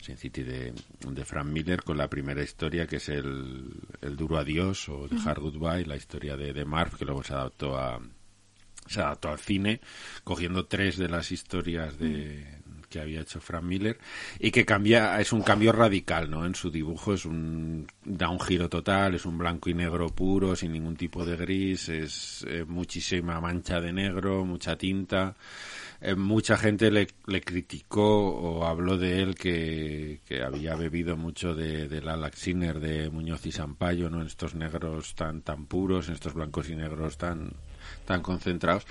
[0.00, 4.38] Sin City de, de Frank Miller con la primera historia que es el, el Duro
[4.38, 8.00] Adiós o The Hard Goodbye, la historia de, de Marv, que luego se adaptó a,
[8.86, 9.80] se adaptó al cine,
[10.24, 12.63] cogiendo tres de las historias de
[12.94, 13.98] que había hecho Frank Miller
[14.38, 18.38] y que cambia es un cambio radical no en su dibujo es un da un
[18.38, 22.64] giro total es un blanco y negro puro sin ningún tipo de gris es eh,
[22.64, 25.34] muchísima mancha de negro mucha tinta.
[26.00, 31.54] Eh, mucha gente le, le criticó o habló de él que, que había bebido mucho
[31.54, 36.08] de, del Alax Sinner de Muñoz y Sampaio no en estos negros tan tan puros
[36.08, 37.52] en estos blancos y negros tan
[38.04, 38.86] tan concentrados.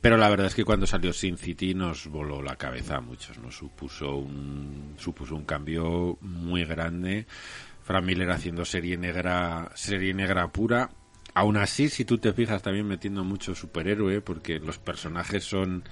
[0.00, 3.38] Pero la verdad es que cuando salió Sin City nos voló la cabeza a muchos,
[3.38, 7.26] nos supuso un, supuso un cambio muy grande.
[7.82, 10.90] Frank Miller haciendo serie negra, serie negra pura.
[11.34, 15.84] Aún así, si tú te fijas, también metiendo mucho superhéroe, porque los personajes son,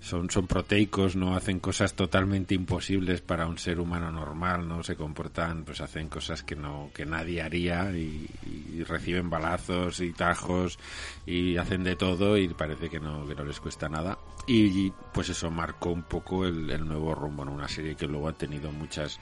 [0.00, 4.96] son, son proteicos, no hacen cosas totalmente imposibles para un ser humano normal, no se
[4.96, 8.26] comportan, pues hacen cosas que no, que nadie haría y,
[8.86, 10.78] reciben balazos y tajos
[11.24, 14.18] y hacen de todo y parece que no, que no les cuesta nada.
[14.46, 17.52] Y pues eso marcó un poco el, nuevo rumbo, ¿no?
[17.52, 19.18] Una serie que luego ha tenido muchas,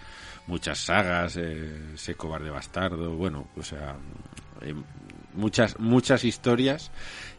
[0.46, 3.96] muchas sagas, eh, Ese cobarde bastardo, bueno, o sea,
[4.60, 4.74] eh,
[5.34, 6.90] muchas, muchas historias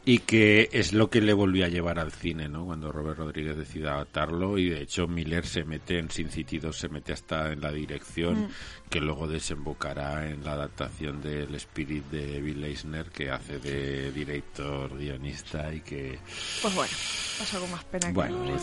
[0.06, 2.66] y que es lo que le volvió a llevar al cine, ¿no?
[2.66, 6.78] Cuando Robert Rodríguez decide adaptarlo y de hecho Miller se mete en Sin City 2,
[6.78, 8.50] se mete hasta en la dirección
[8.96, 14.98] que luego desembocará en la adaptación del Spirit de Bill Eisner que hace de director,
[14.98, 16.18] guionista y que
[16.62, 16.94] Pues bueno,
[17.38, 18.58] pasa con más pena que bueno,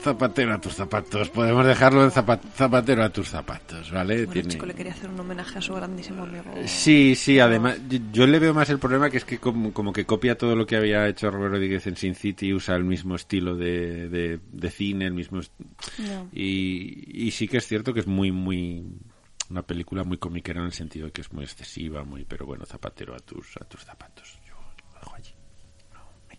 [0.00, 4.16] zapatero a tus zapatos, podemos dejarlo en zapa- zapatero a tus zapatos, ¿vale?
[4.24, 6.44] Bueno, Tiene- chico le quería hacer un homenaje a su grandísimo amigo.
[6.64, 7.76] Sí, sí, además
[8.10, 10.66] yo, le veo más el problema que es que como, como que copia todo lo
[10.66, 14.70] que había hecho Robert Rodríguez en Sin City, usa el mismo estilo de, de, de
[14.70, 15.40] cine, el mismo...
[15.98, 16.28] No.
[16.32, 18.82] Y, y sí que es cierto que es muy, muy...
[19.52, 22.24] Una película muy comiquera en el sentido de que es muy excesiva, muy...
[22.24, 24.38] Pero bueno, zapatero a tus, a tus zapatos.
[24.48, 25.34] Yo lo dejo allí.
[25.92, 26.38] No, me-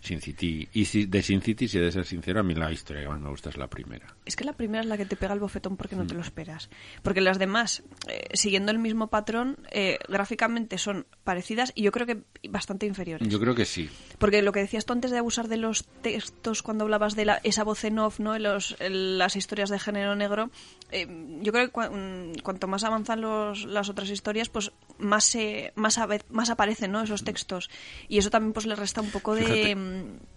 [0.00, 0.68] Sin City...
[0.72, 3.08] Y si, de Sin City, si he de ser sincero, a mí la historia que
[3.08, 4.14] más me gusta es la primera.
[4.24, 5.98] Es que la primera es la que te pega el bofetón porque Mm.
[5.98, 6.70] no te lo esperas.
[7.02, 12.06] Porque las demás, eh, siguiendo el mismo patrón, eh, gráficamente son parecidas y yo creo
[12.06, 13.28] que bastante inferiores.
[13.28, 13.90] Yo creo que sí.
[14.18, 17.40] Porque lo que decías tú antes de abusar de los textos cuando hablabas de la-
[17.44, 18.38] esa voz en off, ¿no?
[18.38, 20.50] Los- las historias de género negro,
[20.90, 21.06] eh,
[21.42, 25.72] yo creo que cua- mm, cuanto más avanzan los- las otras historias, pues más se,
[25.74, 27.02] más, ave- más aparecen, ¿no?
[27.02, 27.70] Esos textos.
[28.08, 29.74] Y eso también pues le resta un poco de, Fíjate.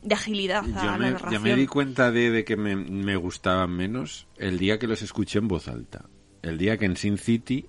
[0.01, 1.31] De agilidad a Yo la me, narración.
[1.31, 5.01] ya me di cuenta de, de que me, me gustaban menos el día que los
[5.01, 6.05] escuché en voz alta.
[6.41, 7.65] El día que en Sin City,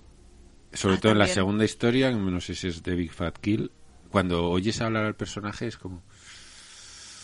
[0.73, 3.71] sobre Ah, todo en la segunda historia, no sé si es de Big Fat Kill,
[4.11, 6.03] cuando oyes hablar al personaje es como...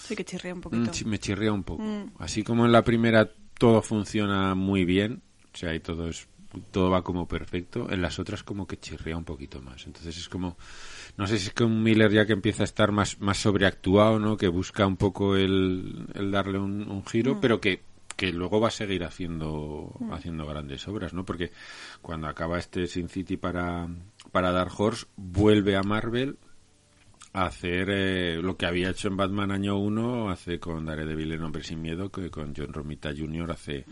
[0.08, 0.92] Sí que chirría un mm, poquito.
[1.06, 1.84] me chirría un poco.
[1.84, 2.12] Mm.
[2.20, 5.22] Así como en la primera todo funciona muy bien,
[5.54, 6.28] o sea, y todo es
[6.72, 9.86] todo va como perfecto, en las otras como que chirría un poquito más.
[9.86, 10.58] Entonces es como
[11.18, 14.20] no sé si es que un Miller ya que empieza a estar más más sobreactuado,
[14.20, 14.38] ¿no?
[14.38, 17.06] Que busca un poco el, el darle un, un Mm.
[17.06, 17.82] giro, pero que
[18.16, 21.26] que luego va a seguir haciendo haciendo grandes obras, ¿no?
[21.26, 21.52] Porque
[22.02, 23.88] cuando acaba este Sin City para
[24.32, 26.38] para Dark Horse vuelve a Marvel
[27.34, 31.42] a hacer eh, lo que había hecho en Batman año 1, hace con Daredevil en
[31.42, 33.50] Hombre sin Miedo, que con John Romita Jr.
[33.50, 33.86] hace,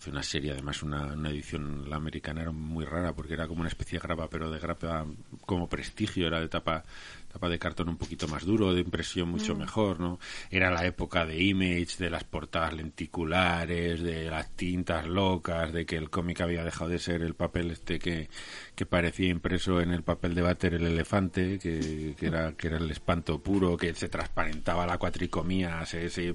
[0.00, 3.60] hace una serie, además una, una edición, la americana era muy rara porque era como
[3.60, 5.04] una especie de grapa, pero de grapa
[5.44, 6.82] como prestigio, era de tapa,
[7.30, 10.18] tapa de cartón un poquito más duro, de impresión mucho mejor, ¿no?
[10.50, 15.98] Era la época de Image, de las portadas lenticulares, de las tintas locas, de que
[15.98, 18.30] el cómic había dejado de ser el papel este que,
[18.74, 22.78] que parecía impreso en el papel de Bater el elefante, que, que era que era
[22.78, 26.34] el espanto puro, que se transparentaba la cuatricomía, se, se,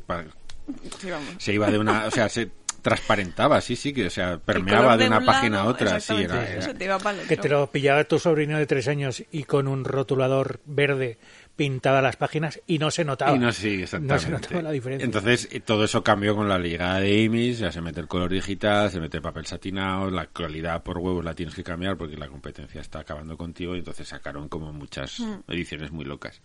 [1.40, 2.52] se iba de una, o sea, se
[2.86, 6.46] transparentaba, sí, sí, que o sea, permeaba de una un página a otra, sí, era,
[6.72, 10.60] te iba Que te lo pillaba tu sobrino de tres años y con un rotulador
[10.66, 11.18] verde
[11.56, 13.36] pintaba las páginas y no se notaba.
[13.36, 14.14] Y no, sí, exactamente.
[14.14, 15.04] No se notaba la diferencia.
[15.04, 18.30] Entonces, eh, todo eso cambió con la llegada de Image, ya se mete el color
[18.30, 22.18] digital, se mete el papel satinado, la calidad por huevos la tienes que cambiar porque
[22.18, 26.40] la competencia está acabando contigo y entonces sacaron como muchas ediciones muy locas.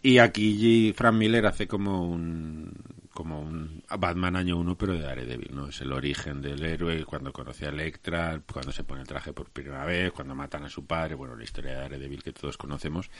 [0.00, 2.70] Y aquí Frank Miller hace como un
[3.16, 5.66] como un Batman año 1 pero de Daredevil, ¿no?
[5.70, 9.48] Es el origen del héroe cuando conoce a Electra, cuando se pone el traje por
[9.50, 13.10] primera vez, cuando matan a su padre, bueno, la historia de Daredevil que todos conocemos.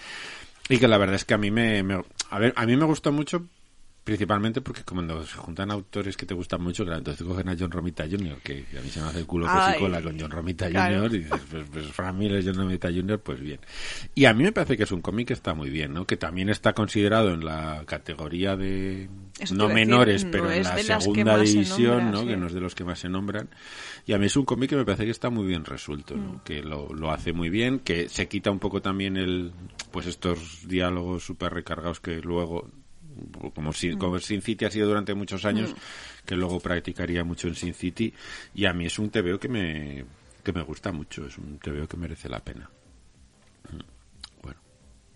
[0.68, 2.84] Y que la verdad es que a mí me, me- a ver, a mí me
[2.84, 3.44] gustó mucho
[4.06, 7.72] principalmente porque cuando se juntan autores que te gustan mucho, claro, entonces cogen a John
[7.72, 10.30] Romita Jr., que, a mí se me hace el culo que se cola con John
[10.30, 11.00] Romita claro.
[11.00, 13.58] Jr., y dices, pues, pues Frank Miller, John Romita Jr., pues bien.
[14.14, 16.06] Y a mí me parece que es un cómic que está muy bien, ¿no?
[16.06, 19.08] Que también está considerado en la categoría de
[19.40, 22.20] Eso no decir, menores, no pero en la segunda división, nombra, ¿no?
[22.20, 22.26] sí.
[22.28, 23.48] Que no es de los que más se nombran.
[24.06, 26.34] Y a mí es un cómic que me parece que está muy bien resuelto, ¿no?
[26.34, 26.40] Mm.
[26.44, 29.50] Que lo, lo hace muy bien, que se quita un poco también el,
[29.90, 32.70] pues estos diálogos súper recargados que luego,
[33.54, 33.74] como, Mm.
[33.74, 35.74] si, como Sin City ha sido durante muchos años,
[36.24, 38.12] que luego practicaría mucho en Sin City.
[38.54, 40.04] Y a mí es un TVO que me,
[40.42, 42.68] que me gusta mucho, es un TVO que merece la pena.
[43.72, 44.42] Mm.
[44.42, 44.60] Bueno,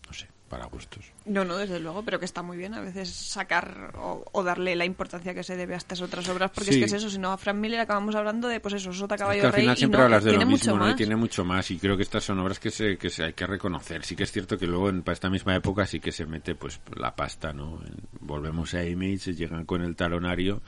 [0.06, 1.04] no sé, para gustos.
[1.24, 4.74] No, no, desde luego, pero que está muy bien a veces sacar o, o darle
[4.76, 6.82] la importancia que se debe a estas otras obras, porque Sí.
[6.82, 9.14] es que es eso, si no a Frank Miller acabamos hablando de, pues eso, Sota
[9.14, 10.84] Es Caballo que al Rey final y siempre no, hablas de tiene lo mucho mismo,
[10.84, 10.90] ¿no?
[10.90, 11.70] Y tiene mucho más.
[11.70, 14.04] Y creo que estas son obras que se, que se hay que reconocer.
[14.04, 16.56] Sí que es cierto que luego en, para esta misma época sí que se mete
[16.56, 17.80] pues la pasta, ¿no?
[18.20, 20.62] Volvemos a Image, llegan con el talonario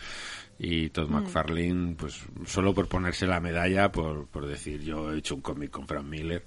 [0.58, 1.14] y Todd Mm.
[1.14, 5.70] McFarlane, pues solo por ponerse la medalla, por, por decir yo he hecho un cómic
[5.70, 6.44] con Frank Miller,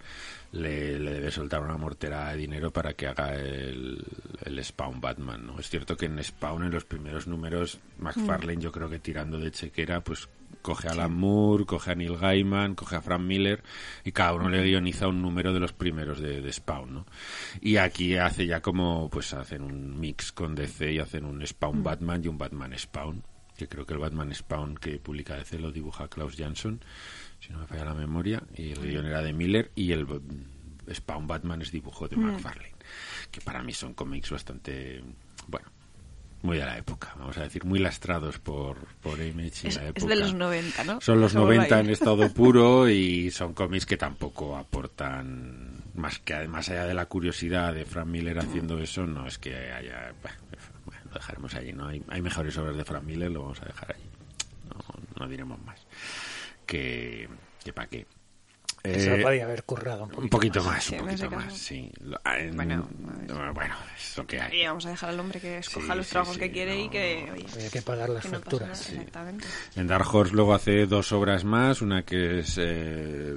[0.55, 4.03] le, le debe soltar una mortera de dinero para que haga el,
[4.43, 5.59] el Spawn Batman, ¿no?
[5.59, 9.51] Es cierto que en Spawn, en los primeros números, McFarlane yo creo que tirando de
[9.51, 10.29] chequera, pues
[10.61, 13.63] coge a Alan Moore, coge a Neil Gaiman, coge a Frank Miller
[14.03, 17.05] y cada uno le guioniza un número de los primeros de, de Spawn, ¿no?
[17.61, 21.83] Y aquí hace ya como, pues hacen un mix con DC y hacen un Spawn
[21.83, 23.23] Batman y un Batman Spawn,
[23.57, 26.81] que creo que el Batman Spawn que publica DC lo dibuja Klaus Jansson,
[27.45, 30.91] si no me falla la memoria, y el guion era de Miller y el mm,
[30.93, 32.73] Spawn Batman es dibujo de McFarlane,
[33.31, 35.03] que para mí son cómics bastante,
[35.47, 35.67] bueno,
[36.41, 39.83] muy de la época, vamos a decir, muy lastrados por, por Image y Es, la
[39.83, 40.13] es época.
[40.13, 41.01] de los 90, ¿no?
[41.01, 41.85] Son los Dejémoslo 90 ahí.
[41.85, 47.05] en estado puro y son cómics que tampoco aportan más que más allá de la
[47.07, 50.13] curiosidad de Frank Miller haciendo eso, no es que haya
[50.85, 53.65] bueno, lo dejaremos allí, no hay, hay mejores obras de Frank Miller, lo vamos a
[53.65, 54.03] dejar allí.
[54.69, 55.79] No, no diremos más.
[56.65, 57.27] Que
[57.63, 58.05] que para qué.
[58.83, 60.21] Se lo Eh, podía haber currado un poquito.
[60.23, 61.91] un poquito más, Sí, un poquito más, sí.
[62.01, 62.87] Lo- en- Bueno,
[63.55, 64.61] bueno, es lo que hay.
[64.61, 66.79] Y vamos a dejar al hombre que escoja Sí, los sí, trabajos sí, que quiere
[66.79, 68.89] y que, oye, que pagar las que no pasa facturas.
[68.91, 69.47] Exactamente.
[69.75, 73.33] En Dark Horse luego hace dos obras más, una que es eh,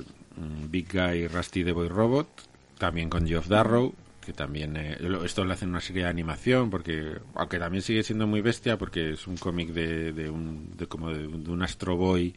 [0.68, 2.28] Big Guy Rusty the Boy Robot,
[2.76, 6.68] también con Geoff Darrow, que también eh, lo- esto le hacen una serie de animación
[6.68, 10.86] porque aunque también sigue siendo muy bestia porque es un cómic de, de un de
[10.86, 12.34] como de, de un Astro Boy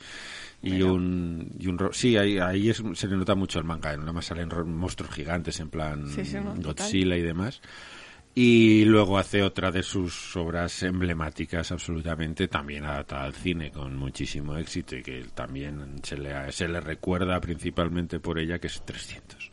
[0.63, 3.95] y un y un ro- sí ahí, ahí es- se le nota mucho el manga
[3.97, 6.85] nada más salen monstruos gigantes en plan Sí, sí, no, total.
[6.85, 7.61] Godzilla y demás
[8.33, 14.55] y luego hace otra de sus obras emblemáticas absolutamente, también adaptada al cine con muchísimo
[14.55, 19.51] éxito y que también se le, se le recuerda principalmente por ella, que es 300.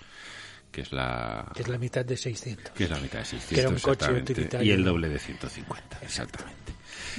[0.71, 2.71] que es la Que es la mitad de 600.
[2.73, 4.67] que es la mitad de 600 Que era un coche utilitario.
[4.67, 6.73] y el doble de 150 exactamente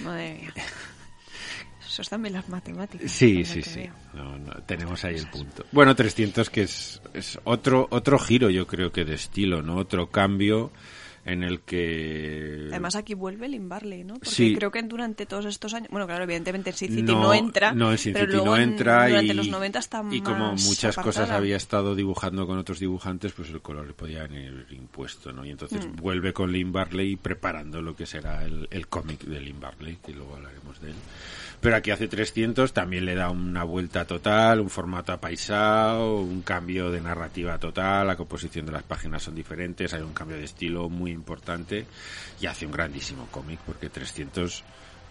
[0.03, 0.53] Madre mía.
[2.01, 3.11] Eso bien las matemáticas.
[3.11, 3.89] sí sí sí.
[4.13, 8.65] No, no, tenemos ahí el punto bueno 300 que es, es otro otro giro yo
[8.67, 10.71] creo que de estilo no otro cambio
[11.25, 14.15] en el que Además aquí vuelve el Barley, ¿no?
[14.15, 14.55] Porque Sí.
[14.55, 17.73] creo que durante todos estos años, bueno, claro, evidentemente en Sin City no, no, entra,
[17.73, 20.63] no, en Sin City no en- entra durante y, los 90 está y como más
[20.65, 25.31] muchas cosas había estado dibujando con otros dibujantes, pues el color le podía venir impuesto,
[25.33, 25.45] ¿no?
[25.45, 25.97] Y entonces Mm.
[25.97, 30.13] vuelve con Lynn Barley preparando lo que será el, el cómic de Lynn Barley, que
[30.13, 30.95] luego hablaremos de él.
[31.61, 36.89] Pero aquí hace 300 también le da una vuelta total, un formato apaisado, un cambio
[36.89, 40.87] de narrativa total, la composición de las páginas son diferentes, hay un cambio de estilo
[40.87, 41.85] muy importante
[42.39, 44.63] y hace un grandísimo cómic porque 300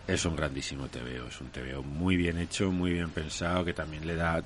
[0.06, 4.06] es un grandísimo TVO, es un TVO muy bien hecho, muy bien pensado, que también
[4.06, 4.42] le da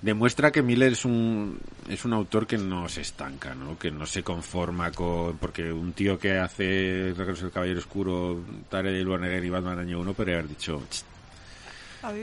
[0.00, 3.78] demuestra que Miller es un es un autor que no se estanca, ¿no?
[3.78, 9.08] Que no se conforma con porque un tío que hace Regreso del Caballero Oscuro, Daredevil,
[9.08, 11.13] Warner y Batman año 1 podría haber dicho, "Ch, A vivir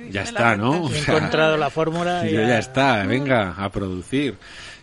[0.10, 0.90] ya está, ¿no?
[0.90, 4.38] He encontrado la fórmula y yo ya está, venga, a producir.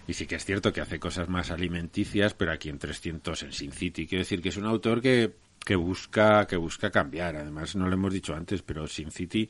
[0.06, 3.52] Y sí que es cierto que hace cosas más alimenticias, pero aquí en 300 en
[3.52, 4.06] Sin City.
[4.06, 5.34] Quiero decir que es un autor que,
[5.64, 7.36] que busca que busca cambiar.
[7.36, 9.48] Además, no lo hemos dicho antes, pero Sin City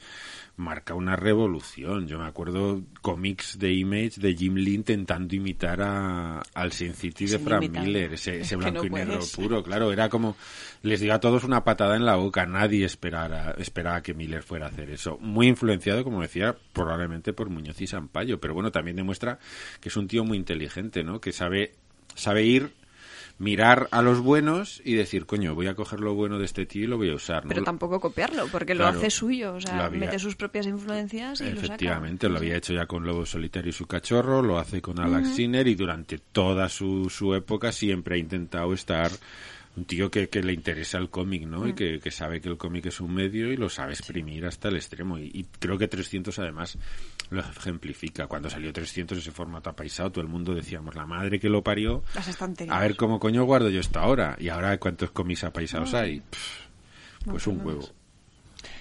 [0.57, 2.09] marca una revolución.
[2.09, 7.27] Yo me acuerdo cómics de Image de Jim Lee intentando imitar a, al Sin City
[7.27, 7.71] de Frank.
[7.71, 9.37] Miller, ese, Es ese blanco no y negro puedes.
[9.37, 10.37] puro, claro, era como
[10.83, 14.67] les dio a todos una patada en la boca, nadie esperara, esperaba que Miller fuera
[14.67, 15.19] a hacer eso.
[15.21, 19.39] Muy influenciado, como decía, probablemente por Muñoz y Sampaio, pero bueno, también demuestra
[19.81, 21.21] que es un tío muy inteligente, ¿no?
[21.21, 21.75] Que sabe
[22.15, 22.73] sabe ir
[23.39, 26.85] mirar a los buenos y decir, coño, voy a coger lo bueno de este tío
[26.85, 27.49] y lo voy a usar, ¿no?
[27.51, 31.41] Pero tampoco copiarlo, porque Claro, lo hace suyo, o sea, había- mete sus propias influencias
[31.41, 31.67] y lo saca.
[31.67, 35.37] Efectivamente, lo había hecho ya con Lobo Solitario y su cachorro, lo hace con Alex
[35.37, 39.11] Sinner y durante toda su, su época siempre ha intentado estar
[39.77, 41.69] un tío que, que le interesa el cómic, ¿no?
[41.69, 44.67] Y que, que sabe que el cómic es un medio y lo sabe exprimir hasta
[44.69, 45.17] el extremo.
[45.21, 46.77] Y, y creo que 300 además
[47.31, 48.27] lo ejemplifica.
[48.27, 52.03] Cuando salió 300 ese formato apaisado, todo el mundo decíamos, la madre que lo parió,
[52.15, 52.29] Las
[52.69, 54.37] a ver cómo coño guardo yo esta hora.
[54.39, 56.21] Y ahora cuántos cómics apaisados hay.
[56.21, 57.89] Pff, pues un huevo.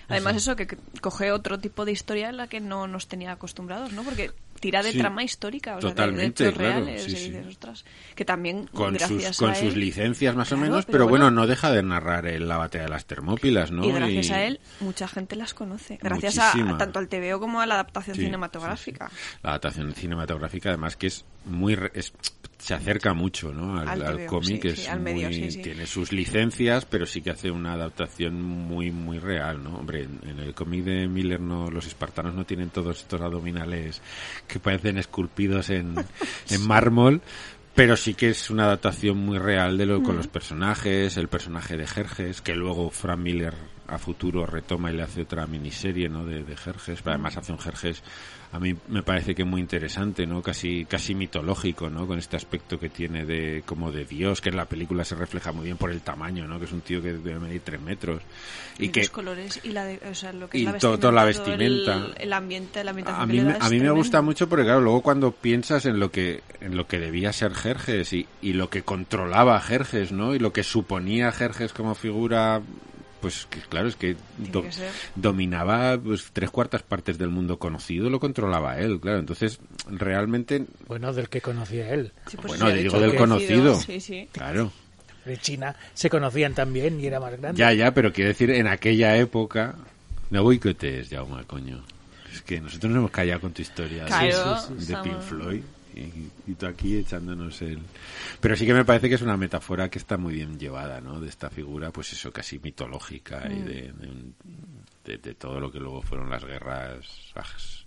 [0.09, 3.33] Además eso, que que coge otro tipo de historia en la que no nos tenía
[3.33, 4.03] acostumbrados, ¿no?
[4.03, 7.15] Porque tira de Sí, trama histórica, o sea, de- totalmente, de claro, reales, sí, y
[7.15, 7.25] sí.
[7.31, 7.85] dices, ostras,
[8.15, 11.07] que también con gracias sus con a sus él- licencias más o menos, pero pero,
[11.07, 13.85] bueno, bueno, no deja de narrar el- la batalla de las Termópilas, ¿no?
[13.85, 15.97] Y gracias a él, mucha gente las conoce.
[16.01, 19.09] Gracias a, tanto al TVO como a la adaptación cinematográfica.
[19.43, 21.77] La adaptación cinematográfica, además, que es muy.
[21.93, 22.13] es-
[22.59, 23.77] se acerca mucho ¿no?
[23.79, 24.79] al, Al al cómic, sí, es
[25.53, 29.75] sí, tiene sus licencias, pero sí que hace una adaptación muy muy real, ¿no?
[29.77, 34.01] Hombre, en, en el cómic de Miller no los espartanos no tienen todos estos abdominales
[34.47, 35.95] que parecen esculpidos en,
[36.49, 37.21] en mármol,
[37.75, 40.17] pero sí que es una adaptación muy real de lo con Mm.
[40.17, 43.53] los personajes, el personaje de Jerjes, que luego Frank Miller
[43.87, 46.25] a futuro retoma y le hace otra miniserie, ¿no?
[46.25, 48.01] De, de Jerjes, pero además hace un Jerjes
[48.51, 50.41] a mí me parece que muy interesante, ¿no?
[50.41, 52.07] Casi casi mitológico, ¿no?
[52.07, 55.51] Con este aspecto que tiene de como de Dios, que en la película se refleja
[55.51, 56.57] muy bien por el tamaño, ¿no?
[56.57, 58.21] Que es un tío que debe medir tres metros
[58.79, 60.77] y, Y, que los colores y la, de- o sea, lo que y es la
[60.79, 61.01] todo- vestimenta.
[61.01, 61.95] toda la todo vestimenta.
[62.17, 64.81] El, el ambiente, la ambientación a mí, me- a mí me gusta mucho porque claro
[64.81, 68.69] luego cuando piensas en lo que en lo que debía ser Jerjes y, y lo
[68.69, 72.61] que controlaba Jerjes no y lo que suponía Jerjes como figura
[73.21, 74.69] pues que claro es que, do- que
[75.15, 79.19] dominaba pues tres cuartas partes del mundo conocido lo controlaba él claro.
[79.19, 79.59] Entonces
[79.89, 82.11] realmente Bueno, del que conocía él.
[82.27, 83.75] Sí, pues bueno digo del conocido.
[83.79, 84.27] Sí, sí.
[84.31, 84.71] claro.
[85.25, 87.57] De China se conocían también y era más grande.
[87.59, 89.75] ya ya pero quiero decir en aquella época
[90.29, 91.83] no boicotees Jaume coño.
[92.33, 94.03] Es que nosotros nos hemos callado con tu historia.
[94.03, 94.27] De- Claro,
[94.71, 95.61] de estamos- Pink Floyd
[95.97, 97.79] y, y tú aquí echándonos el
[98.39, 101.19] pero sí que me parece que es una metáfora que está muy bien llevada no
[101.19, 103.65] de esta figura pues eso casi mitológica y Mm.
[103.65, 104.21] de, de,
[105.05, 107.85] de- de todo lo que luego fueron las guerras las,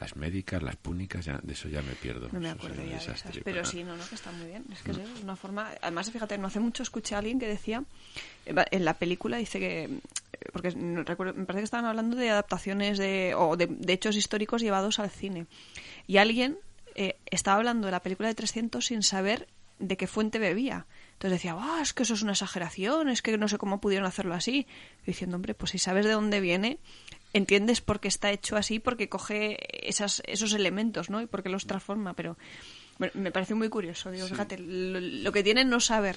[0.00, 3.22] las médicas las púnicas ya, de eso ya me pierdo No me acuerdo de esas.
[3.44, 4.64] Pero para- sí, no, no, que está muy bien.
[4.72, 5.70] Es que es eso, es una forma...
[5.80, 7.84] Además, fíjate, no hace mucho escuché a alguien que decía...
[8.46, 9.84] eh, En la película dice que...
[9.84, 9.90] eh,
[10.52, 14.16] Porque no recuerdo, me parece que estaban hablando de adaptaciones de, o de, de hechos
[14.16, 15.46] históricos llevados al cine.
[16.08, 16.56] Y alguien
[16.94, 20.86] eh, estaba hablando de la película de 300 sin saber de qué fuente bebía.
[21.14, 24.06] Entonces decía, ah, es que eso es una exageración, es que no sé cómo pudieron
[24.06, 24.66] hacerlo así.
[25.02, 26.78] Y diciendo, hombre, pues si sabes de dónde viene,
[27.32, 31.20] entiendes por qué está hecho así, porque coge esas, esos elementos, ¿no?
[31.20, 32.14] Y por qué los transforma.
[32.14, 32.36] Pero
[33.14, 34.10] me parece muy curioso.
[34.10, 36.16] Digo, fíjate, lo, lo que tiene no saber.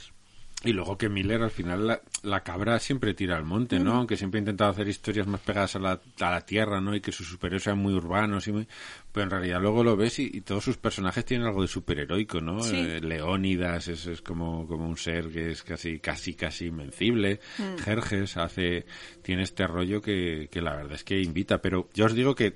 [0.65, 3.93] Y luego que Miller al final la, la cabra siempre tira al monte, ¿no?
[3.93, 6.95] Aunque siempre ha intentado hacer historias más pegadas a la, a la tierra, ¿no?
[6.95, 8.67] Y que sus superhéroes sean muy urbanos y muy...
[9.11, 12.41] Pero en realidad luego lo ves y, y todos sus personajes tienen algo de superheroico,
[12.41, 12.61] ¿no?
[12.61, 12.75] Sí.
[12.77, 17.39] Eh, Leónidas es, es como, como un ser que es casi, casi, casi invencible.
[17.83, 18.85] Jerjes hace,
[19.21, 21.61] tiene este rollo que, que la verdad es que invita.
[21.61, 22.55] Pero yo os digo que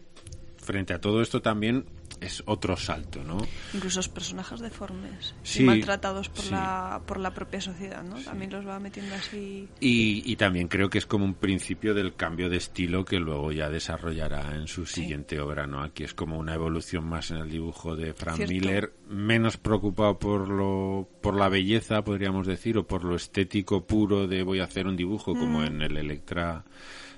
[0.58, 1.86] frente a todo esto también
[2.22, 3.38] es otro salto, ¿no?
[3.74, 6.52] Incluso los personajes deformes Sí, y maltratados por, sí.
[6.52, 8.16] la, por la propia sociedad, ¿no?
[8.22, 9.68] También los va metiendo así.
[9.80, 13.52] Y, y también creo que es como un principio del cambio de estilo que luego
[13.52, 15.82] ya desarrollará en su siguiente obra, ¿no?
[15.82, 18.54] Aquí es como una evolución más en el dibujo de Frank Cierto.
[18.54, 24.28] Miller, menos preocupado por lo, por la belleza, podríamos decir, o por lo estético puro
[24.28, 26.64] de voy a hacer un dibujo como en el Electra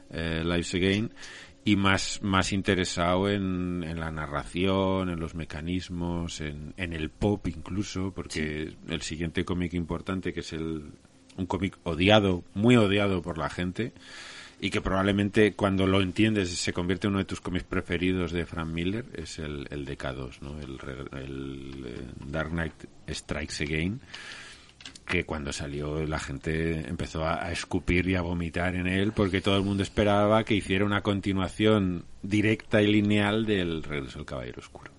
[0.10, 1.14] eh, Lives Again,
[1.64, 7.48] y más, más interesado en, en la narración, en los mecanismos, en, en el pop
[7.48, 10.92] incluso, porque el siguiente cómic importante, que es el,
[11.38, 13.94] un cómic odiado, muy odiado por la gente,
[14.60, 18.46] y que probablemente cuando lo entiendes se convierte en uno de tus cómics preferidos de
[18.46, 20.60] Frank Miller, es el, el DK2, ¿no?
[20.60, 22.74] el, re- el, eh, Dark Knight
[23.10, 24.00] Strikes Again
[25.06, 29.42] que cuando salió la gente empezó a, a escupir y a vomitar en él porque
[29.42, 34.60] todo el mundo esperaba que hiciera una continuación directa y lineal del Regreso del Caballero
[34.62, 34.92] Oscuro.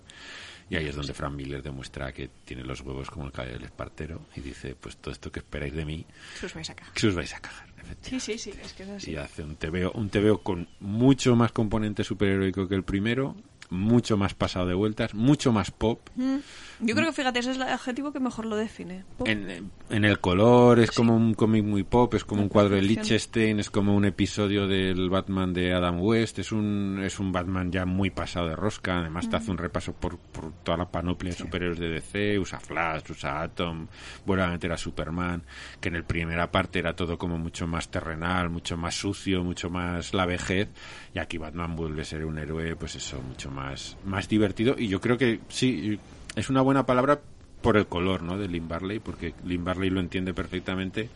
[0.71, 3.67] Y ahí es donde Frank Miller demuestra que tiene los huevos como el caballero del
[3.67, 6.07] espartero y dice, pues todo esto que esperáis de mí,
[6.41, 6.95] Se os vais a cagar.
[6.95, 7.67] que os vais a cagar.
[7.79, 8.09] efectivamente.
[8.09, 9.11] Sí, sí, sí, es que es así.
[9.11, 13.37] Y hace un TVO, un TVO con mucho más componente superheroico que el primero,
[13.69, 16.09] mucho más pasado de vueltas, mucho más pop.
[16.17, 16.37] Mm.
[16.85, 19.05] Yo creo que, fíjate, ese es el adjetivo que mejor lo define.
[19.25, 22.75] En, en el color es como un cómic muy pop, es como La un cuadro
[22.75, 22.83] de.
[22.83, 27.71] Liechtenstein, es como un episodio del Batman de Adam West, es un, es un Batman
[27.71, 31.31] ya muy pasado de rosca, además te hace un repaso por, por toda la panoplia
[31.31, 33.87] de superhéroes de DC, usa Flash, usa Atom,
[34.27, 35.43] vuelve a meter a Superman,
[35.81, 39.71] que en el primera parte era todo como mucho más terrenal, mucho más sucio, mucho
[39.71, 40.69] más la vejez,
[41.15, 44.89] y aquí Batman vuelve a ser un héroe, pues eso, mucho más, más divertido, y
[44.89, 45.99] yo creo que sí,
[46.37, 47.21] es una buena palabra
[47.61, 48.37] por el color, ¿no?
[48.39, 51.09] De Lynn Barley, porque Lynn Barley lo entiende perfectamente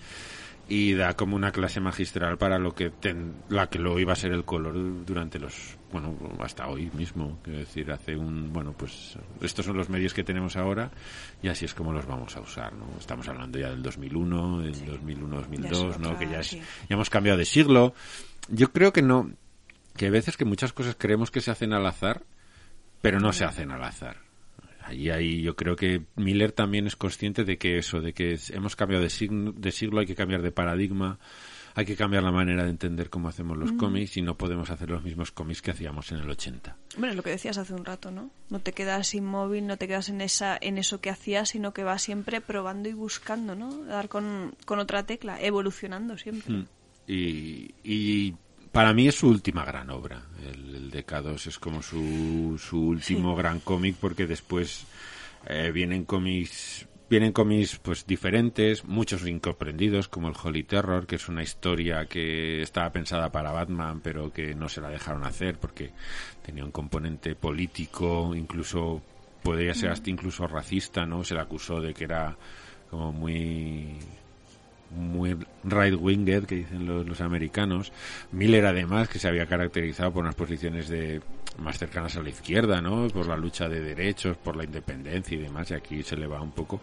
[0.68, 4.16] y da como una clase magistral para lo que ten- la que lo iba a
[4.16, 4.74] ser el color
[5.06, 7.38] durante los bueno hasta hoy mismo.
[7.44, 10.90] Quiero decir hace un bueno pues estos son los medios que tenemos ahora
[11.40, 14.84] y así es como los vamos a usar no estamos hablando ya del 2001 del
[14.86, 16.58] 2001 2002 Ya es no otra, que ya es sí.
[16.58, 17.94] ya hemos cambiado de siglo.
[18.48, 19.30] Yo creo que no
[19.96, 22.22] que a veces que muchas cosas creemos que se hacen al azar
[23.02, 24.16] pero no se hacen al azar
[24.86, 28.76] Ahí, ahí yo creo que Miller también es consciente de que eso, de que hemos
[28.76, 31.18] cambiado de, signo- de siglo, hay que cambiar de paradigma,
[31.74, 34.88] hay que cambiar la manera de entender cómo hacemos los cómics y no podemos hacer
[34.88, 36.74] los mismos cómics que hacíamos en el 80.
[36.96, 38.30] Bueno, es lo que decías hace un rato, ¿no?
[38.48, 41.82] No te quedas inmóvil, no te quedas en esa en eso que hacías, sino que
[41.84, 43.84] vas siempre probando y buscando, ¿no?
[43.84, 46.54] Dar con, con otra tecla, evolucionando siempre.
[46.54, 46.66] Mm.
[47.08, 48.34] Y, y
[48.76, 50.20] para mí es su última gran obra.
[50.38, 54.84] El, el DK2 es como su, su último gran cómic porque después
[55.46, 61.26] eh, vienen cómics vienen cómics pues diferentes, muchos incomprendidos como el Holy Terror, que es
[61.30, 65.92] una historia que estaba pensada para Batman, pero que no se la dejaron hacer porque
[66.42, 69.00] tenía un componente político, incluso
[69.42, 71.24] podría ser hasta incluso racista, ¿no?
[71.24, 72.36] Se le acusó de que era
[72.90, 73.96] como muy
[74.96, 77.92] muy right-winged, que dicen los, los americanos.
[78.32, 81.20] Miller, además, que se había caracterizado por unas posiciones de
[81.58, 83.08] más cercanas a la izquierda, ¿no?
[83.08, 86.40] Por la lucha de derechos, por la independencia y demás, y aquí se le va
[86.42, 86.80] un poco.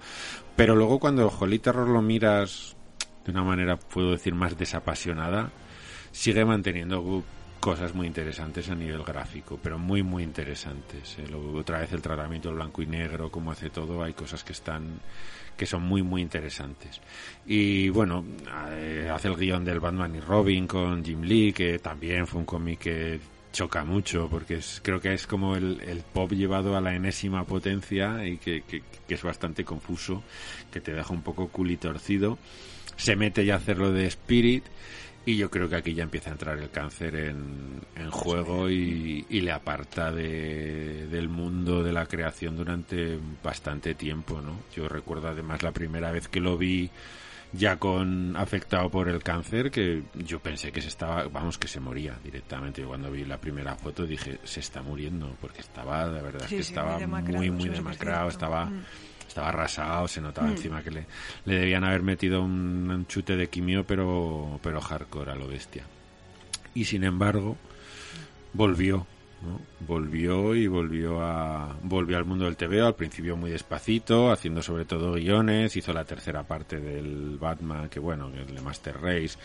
[0.55, 2.75] Pero luego cuando el Holy Terror lo miras
[3.25, 5.51] de una manera, puedo decir, más desapasionada,
[6.11, 7.23] sigue manteniendo
[7.59, 11.17] cosas muy interesantes a nivel gráfico, pero muy, muy interesantes.
[11.19, 11.27] ¿eh?
[11.29, 14.99] Lo- otra vez el tratamiento blanco y negro, cómo hace todo, hay cosas que están
[15.57, 16.99] que son muy muy interesantes.
[17.45, 18.25] Y bueno
[18.71, 22.45] eh, hace el guion del Batman y Robin con Jim Lee que también fue un
[22.45, 23.19] cómic que
[23.51, 27.43] choca mucho porque es, creo que es como el, el pop llevado a la enésima
[27.45, 28.81] potencia y que, que-
[29.13, 30.23] es bastante confuso
[30.71, 32.39] que te deja un poco culitorcido.
[32.95, 34.63] Se mete ya a hacerlo de Spirit
[35.25, 39.25] y yo creo que aquí ya empieza a entrar el cáncer en, en juego y,
[39.29, 44.59] y le aparta de, del mundo de la creación durante bastante tiempo, ¿no?
[44.75, 46.89] Yo recuerdo además la primera vez que lo vi
[47.55, 51.79] ya con afectado por el cáncer que yo pensé que se estaba, vamos, que se
[51.79, 52.81] moría directamente.
[52.81, 56.57] Yo cuando vi la primera foto dije, se está muriendo, porque estaba, la verdad Sí,
[56.57, 58.83] que sí, estaba muy muy, demacrado, estaba Mm.
[59.33, 61.05] Estaba arrasado, se notaba encima que le,
[61.45, 65.83] le debían haber metido un, un chute de quimio, pero, pero hardcore a lo bestia.
[66.75, 67.57] Y sin embargo,
[68.53, 69.07] volvió,
[69.41, 69.59] ¿no?
[69.87, 74.85] Volvió y volvió a volvió al mundo del TVO, al principio muy despacito, haciendo sobre
[74.85, 79.39] todo guiones, hizo la tercera parte del Batman, que bueno, el de Master Race,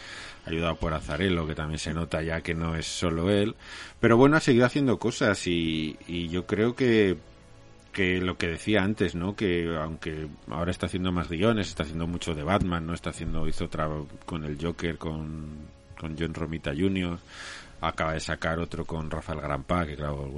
[0.44, 3.56] ayudado por Azarello, que también se nota ya que no es solo él,
[4.00, 7.16] pero bueno, ha seguido haciendo cosas y, y yo creo que
[7.98, 9.34] que lo que decía antes, ¿no?
[9.34, 12.94] Que aunque ahora está haciendo más guiones, está haciendo mucho de Batman, ¿no?
[12.94, 13.88] Está haciendo, hizo otra
[14.24, 15.66] con el Joker, con,
[15.98, 17.18] con John Romita Jr.,
[17.80, 20.32] acaba de sacar otro con Rafael Grampa, que claro,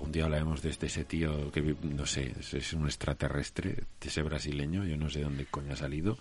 [0.00, 4.22] algún día hablaremos de este, ese tío que, no sé, es, es un extraterrestre, ese
[4.22, 6.16] brasileño, yo no sé dónde coño ha salido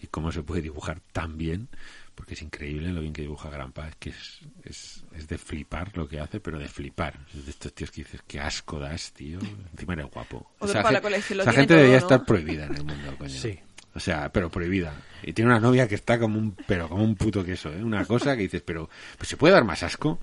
[0.00, 1.68] y cómo se puede dibujar tan bien
[2.14, 5.96] porque es increíble lo bien que dibuja Grampa, es que es, es, es, de flipar
[5.96, 7.18] lo que hace, pero de flipar.
[7.36, 9.40] Es de estos tíos que dices, qué asco das, tío.
[9.72, 10.48] Encima eres guapo.
[10.60, 12.04] O esa para la gen- colección, lo esa tiene gente todo, debería ¿no?
[12.06, 13.30] estar prohibida en el mundo, coño.
[13.30, 13.58] Sí.
[13.96, 14.94] O sea, pero prohibida.
[15.24, 17.82] Y tiene una novia que está como un, pero como un puto queso, ¿eh?
[17.82, 20.20] Una cosa que dices, pero, pues se puede dar más asco.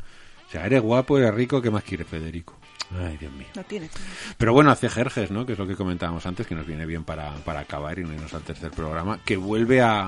[0.48, 2.58] O sea, eres guapo, eres rico, ¿qué más quiere Federico?
[3.00, 3.48] Ay, Dios mío.
[3.56, 3.90] No tiene.
[4.38, 5.46] Pero bueno, hace Jerjes, ¿no?
[5.46, 8.14] Que es lo que comentábamos antes, que nos viene bien para, para acabar y no
[8.14, 10.08] irnos al tercer programa, que vuelve a,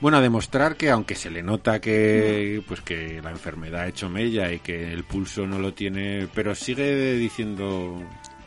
[0.00, 4.08] bueno, a demostrar que aunque se le nota que, pues que la enfermedad ha hecho
[4.08, 8.00] mella y que el pulso no lo tiene, pero sigue diciendo,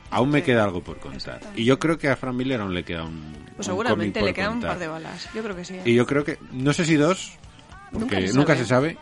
[0.10, 1.42] aún me queda algo por contar.
[1.56, 4.34] Y yo creo que a Fran Miller aún le queda un, Pues un seguramente le
[4.34, 5.30] quedan un par de balas.
[5.36, 5.76] Yo creo que sí.
[5.76, 5.82] ¿eh?
[5.86, 7.34] Y yo creo que, no sé si dos,
[7.92, 8.64] porque Nunca se nunca sabe.
[8.64, 8.98] se sabe,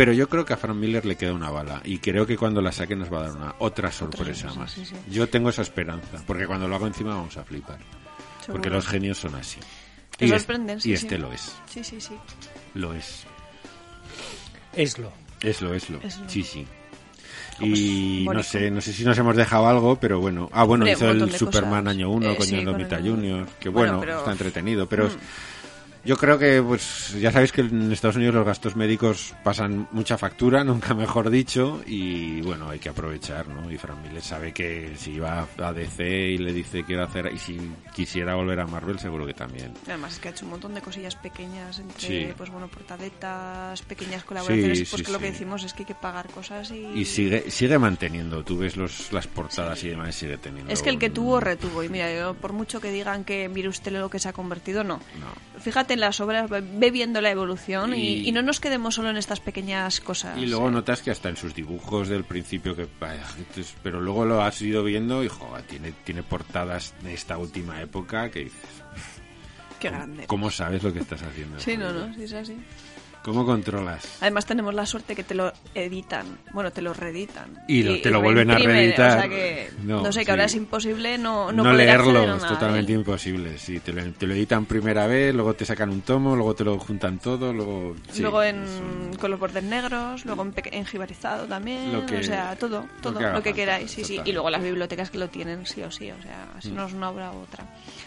[0.00, 2.62] pero yo creo que a Frank Miller le queda una bala y creo que cuando
[2.62, 4.72] la saque nos va a dar una otra sorpresa más.
[4.72, 4.94] sí, sí.
[5.10, 7.78] Yo tengo esa esperanza, porque cuando lo hago encima vamos a flipar,
[8.40, 8.52] Seguro.
[8.54, 9.60] porque los genios son así.
[10.16, 10.92] Te y, es- sí, y sí.
[10.94, 12.14] este lo es, Sí, sí, sí.
[12.74, 13.24] lo es,
[14.74, 15.12] Eslo.
[15.42, 16.28] es lo, es lo, Es lo.
[16.28, 16.66] sí, sí.
[17.58, 20.48] Como Y no sé, no sé si nos hemos dejado algo, pero bueno.
[20.52, 21.96] Ah, bueno, Hombre, hizo el Superman cosas.
[21.96, 25.10] año 1 Eh, con sí, el- Jr., que Bueno, bueno, pero- está entretenido, pero Mm.
[26.04, 30.16] Yo creo que, pues, ya sabéis que en Estados Unidos los gastos médicos pasan mucha
[30.18, 33.70] factura, nunca mejor dicho, y bueno, hay que aprovechar, ¿no?
[33.70, 37.38] Y Frank Miller sabe que si va a DC y le dice quiero hacer, y
[37.38, 37.58] si
[37.94, 39.72] quisiera volver a Marvel, seguro que también.
[39.86, 42.28] Además es que ha hecho un montón de cosillas pequeñas entre, Sí.
[42.36, 45.86] pues bueno, portadetas, pequeñas colaboraciones, Sí, pues sí, que lo que decimos es que hay
[45.86, 46.86] que pagar cosas y...
[46.86, 50.72] Y sigue, sigue manteniendo, tú ves los, las portadas y demás, sigue teniendo.
[50.72, 51.82] Es que el que tuvo, retuvo.
[51.82, 54.84] Y mira, yo, por mucho que digan que mire usted lo que se ha convertido,
[54.84, 54.96] no.
[55.18, 55.60] No.
[55.60, 59.10] Fíjate en las obras, ve viendo la evolución y, Y- y no nos quedemos solo
[59.10, 60.38] en estas pequeñas cosas.
[60.38, 60.72] Y luego eh.
[60.72, 62.86] notas que hasta en sus dibujos del principio que
[63.82, 68.30] pero luego lo has ido viendo y joder, tiene tiene portadas de esta última época
[68.30, 68.60] que dices,
[69.78, 70.26] Qué grande.
[70.26, 71.58] ¿cómo sabes lo que estás haciendo?
[71.58, 72.56] Sí, no, no, sí es así.
[73.22, 74.16] ¿Cómo controlas?
[74.22, 77.62] Además tenemos la suerte que te lo editan, bueno, te lo reeditan.
[77.68, 79.18] Y lo- te lo vuelven a reeditar.
[79.18, 80.30] O sea que, No, no, sé, que sí.
[80.30, 83.58] ahora es imposible no, No, no, leerlo es totalmente imposible.
[83.58, 86.64] Sí, te lo, te lo editan primera vez, luego te sacan un tomo, luego te
[86.64, 90.86] lo juntan todo, luego sí, luego en, un- con los bordes negros, luego en, en
[90.86, 94.18] jibarizado también, Lo que- o sea, todo, lo todo, que lo que queráis, sí, sí.
[94.24, 96.62] Y luego las bibliotecas que lo tienen, sí o sí, o sea, Mm.
[96.62, 97.64] si no es una obra u otra.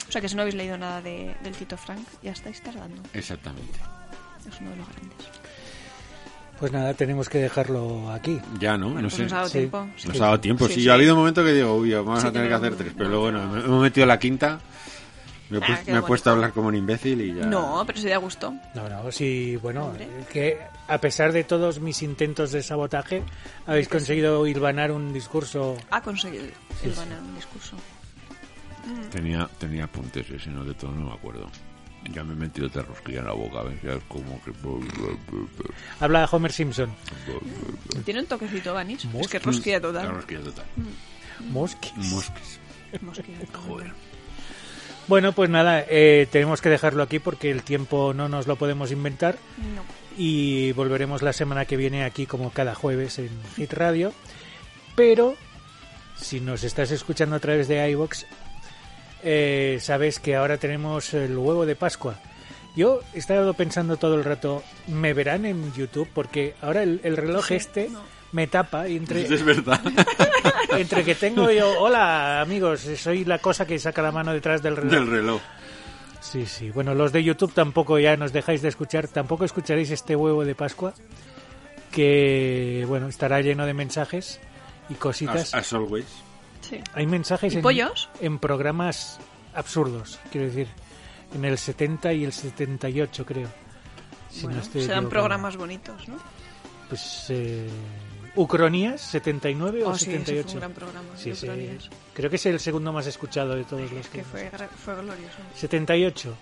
[0.10, 3.02] O sea que si no habéis leído nada de, del Tito Frank, ya estáis tardando.
[3.14, 3.80] Exactamente.
[4.48, 5.18] Es uno de los grandes.
[6.60, 8.40] Pues nada, tenemos que dejarlo aquí.
[8.60, 8.86] Ya, ¿no?
[8.92, 9.24] Bueno, no pues sé.
[9.24, 9.58] nos ha dado Sí.
[9.60, 9.88] tiempo.
[9.98, 10.08] sí.
[10.08, 10.68] Nos ha dado tiempo.
[10.68, 11.00] Sí, Sí, yo ha sí.
[11.00, 12.94] habido un momento que digo, uy, vamos Sí, a tener que hacer tres.
[12.96, 14.60] Pero luego, bueno, me hemos metido la quinta.
[15.50, 17.46] Me he, Ah, pu- qué me he puesto a hablar como un imbécil y ya.
[17.46, 18.54] No, pero si da gusto.
[18.76, 20.08] No, no, sí, bueno, Hombre.
[20.32, 23.24] que a pesar de todos mis intentos de sabotaje,
[23.68, 23.92] habéis sí.
[23.92, 25.76] conseguido hilvanar un discurso.
[25.92, 26.46] Ha conseguido
[26.82, 26.94] Sí, sí.
[26.96, 27.76] ganar un discurso.
[29.12, 31.50] Tenía, tenía apuntes, si no de todo no me acuerdo.
[32.12, 33.82] Ya me he metido otra rosquilla en la boca, ¿ves?
[33.82, 34.52] Ya es como que...
[36.00, 36.92] Habla Homer Simpson.
[38.06, 39.06] Tiene un toquecito Vanis.
[39.06, 40.10] Es que rosquilla La total.
[40.10, 40.66] rosquilla total.
[41.50, 41.94] Mosquis.
[41.96, 42.60] Mosquis.
[43.02, 43.62] Mosquilla total.
[43.68, 43.92] Joder.
[45.08, 48.92] Bueno, pues nada, eh, tenemos que dejarlo aquí porque el tiempo no nos lo podemos
[48.92, 49.38] inventar
[49.76, 49.84] No.
[50.18, 54.14] y volveremos la semana que viene aquí como cada jueves en Hit Radio.
[54.96, 55.36] Pero
[56.16, 58.26] si nos estás escuchando a través de iVox,
[59.24, 62.16] eh, sabes que ahora tenemos el huevo de Pascua.
[62.76, 66.10] Yo he estado pensando todo el rato, ¿me verán en YouTube?
[66.14, 68.02] Porque ahora el, el reloj Sí, este no.
[68.32, 69.80] me tapa y entre, Es verdad.
[70.78, 74.76] entre que tengo yo, hola amigos, soy la cosa que saca la mano detrás del
[74.76, 74.92] reloj.
[74.92, 75.42] Del reloj.
[76.20, 76.72] Sí, sí.
[76.72, 79.08] Bueno, los de YouTube tampoco ya nos dejáis de escuchar.
[79.08, 80.94] Tampoco escucharéis este huevo de Pascua.
[81.92, 84.40] Que, bueno, estará lleno de mensajes
[84.90, 85.54] y cositas.
[85.54, 86.06] As, as always.
[86.78, 86.82] Sí.
[86.94, 88.10] Hay mensajes ¿Y en, pollos?
[88.22, 89.20] en programas
[89.54, 90.68] absurdos, quiero decir.
[91.36, 93.50] En el 70 y el 78, creo.
[94.30, 96.16] Si Bueno, no estoy serán programas bonitos, ¿no?
[96.90, 97.26] Pues.
[97.30, 97.68] Eh,
[98.36, 100.44] Ucronías, 79 o Oh, sí, ese 78.
[100.44, 101.08] fue un gran programa.
[101.16, 101.48] Sí, sí.
[102.16, 104.50] Creo que es el segundo más escuchado de todos los Es que que fue,
[104.84, 105.38] fue glorioso.
[105.56, 106.36] 78.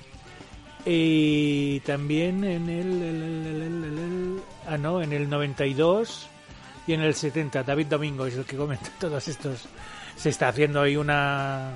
[0.86, 3.24] Y también en el- el-
[3.62, 6.28] el- el- Ah, no, en el 92.
[6.88, 9.66] Y en el 70, David Domingo es el que comenta todos estos.
[10.16, 11.72] Se está haciendo ahí una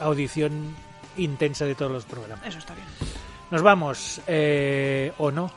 [0.00, 0.74] audición
[1.16, 2.46] intensa de todos los programas.
[2.46, 2.86] Eso está bien.
[3.50, 5.50] Nos vamos, eh, o no,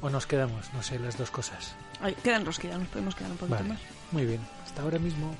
[0.00, 1.74] o nos quedamos, no sé, las dos cosas.
[2.00, 3.80] Ay, quedan rosquillas, nos podemos quedar un poquito Vale, más.
[4.12, 4.40] muy bien.
[4.64, 5.34] Hasta ahora mismo.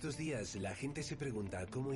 [0.00, 1.92] Estos días la gente se pregunta cómo...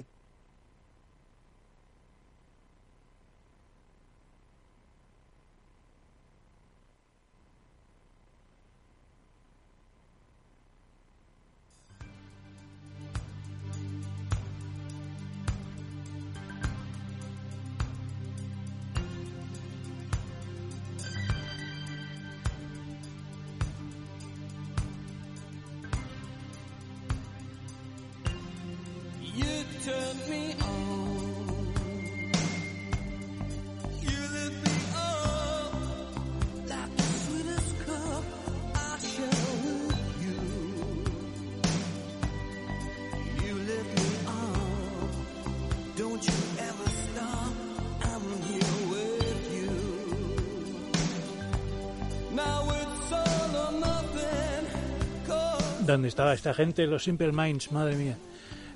[55.95, 56.87] ¿Dónde estaba esta gente?
[56.87, 58.17] Los Simple Minds, madre mía.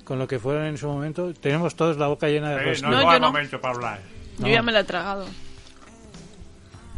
[0.05, 1.33] Con lo que fueron en su momento.
[1.33, 2.81] Tenemos todos la boca llena de rosquillas.
[2.83, 3.27] no, No, yo hay no.
[3.27, 3.99] momento para hablar.
[4.39, 5.25] Yo ya me la he tragado.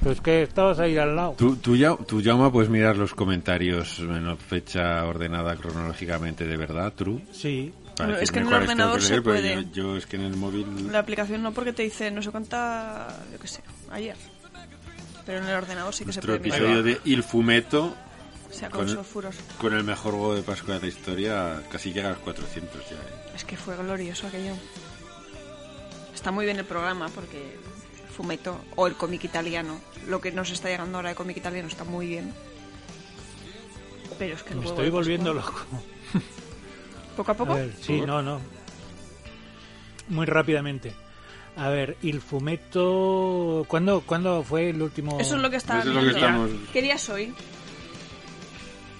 [0.04, 1.36] Pues que estabas ahí al lado.
[1.38, 6.94] Tú, tú, ya, tú, Jaume, puedes mirar los comentarios en fecha ordenada cronológicamente de verdad,
[6.94, 7.22] true.
[7.32, 7.72] Sí.
[7.96, 9.56] Para es que en el ordenador se leer, pero puede.
[9.66, 10.92] Yo, yo es que en el móvil...
[10.92, 13.62] La aplicación no porque te dice no sé cuánta, yo qué sé,
[13.92, 14.16] ayer.
[15.26, 16.62] Pero en el ordenador sí que se Nuestro puede mirar.
[16.62, 17.94] episodio de Il Fumeto,
[18.52, 19.36] Se con- con furos.
[19.60, 22.96] con el mejor huevo de Pascua de la historia, casi llega a los 400 ya.
[22.98, 23.00] ¿eh?
[23.36, 24.54] Es que fue glorioso aquello.
[26.14, 27.58] Está muy bien el programa porque
[28.16, 31.84] Fumeto o el cómic italiano, lo que nos está llegando ahora de cómic italiano está
[31.86, 32.34] muy bien.
[34.20, 35.54] Pero es que el Me huevo estoy de volviendo loco.
[37.18, 37.54] Poco a poco.
[37.54, 38.40] A ver, sí, no, no.
[40.10, 40.94] Muy rápidamente.
[41.58, 43.66] A ver, Il Fumeto...
[43.68, 45.20] ¿Cuándo, ¿Cuándo fue el último...?
[45.20, 46.50] Eso es lo que está Eso es lo que estamos...
[46.72, 47.34] ¿Qué día es hoy?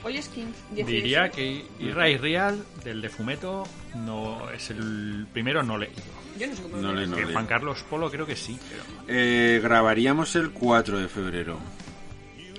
[0.04, 0.52] Hoy es 15.
[0.72, 0.88] 18.
[0.92, 3.64] Diría que Irra Real del de Fumeto
[3.96, 6.02] no es el primero no leído.
[6.40, 9.60] Yo no sé cómo No lo no Juan Carlos Polo creo que sí, pero Eh,
[9.62, 11.60] grabaríamos el 4 de febrero,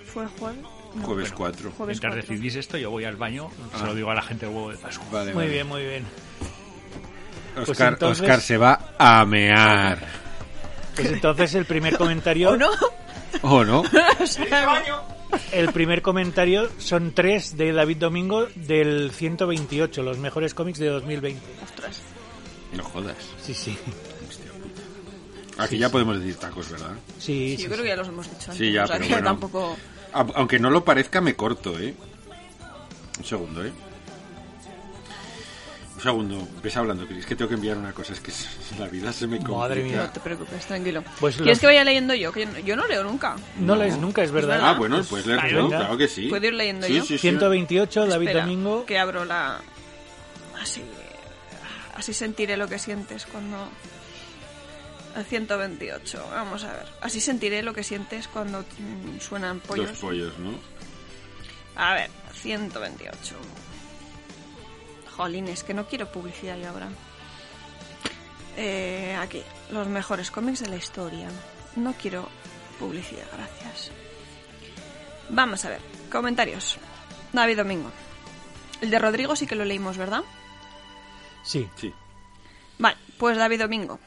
[0.04, 0.60] ¿Fue el jueves?
[0.94, 1.02] No.
[1.04, 1.70] jueves 4.
[1.72, 2.34] Jueves mientras 4.
[2.34, 4.76] decidís esto yo voy al baño, se lo digo a la gente del huevo de
[4.76, 5.06] Pascua.
[5.10, 5.52] Vale, Muy vale.
[5.54, 6.04] bien, muy bien.
[7.54, 9.98] Pues Oscar, entonces- Oscar se va a mear.
[10.94, 12.50] Pues entonces el primer comentario...
[12.50, 12.68] ¿O no?
[13.42, 13.82] ¿O no?
[15.52, 21.40] El primer comentario son tres de David Domingo del 128, los mejores cómics de 2020.
[21.64, 22.00] Ostras.
[22.76, 23.16] No jodas.
[23.42, 23.76] Sí, sí.
[25.58, 26.92] Aquí ya podemos decir tacos, ¿verdad?
[27.18, 28.56] Sí, Sí, sí, yo creo que ya los hemos dicho antes.
[28.56, 29.24] Sí, ya, o sea pero bueno.
[29.24, 29.76] tampoco...
[30.12, 31.94] Aunque no lo parezca, me corto, ¿eh?
[33.18, 33.72] Un segundo, ¿eh?
[36.02, 36.48] Un segundo.
[36.60, 38.12] Ves hablando, que es que tengo que enviar una cosa.
[38.12, 38.32] Es que
[38.76, 39.58] la vida se me complica.
[39.60, 39.96] Madre mía.
[39.98, 41.04] No te preocupes, tranquilo.
[41.20, 42.32] Pues ¿Quieres los- que vaya leyendo yo?
[42.32, 43.36] Que yo no, yo no leo nunca.
[43.60, 44.58] No lees nunca, es verdad.
[44.62, 45.78] Ah, bueno, puedes leer tú, venga.
[45.78, 46.26] claro que sí.
[46.26, 47.02] ¿Puedo ir leyendo sí, yo?
[47.02, 47.18] Sí, sí.
[47.18, 48.84] 128, David Espera, Domingo.
[48.84, 49.60] que abro la...
[50.60, 50.82] Así...
[51.94, 53.68] Así sentiré lo que sientes cuando...
[55.14, 56.86] El 128, vamos a ver.
[57.00, 59.90] Así sentiré lo que sientes cuando mm, suenan pollos.
[59.90, 60.50] Los pollos, ¿no?
[61.76, 63.36] A ver, 128.
[65.16, 66.88] Jolines, que no quiero publicidad yo ahora.
[68.56, 71.28] Eh, aquí, los mejores cómics de la historia.
[71.76, 72.28] No quiero
[72.78, 73.90] publicidad, gracias.
[75.30, 76.78] Vamos a ver, comentarios.
[77.32, 77.90] David Domingo.
[78.80, 80.22] El de Rodrigo sí que lo leímos, ¿verdad?
[81.42, 81.68] Sí.
[81.76, 81.92] Sí.
[82.78, 83.98] Vale, pues David Domingo.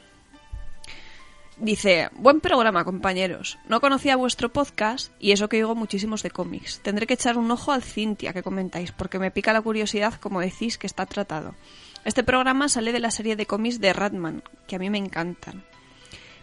[1.58, 3.58] Dice, buen programa compañeros.
[3.70, 6.82] No conocía vuestro podcast y eso que oigo muchísimos de cómics.
[6.82, 10.41] Tendré que echar un ojo al Cintia que comentáis porque me pica la curiosidad como
[10.41, 11.56] decís que está tratado.
[12.03, 15.64] Este programa sale de la serie de cómics de Ratman, que a mí me encantan.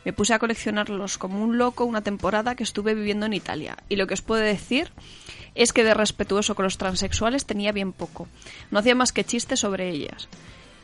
[0.04, 3.76] Me puse a coleccionarlos como un loco una temporada que estuve viviendo en Italia.
[3.90, 4.90] Y lo que os puedo decir
[5.54, 8.28] es que de respetuoso con los transexuales tenía bien poco.
[8.70, 10.28] No hacía más que chistes sobre ellas.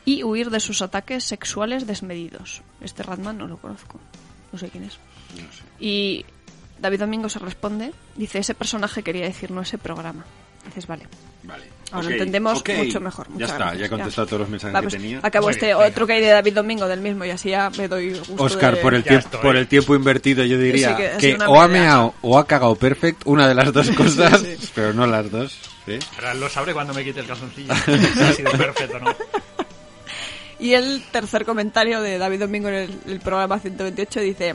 [0.05, 2.63] Y huir de sus ataques sexuales desmedidos.
[2.81, 3.99] Este Ratman no lo conozco.
[4.53, 4.99] No sé quién es.
[5.37, 5.63] No sé.
[5.79, 6.25] Y
[6.81, 7.93] David Domingo se responde.
[8.17, 10.25] Dice, ese personaje quería decir, no ese programa.
[10.65, 11.07] Dices, vale.
[11.45, 11.65] Vale.
[11.93, 13.27] Ahora entendemos mucho mejor.
[13.37, 15.21] Ya está, gracias, ya he contestado todos los mensajes Vamos, que tenía.
[15.23, 17.71] Acabo Muy este bien, otro que hay de David Domingo del mismo y así ya
[17.79, 19.41] me doy gusto Oscar, de- por el, tiempo, estoy.
[19.41, 22.75] por el tiempo invertido, yo diría Sí, que que, o ha meado o ha cagado
[22.75, 24.45] perfect, una de las dos cosas,
[24.75, 25.59] pero no las dos.
[25.87, 25.99] ¿sí?
[26.17, 27.73] Ahora lo sabré cuando me quite el calzoncillo.
[27.87, 29.15] si ha sido perfecto, ¿no?
[30.59, 34.55] Y el tercer comentario de David Domingo en el, el programa 128 dice...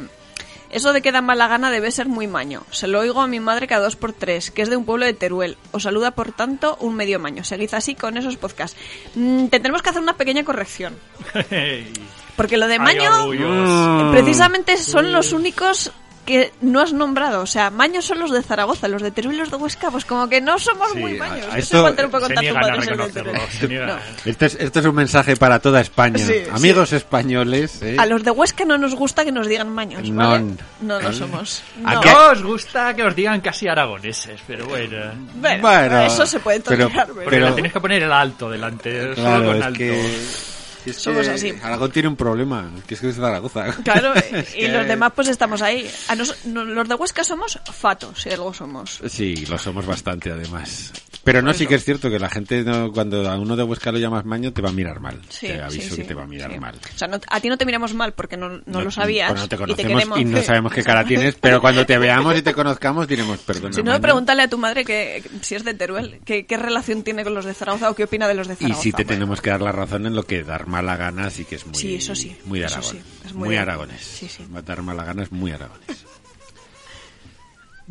[0.73, 2.63] Eso de que da mala gana debe ser muy maño.
[2.71, 5.05] Se lo oigo a mi madre cada dos por tres, que es de un pueblo
[5.05, 5.55] de Teruel.
[5.71, 7.43] Os saluda, por tanto, un medio maño.
[7.43, 8.75] Seguid así con esos podcasts.
[9.13, 10.97] Mm, tendremos que hacer una pequeña corrección.
[12.35, 13.19] Porque lo de maño...
[13.19, 14.11] orgullos.
[14.11, 15.91] Precisamente son los únicos
[16.25, 17.41] que no has nombrado.
[17.41, 20.05] O sea, maños son los de Zaragoza, los de Teruel y los de Huesca, pues
[20.05, 21.45] como que no somos Sí, muy a- maños.
[21.47, 23.33] No sé esto cuánto Se niegan a reconocerlo.
[23.59, 23.87] Se niegan.
[23.87, 23.95] No.
[24.25, 26.17] Este es, este es un mensaje para toda España.
[26.19, 27.95] Sí, Amigos españoles, ¿eh?
[27.99, 30.39] A los de Huesca no nos gusta que nos digan maños, ¿vale?
[30.43, 30.57] No.
[30.81, 31.13] No, no ¿Eh?
[31.13, 31.63] somos.
[31.85, 32.01] ¿A No.
[32.01, 32.09] qué?
[32.11, 34.97] No os gusta que os digan casi aragoneses, pero bueno.
[35.35, 37.07] Bueno, Bueno, eso se puede tolerar.
[37.07, 39.01] Porque Pero- le tienes que poner el alto delante.
[39.01, 39.77] solo Claro, con es alto.
[39.77, 40.52] que...
[40.91, 41.53] es Somos que así.
[41.61, 43.73] Aragón tiene un problema, que es que es Zaragoza.
[43.83, 45.89] Claro, Es y que- los demás pues estamos ahí.
[46.07, 48.99] A nos- no- los de Huesca somos fatos, si algo somos.
[49.07, 50.91] Sí, lo somos bastante además.
[51.23, 53.91] Pero no, sí que es cierto que la gente no- cuando a uno de Huesca
[53.93, 55.21] lo llamas maño te va a mirar mal.
[55.29, 56.75] Sí, te aviso sí, que sí, te va a mirar mal.
[56.93, 59.29] O sea, no- a ti no te miramos mal porque no, no lo sabías.
[59.31, 60.19] pues no te y conocemos queremos.
[60.19, 63.73] y, no sabemos qué cara tienes, pero cuando te veamos y te conozcamos diremos perdona.
[63.73, 64.01] Si no, maño".
[64.01, 67.45] pregúntale a tu madre que, si es de Teruel, que, qué relación tiene con los
[67.45, 68.81] de Zaragoza o qué opina de los de Y Zaragoza.
[68.81, 69.09] sí te Bueno.
[69.09, 71.75] tenemos que dar la razón en lo que dar mala gana sí que es muy,
[71.75, 72.97] Sí, eso sí, muy de Aragón.
[73.25, 74.19] es muy muy de- aragones.
[74.65, 76.05] Dar mala gana es muy aragones.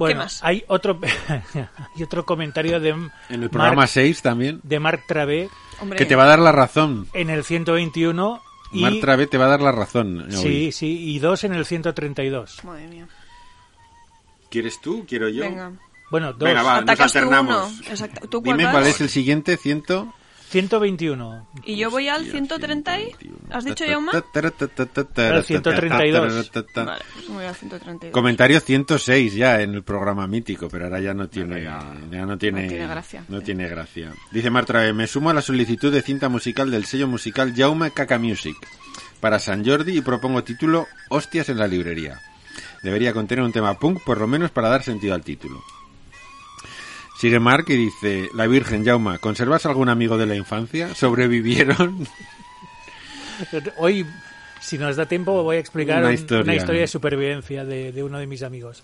[0.06, 0.42] Bueno, más?
[0.42, 0.98] hay otro
[1.28, 5.48] hay otro comentario de En el programa Marc, 6 también, de Marc Travé
[5.80, 7.08] Hombre, que te va a dar la razón.
[7.12, 8.42] en el 121
[8.72, 10.22] y Marc Travé te va a dar la razón.
[10.22, 10.32] hoy.
[10.32, 12.64] sí, sí, y dos en el 132.
[12.64, 13.06] Madre mía.
[14.50, 15.04] ¿Quieres tú?
[15.08, 15.42] ¿Quiero yo?
[15.44, 15.72] Venga.
[16.10, 16.42] Bueno, dos.
[16.48, 17.72] Venga, va, nos Atacas tú alternamos.
[17.72, 17.88] uno.
[17.90, 18.28] Exacto.
[18.28, 18.72] ¿Tú cuál Dime vas?
[18.72, 20.12] cuál es el siguiente, ciento...
[20.52, 21.48] 121.
[21.64, 23.16] Y yo voy al 130 y...
[23.50, 24.14] ¿Has dicho ya más?
[24.14, 24.22] El
[25.42, 26.50] 132.
[26.74, 28.12] Vale, pues voy al 132.
[28.12, 32.62] Comentario 106 ya en el programa mítico, pero ahora ya no tiene, ya no tiene,
[32.64, 33.24] No tiene gracia.
[33.28, 34.12] no tiene gracia.
[34.30, 38.18] Dice Martra, me sumo a la solicitud de cinta musical del sello musical Jaume Caca
[38.18, 38.56] Music
[39.20, 42.20] para San Jordi y propongo título Hostias en la librería.
[42.82, 45.62] Debería contener un tema punk por lo menos para dar sentido al título.
[47.22, 50.92] Sigue Mark y dice, la Virgen Jauma, ¿conservas algún amigo de la infancia?
[50.92, 52.08] ¿Sobrevivieron?
[53.78, 54.04] Hoy,
[54.60, 56.42] si nos da tiempo, voy a explicar Una un- historia.
[56.42, 58.82] una historia de supervivencia de, de uno de mis amigos.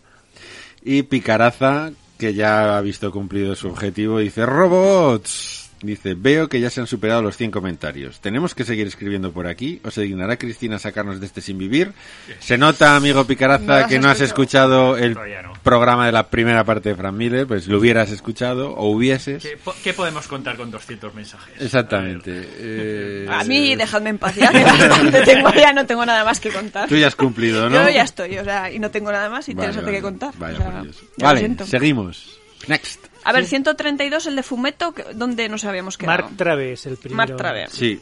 [0.85, 5.68] Y Picaraza, que ya ha visto cumplido su objetivo, dice robots.
[5.81, 8.21] Dice, veo que ya se han superado los 100 comentarios.
[8.21, 9.81] ¿Tenemos que seguir escribiendo por aquí?
[9.85, 11.93] ¿O se dignará Cristina a sacarnos de este sin vivir?
[12.41, 15.53] Se nota, amigo Picaraza, que no has escuchado el no.
[15.63, 19.41] programa de la primera parte de Frank Miller, pues lo hubieras escuchado o hubieses.
[19.43, 21.55] ¿Qué, po- qué podemos contar con 200 mensajes?
[21.61, 22.33] Exactamente.
[22.59, 26.41] Eh, A mí, dejadme en paz ya, que bastante tengo ya, no tengo nada más
[26.41, 26.89] que contar.
[26.89, 27.85] Tú ya has cumplido, ¿no?
[27.85, 29.97] Yo ya estoy, o sea, y no tengo nada más Vale, interesante vale.
[29.99, 30.35] que contar.
[30.39, 30.97] Vaya o sea, por Dios.
[31.17, 32.39] ya lo Vale, seguimos.
[32.67, 33.07] Next.
[33.25, 36.25] A ver, 132, el de Fumeto, que- ¿dónde nos habíamos quedado?
[36.25, 37.17] Marc Traves, el primero.
[37.17, 37.71] Marc Traver.
[37.71, 38.01] Sí.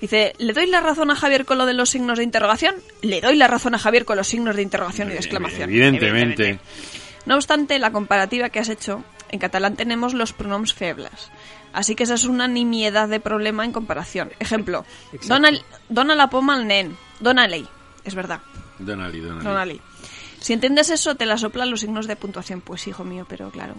[0.00, 2.74] Dice, ¿le doy la razón a Javier con lo de los signos de interrogación?
[3.02, 5.70] Le doy la razón a Javier con los signos de interrogación y de exclamación.
[5.70, 6.60] Evidentemente.
[7.24, 11.30] No obstante, la comparativa que has hecho, en catalán tenemos los pronoms febles.
[11.72, 14.30] Así que esa es una nimiedad de problema en comparación.
[14.38, 14.84] Ejemplo,
[15.26, 15.50] dona,
[15.88, 17.66] dona la poma al nen, dona-ley.
[18.04, 18.40] Es verdad,
[18.78, 19.44] Donali, Donali.
[19.44, 19.80] dona-ley.
[20.40, 22.60] Si entiendes eso, te la soplan los signos de puntuación.
[22.60, 23.74] Pues hijo mío, pero claro,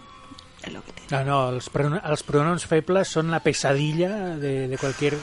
[0.67, 0.91] es lo que.
[1.11, 5.17] No, no, els, prono- els pronoms febles son la pesadilla de, de cualquier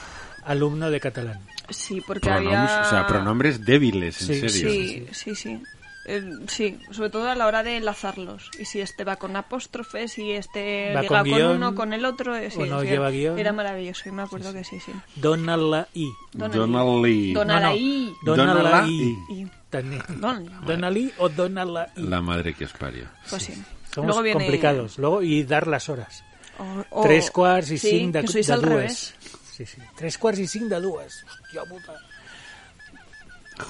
[0.44, 1.40] alumno de catalán.
[1.70, 2.82] Sí, porque Pronoms, había...
[2.82, 4.70] O sea, pronombres débiles, en Sí, serio.
[4.70, 5.62] Sí, sí, sí.
[6.06, 8.50] Eh, sí, sobre todo a la hora de enlazarlos.
[8.58, 11.92] Y si este va con apóstrofe, si este Va liga con con, guion, uno, con
[11.94, 12.36] el otro.
[12.36, 13.38] eh, sí, o no sí, lleva guion.
[13.38, 14.92] Era maravilloso, y me acuerdo que sí, sí.
[15.16, 16.06] Dona-la i.
[16.34, 17.32] Donali.
[17.32, 18.14] Dona- Dona-la-i.
[18.22, 19.16] Dona-la Dona-la-i.
[19.30, 19.40] i.
[19.40, 19.98] Y- També.
[20.20, 22.02] Dona- Dona-li o dona-la i.
[22.02, 23.06] La madre que os parió.
[23.30, 23.54] Pues sí.
[23.94, 24.98] Somos Luego viene- complicados.
[24.98, 26.24] Luego, y dar las horas.
[26.58, 28.70] o- o- Tres quarts i sí, cinc de, que de al dues.
[28.74, 29.14] revés.
[29.52, 29.78] Sí, sí.
[29.96, 31.24] Tres quarts i cinc de dues.
[31.24, 31.94] Hòstia puta.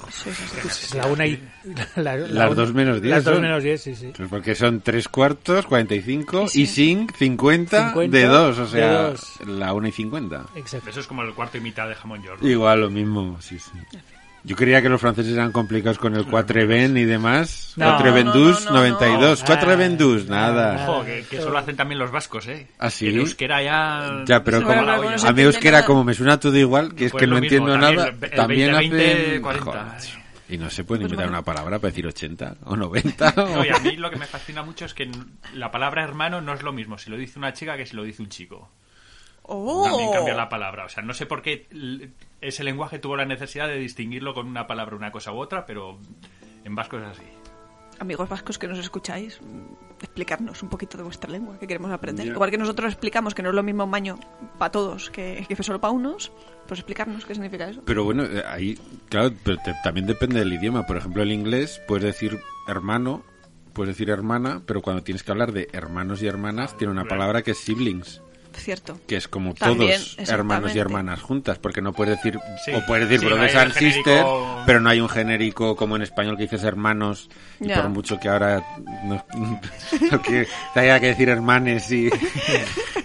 [0.09, 0.67] Sois así.
[0.67, 1.39] Es la una y...
[1.95, 4.11] La, la Las una- dos menos diez Las dos menos diez, sí, sí.
[4.17, 9.09] Pues porque son tres cuartos, 45, Y y sin 50, 50 de dos, o sea,
[9.09, 9.39] dos.
[9.45, 10.45] la una y 50.
[10.55, 10.89] Exacto.
[10.89, 12.41] Eso es como el cuarto y mitad de jamón york.
[12.41, 13.71] Igual lo mismo, sí, sí.
[14.45, 17.73] Yo creía que los franceses eran complicados con el 4 ben y demás.
[17.77, 17.85] No.
[17.85, 18.81] 4 No, vendus, no, no, no.
[18.83, 19.41] 92.
[19.41, 20.73] Ah, 4 vendus, nada.
[20.73, 20.89] nada.
[20.91, 22.67] Ojo, que, que eso lo hacen también los vascos, ¿eh?
[22.77, 23.07] ¿Ah, sí?
[23.07, 24.23] El euskera ya...
[24.25, 25.85] Ya, pero como, a mí euskera nada.
[25.87, 28.23] como me suena todo igual, que es Pues que no mismo, entiendo también nada, el-
[28.23, 29.41] el también 20, hacen...
[29.41, 29.65] 40.
[29.71, 30.25] Joder.
[30.47, 31.39] Y no se puede Pues inventar bueno.
[31.39, 33.33] una palabra para decir 80 o 90.
[33.37, 35.09] o- No, y a mí lo que me fascina mucho es que
[35.55, 38.03] la palabra hermano no es lo mismo si lo dice una chica que si lo
[38.03, 38.69] dice un chico.
[39.47, 39.85] ¡Oh!
[39.89, 40.85] También cambia la palabra.
[40.85, 41.67] O sea, no sé por qué
[42.47, 45.99] ese lenguaje tuvo la necesidad de distinguirlo con una palabra, una cosa u otra, pero
[46.63, 47.23] en vasco es así.
[47.99, 49.39] Amigos vascos que nos escucháis,
[50.01, 52.25] explicarnos un poquito de vuestra lengua, que queremos aprender.
[52.25, 52.33] Ya.
[52.33, 54.19] Igual que nosotros explicamos que no es lo mismo maño
[54.57, 56.31] para todos que, que solo para unos,
[56.67, 57.81] pues explicarnos qué significa eso.
[57.85, 58.77] Pero bueno, eh, ahí,
[59.07, 60.85] claro, pero te- también depende del idioma.
[60.85, 63.23] Por ejemplo, el inglés puedes decir hermano,
[63.71, 67.43] puedes decir hermana, pero cuando tienes que hablar de hermanos y hermanas, tiene una palabra
[67.43, 68.21] que es siblings.
[68.57, 68.99] Cierto.
[69.07, 72.71] que es como También, todos hermanos y hermanas juntas, porque no puedes decir, Sí.
[72.73, 74.25] o puedes decir Sí, brothers no and el genérico- sister,
[74.65, 77.29] pero no hay un genérico como en español que dices hermanos,
[77.59, 77.75] y Ya.
[77.81, 78.63] por mucho que ahora
[79.03, 79.23] no,
[80.11, 82.09] no que te haya que decir hermanes y...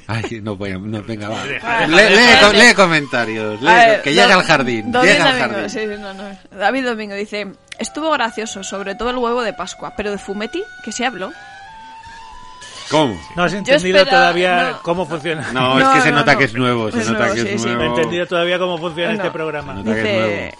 [0.06, 0.78] Ay, no voy a...
[0.78, 1.44] No, venga, va.
[1.44, 5.38] Deja- Lee, lee lee comentarios, lee- A ver, que llega al jardín, David llega al
[5.38, 5.70] Domingo, jardín.
[5.70, 6.38] sí, sí, no, no.
[6.58, 7.46] David Domingo dice,
[7.78, 11.30] estuvo gracioso, sobre todo el huevo de Pascua, pero de Fumetti, que se habló.
[12.90, 13.20] ¿Cómo?
[13.36, 14.82] No has entendido esperaba- todavía no.
[14.82, 15.52] cómo funciona.
[15.52, 16.38] No, No, es que se no, nota no.
[16.38, 17.68] que es nuevo, se Es nota nuevo, que sí, es sí.
[17.68, 19.16] No he entendido todavía cómo funciona No.
[19.16, 19.82] este programa.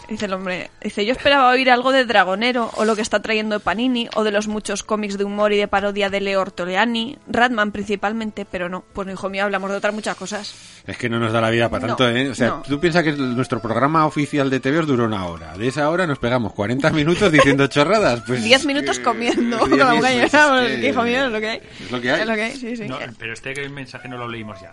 [0.08, 3.60] Dice, el hombre, dice, yo esperaba oír algo de Dragonero o lo que está trayendo
[3.60, 7.72] Panini o de los muchos cómics de humor y de parodia de Leo Ortoleani, Radman
[7.72, 10.54] principalmente, pero no, pues hijo mío, hablamos de otras muchas cosas.
[10.86, 12.30] Es que no nos da la vida para No, tanto, ¿eh?
[12.30, 12.62] O sea, no.
[12.66, 15.56] tú piensas que nuestro programa oficial de TVOs duró una hora.
[15.56, 18.22] De esa hora nos pegamos 40 minutos diciendo chorradas.
[18.26, 21.60] Pues minutos comiendo, diez que- hijo mío, es lo que hay.
[21.84, 22.19] Es lo que hay.
[22.22, 22.86] Es lo que hay, sí, sí.
[22.88, 24.72] No, pero este mensaje no lo leímos ya.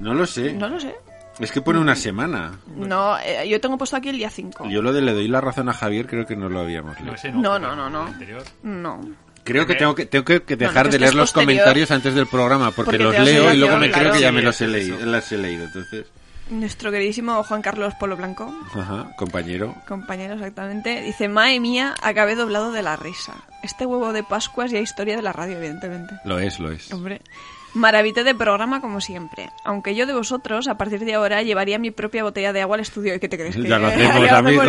[0.00, 0.52] No lo sé.
[0.52, 0.94] No lo sé.
[1.40, 2.58] Es que pone una semana.
[2.66, 4.68] No, eh, yo tengo puesto aquí el día 5.
[4.70, 7.04] Yo lo de le doy la razón a Javier creo que no lo habíamos No,
[7.04, 7.14] leído.
[7.14, 8.02] ese No, no, no, no.
[8.06, 8.42] anterior.
[8.62, 9.00] No.
[9.44, 11.46] Creo que tengo que, tengo que, No, dejar no, de leer los posterior.
[11.46, 14.02] comentarios antes del programa porque, Porque los leo y luego me claro.
[14.02, 14.98] creo que ya me los he leído.
[15.06, 16.06] Las he leído, entonces.
[16.50, 19.74] Nuestro queridísimo Juan Carlos Polo Blanco, Ajá, compañero.
[19.86, 23.34] compañero exactamente, dice, Mae mía, acabé doblado de la risa.
[23.62, 26.14] Este huevo de Pascua es ya historia de la radio, evidentemente.
[26.24, 26.90] Lo es, lo es.
[26.92, 27.20] Hombre.
[27.74, 29.50] Maravité de programa como siempre.
[29.62, 32.80] Aunque yo de vosotros, a partir de ahora, llevaría mi propia botella de agua al
[32.80, 33.14] estudio.
[33.14, 33.54] ¿Y qué te crees?
[33.56, 34.62] que- Ya lo hacemos, amigo.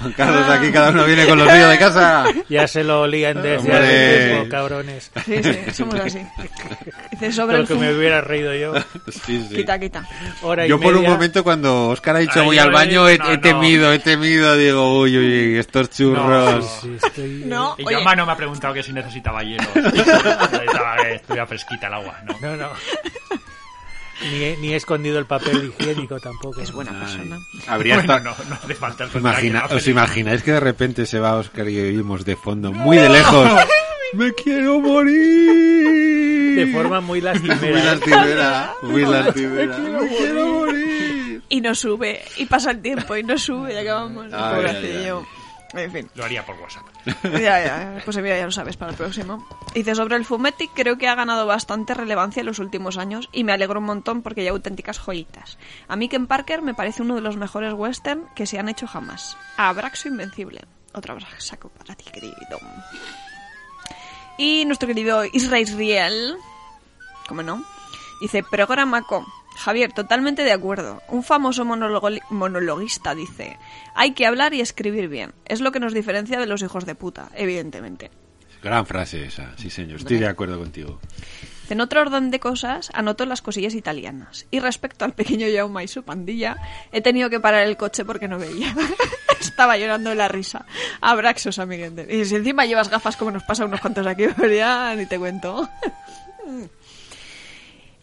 [0.00, 2.24] Juan Carlos, aquí cada uno viene con lo suyo de casa.
[2.50, 5.10] Ya se lo olían desde hace tiempo, cabrones.
[5.24, 6.18] Sí, sí, somos así.
[7.22, 8.74] Dice sobre Lo el que me hubiera reído yo.
[9.26, 9.56] Sí, sí.
[9.56, 10.04] Quita, quita.
[10.42, 13.08] Hora y Yo por un momento cuando Oscar ha dicho Ay, voy yo al baño
[13.08, 13.40] he, no, he no.
[13.40, 16.64] temido, he temido, digo, uy, uy, estos churros.
[16.82, 19.64] Sí, sí, estoy- No, Y oye, Yoma no me ha preguntado que si necesitaba hielo.
[19.74, 22.36] que estuviera fresquita el agua, ¿no?
[22.40, 22.68] No, no.
[24.22, 26.60] Ni he, ni he escondido el papel higiénico tampoco.
[26.60, 27.38] es buena persona.
[27.66, 29.10] habría Bueno, no, no hace falta el
[29.76, 33.48] ¿Os imagináis que de repente se va Oscar y oímos de fondo, muy de lejos?
[34.12, 36.56] ¡Me quiero morir!
[36.56, 37.60] De forma muy lastimera.
[37.60, 39.78] Muy lastimera, muy lastimera.
[39.78, 41.42] ¡Me quiero morir!
[41.48, 44.26] Y no sube, y pasa el tiempo, y no sube, y acabamos.
[44.30, 45.26] Pobrecillo.
[45.74, 46.10] En fin.
[46.14, 46.84] Lo haría por WhatsApp.
[47.32, 49.46] Ya, ya, pues mira, ya lo sabes para el próximo.
[49.74, 53.44] Dice, sobre el Fumetti creo que ha ganado bastante relevancia en los últimos años y
[53.44, 55.56] me alegro un montón porque hay auténticas joyitas.
[55.88, 58.86] A mí Ken Parker me parece uno de los mejores western que se han hecho
[58.86, 59.38] jamás.
[59.56, 60.60] Abraxo Invencible.
[60.92, 62.36] Otro abrazo para ti, querido.
[64.38, 66.36] Y nuestro querido Israel
[67.28, 67.64] ¿cómo no?
[68.20, 69.24] Dice, programa com.
[69.56, 71.02] Javier, totalmente de acuerdo.
[71.08, 73.58] Un famoso monologuista dice,
[73.94, 75.32] hay que hablar y escribir bien.
[75.44, 78.10] Es lo que nos diferencia de los hijos de puta, evidentemente.
[78.62, 81.00] Gran frase esa, sí señor, estoy de acuerdo contigo.
[81.72, 84.44] En otro orden de cosas, anoto las cosillas italianas.
[84.50, 86.58] Y respecto al pequeño Jaume y su pandilla,
[86.92, 88.74] he tenido que parar el coche porque no veía.
[89.40, 90.66] Estaba llorando de la risa.
[91.00, 92.14] Abraxos, amiguete.
[92.14, 95.06] Y si encima llevas gafas como nos pasa a unos cuantos aquí, pues ya ni
[95.06, 95.66] te cuento.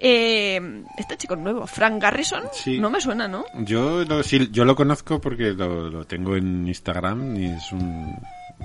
[0.02, 2.80] Eh, este chico nuevo, Frank Garrison, Sí.
[2.80, 3.44] no me suena, ¿no?
[3.66, 8.16] Yo lo, sí, yo lo conozco porque lo, lo tengo en Instagram y es un...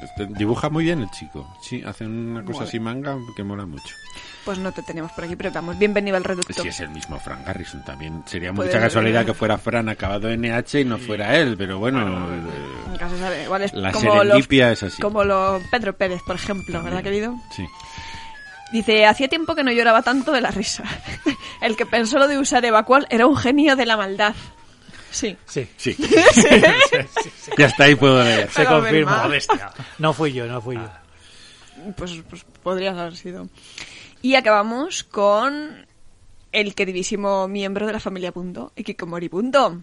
[0.01, 1.53] este, dibuja muy bien el chico.
[1.61, 3.97] Sí, hace una cosa así manga que mola mucho.
[4.45, 6.63] Pues no te tenemos por aquí, pero vamos, bienvenido al reducto.
[6.63, 9.27] Si es el mismo Frank Harrison, también sería Puede mucha ser, casualidad ¿eh?
[9.27, 13.45] que fuera Fran acabado en NH y no fuera él, pero bueno, eh, sabe.
[13.45, 15.01] Igual es la como los, es así.
[15.01, 17.35] Como lo Pedro Pérez, por ejemplo, ¿verdad, querido?
[17.57, 17.67] Sí.
[18.73, 20.85] Dice, hacía tiempo que no lloraba tanto de la risa.
[21.61, 24.35] El que pensó lo de usar Evacual era un genio de la maldad.
[25.11, 25.37] Sí.
[25.47, 25.97] Sí, Sí.
[27.57, 28.51] ya está ahí puedo leer.
[28.51, 29.29] se confirma.
[29.99, 30.91] No fui yo, no fui yo.
[31.97, 33.49] Pues, pues podría haber sido.
[34.25, 35.85] Y acabamos con
[36.51, 39.83] el queridísimo miembro de la familia Punto, Ikikomori Punto.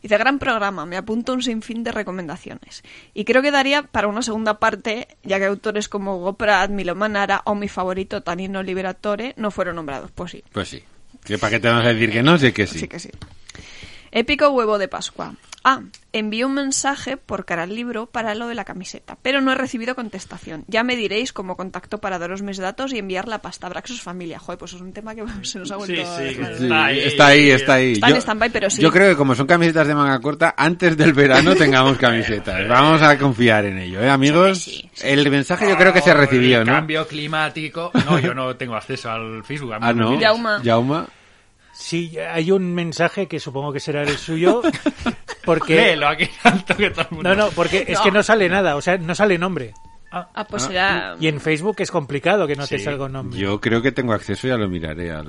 [0.00, 2.82] Dice, gran programa, me apunto un sinfín de recomendaciones.
[3.12, 7.42] Y creo que daría para una segunda parte, ya que autores como Goprat, Milo Manara
[7.44, 10.10] o mi favorito Tanino Liberatore no fueron nombrados.
[10.12, 10.82] Pues sí, Pues sí.
[11.22, 12.38] ¿Que ¿Para qué te vamos a decir que no?
[12.38, 12.78] Sé que sí.
[12.78, 13.10] sí que sí.
[14.12, 15.34] Épico huevo de Pascua.
[15.66, 15.80] Ah,
[16.12, 19.54] envié un mensaje por cara al libro para lo de la camiseta, pero no he
[19.54, 20.62] recibido contestación.
[20.68, 24.38] Ya me diréis cómo contacto para daros mis datos y enviar la pasta Braxos Familia.
[24.38, 25.94] Joder, pues es un tema que se nos ha vuelto...
[25.96, 26.98] Sí, a sí, Está ahí.
[27.00, 27.92] está ahí, está ahí.
[27.94, 28.82] Está en stand-by, pero sí.
[28.82, 32.68] Yo creo que como son camisetas de manga corta, antes del verano tengamos camisetas.
[32.68, 34.58] Vamos a confiar en ello, ¿eh, amigos?
[34.58, 36.74] Sí, El mensaje yo creo que se Oh, recibió, el ¿no?
[36.74, 37.90] Cambio climático.
[38.04, 39.72] No, yo no tengo acceso al Facebook.
[39.80, 40.20] Ah, ¿no?
[40.20, 40.60] Yauma.
[40.62, 41.06] Yauma.
[41.76, 44.62] Sí, hay un mensaje que supongo que será el suyo,
[45.44, 45.74] porque...
[45.76, 47.28] Léelo aquí alto que todo el mundo.
[47.30, 49.72] No, no, porque es que no sale nada, o sea, no sale nombre.
[50.16, 51.16] Ah, pues será...
[51.18, 53.36] Y en Facebook es complicado que no te Sí, salga un nombre.
[53.36, 55.24] Yo creo que tengo acceso, ya lo miraré al...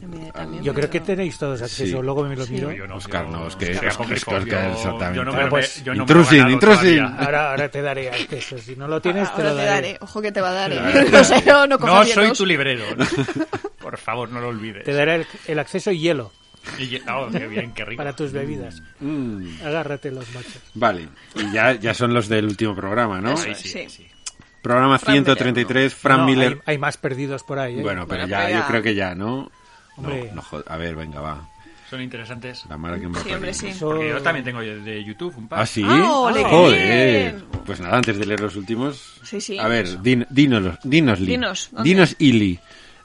[0.00, 2.02] Yo miré al- también, Yo creo que tenéis todos acceso, Sí.
[2.02, 2.72] luego me lo miro.
[2.72, 5.16] Yo no, Oscar, yo- no, es que- Oscar, Oscar, Oscar, Oscar, yo- exactamente.
[5.18, 6.96] Yo no me, Bueno, lo pues, he- yo no me lo he intrusin, ganado intrusin.
[6.96, 7.24] todavía.
[7.26, 8.56] Ahora, ahora te daré acceso.
[8.56, 9.86] Si no lo tienes, te Ahora lo te daré.
[9.88, 9.98] daré.
[10.00, 10.72] Ojo que te va a dar.
[10.72, 10.80] ¿eh?
[11.12, 12.84] No sé, no, no No soy tu librero.
[12.96, 13.04] ¿no?
[13.78, 14.82] Por favor, no lo olvides.
[14.84, 16.32] Te daré el, el acceso y hielo
[16.78, 17.98] Y- oh, qué bien, qué rico.
[17.98, 18.82] para tus bebidas.
[19.00, 20.58] Mm, Agárrate los machos.
[20.74, 23.32] Vale, y ya, ya son los del último programa, ¿no?
[23.32, 24.06] Eso Sí, sí, sí.
[24.62, 26.52] Programa Fran 133, Fran No, Miller.
[26.66, 27.78] Hay, hay más perdidos por ahí.
[27.78, 27.82] ¿eh?
[27.82, 29.50] Bueno, pero Bueno, ya, pero yo creo que ya, ¿no?
[29.96, 30.32] Hombre.
[30.34, 31.48] No, no A ver, venga, va.
[31.88, 32.64] Son interesantes.
[32.68, 33.70] La mala que me Sí, hombre, sí.
[33.78, 35.60] Porque yo también tengo de YouTube un par.
[35.60, 35.84] ¿Ah, sí?
[35.86, 37.44] Ah, ole, qué Joder.
[37.64, 39.20] Pues nada, antes de leer los últimos.
[39.22, 39.56] Sí, sí.
[39.56, 41.26] A ver, din, dinos, dinos, Lee.
[41.26, 41.88] Dinos, ¿dónde?
[41.88, 42.58] Dinos, Ili.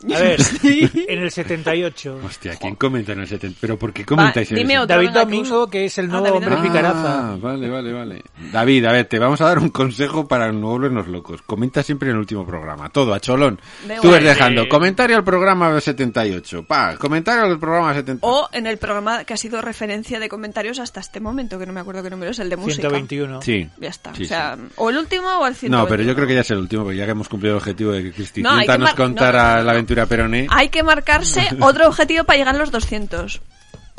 [0.04, 2.20] A ver, en el 78.
[2.26, 3.58] Hostia, ¿quién comenta en el 70?
[3.62, 4.96] ¿Pero por qué comentáis en dime el otro.
[4.96, 7.34] David Domingo, que es el Ah, nuevo David hombre picaraza.
[7.34, 8.24] Ah, vale, vale, vale.
[8.52, 11.42] David, a ver, te vamos a dar un consejo para no volvernos locos.
[11.44, 12.90] Comenta siempre en el último programa.
[12.90, 13.60] Todo, a cholón.
[13.88, 14.20] Da Tú igual.
[14.24, 14.64] ves dejando.
[14.64, 14.70] Sí.
[14.70, 16.64] Comentario al programa 78.
[16.66, 18.20] Pa, comentario al programa 78.
[18.28, 21.74] O en el programa que ha sido referencia de comentarios hasta este momento, que no
[21.74, 22.90] me acuerdo qué número es, el de música.
[22.90, 23.42] 121.
[23.42, 23.70] Sí.
[23.80, 24.14] Ya está.
[24.16, 24.74] Sí, o sea, sí.
[24.78, 25.78] o el último o el 121.
[25.78, 27.60] No, pero yo creo que ya es el último, porque ya que hemos cumplido el
[27.60, 29.70] objetivo de que Cristi No, hay nos mar- no, contara no, no, no.
[30.08, 30.48] Peroné.
[30.50, 33.42] Hay que marcarse otro objetivo para llegar a los 200.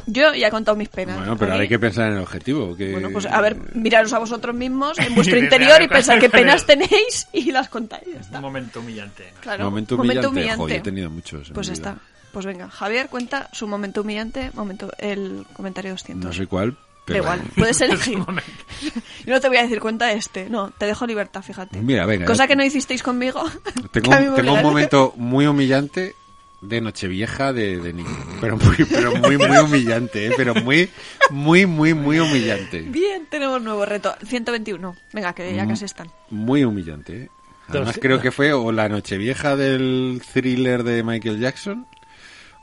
[0.06, 1.16] Yo ya he contado mis penas.
[1.16, 2.77] Bueno, pero ahora hay que pensar en el objetivo.
[2.77, 2.90] Que...
[2.90, 6.66] Bueno, pues a ver, miraros a vosotros mismos en vuestro interior y pensar qué penas
[6.66, 8.05] tenéis y las contáis.
[8.12, 8.39] Ya está.
[8.39, 9.31] Un momento humillante.
[9.35, 9.40] ¿no?
[9.40, 10.56] Claro, Momento humillante.
[10.56, 11.51] Jo, yo he tenido muchos.
[11.55, 11.97] Pues está.
[12.32, 16.24] Pues venga, Javier cuenta su momento humillante, momento el comentario 200.
[16.24, 17.19] No sé cuál, Da pero...
[17.24, 18.19] igual, puedes elegir.
[19.27, 21.81] Yo no te voy a decir cuenta este, no, te dejo libertad, fíjate.
[21.81, 22.27] Mira, venga.
[22.27, 23.43] Cosa que no hicisteis conmigo.
[23.93, 24.11] Tengo,
[24.53, 26.15] un momento muy humillante
[26.61, 28.09] de Nochevieja de, de niño.
[28.41, 30.33] Pero muy, pero muy, muy humillante, ¿eh?
[30.37, 30.89] Pero muy,
[31.31, 32.83] muy, muy, muy humillante.
[32.83, 34.15] Bien, tenemos nuevo reto.
[34.24, 34.95] 121.
[35.12, 35.57] Venga, que Mm.
[35.57, 36.09] ya casi están.
[36.31, 37.31] Muy humillante, ¿eh?
[37.69, 41.87] Además creo que fue o la Nochevieja del thriller de Michael Jackson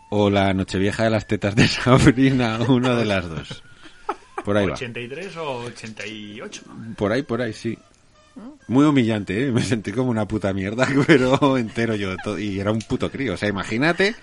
[0.09, 3.63] o la Nochevieja de las tetas de Sabrina, una de las dos.
[4.49, 4.73] Por ahí va.
[4.73, 6.61] 83 o 88.
[6.97, 7.77] Por ahí, por ahí, sí.
[8.67, 9.51] Muy humillante, ¿eh?
[9.51, 12.15] Me sentí como una puta mierda, pero entero yo.
[12.37, 13.33] Y era un puto crío.
[13.33, 14.15] O sea, imagínate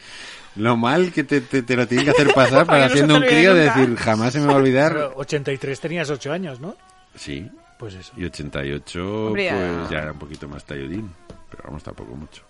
[0.56, 3.20] lo mal que te, te, te lo tienen que hacer pasar Para no siendo te
[3.20, 3.74] un crío nunca.
[3.76, 4.92] decir jamás se me va a olvidar.
[4.94, 6.76] Pero 83 tenías 8 años, ¿no?
[7.14, 7.48] Sí,
[7.78, 8.12] Pues eso.
[8.16, 11.10] y 88 Hombre, pues ya- ya era un poquito más talludín.
[11.50, 12.42] Pero vamos, tampoco mucho.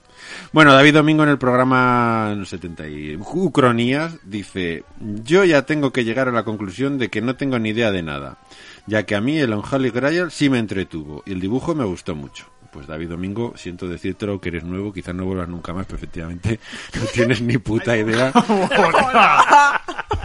[0.53, 6.29] Bueno, David Domingo en el programa 70 y Ucronías dice, yo ya tengo que llegar
[6.29, 8.39] a la conclusión de que no tengo ni idea de nada,
[8.87, 12.15] ya que a mí el Unholy Grail sí me entretuvo y el dibujo me gustó
[12.15, 12.47] mucho.
[12.73, 16.61] Pues David Domingo, siento decírtelo que eres nuevo, quizás no vuelvas nunca más, pero efectivamente
[16.95, 18.33] no tienes ni puta idea.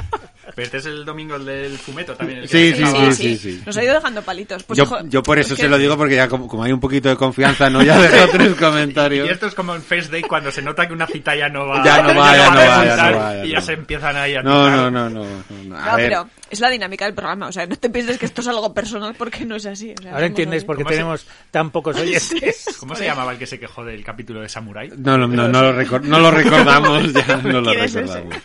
[0.56, 2.48] Pero este es el domingo el del fumeto también.
[2.48, 2.84] Sí, sí,
[3.14, 3.62] sí, sí.
[3.66, 4.64] Nos ha ido dejando palitos.
[4.64, 6.72] Pues, yo, yo por eso es se que- lo digo porque ya como, como hay
[6.72, 9.28] un poquito de confianza, no ya dejo tres comentarios.
[9.28, 11.68] Y esto es como en First Day cuando se nota que una cita ya no
[11.68, 13.74] va, Ya no va, ya no a va, ya no va, ya y ya se
[13.74, 15.24] empiezan ahí a No, no, no, no.
[15.24, 15.78] no, no.
[15.78, 17.48] A No, ver, pero es la dinámica del programa.
[17.48, 19.94] O sea, no te pienses que esto es algo personal porque no es así.
[19.98, 22.66] o sea, Ahora entiendes por qué ¿Cómo se- tenemos tan pocos oyentes.
[22.80, 24.90] ¿Cómo se llamaba el que se quejó del capítulo de Samurai?
[24.98, 28.36] No, no, no, no lo, recor- no lo recordamos, ya no lo recordamos.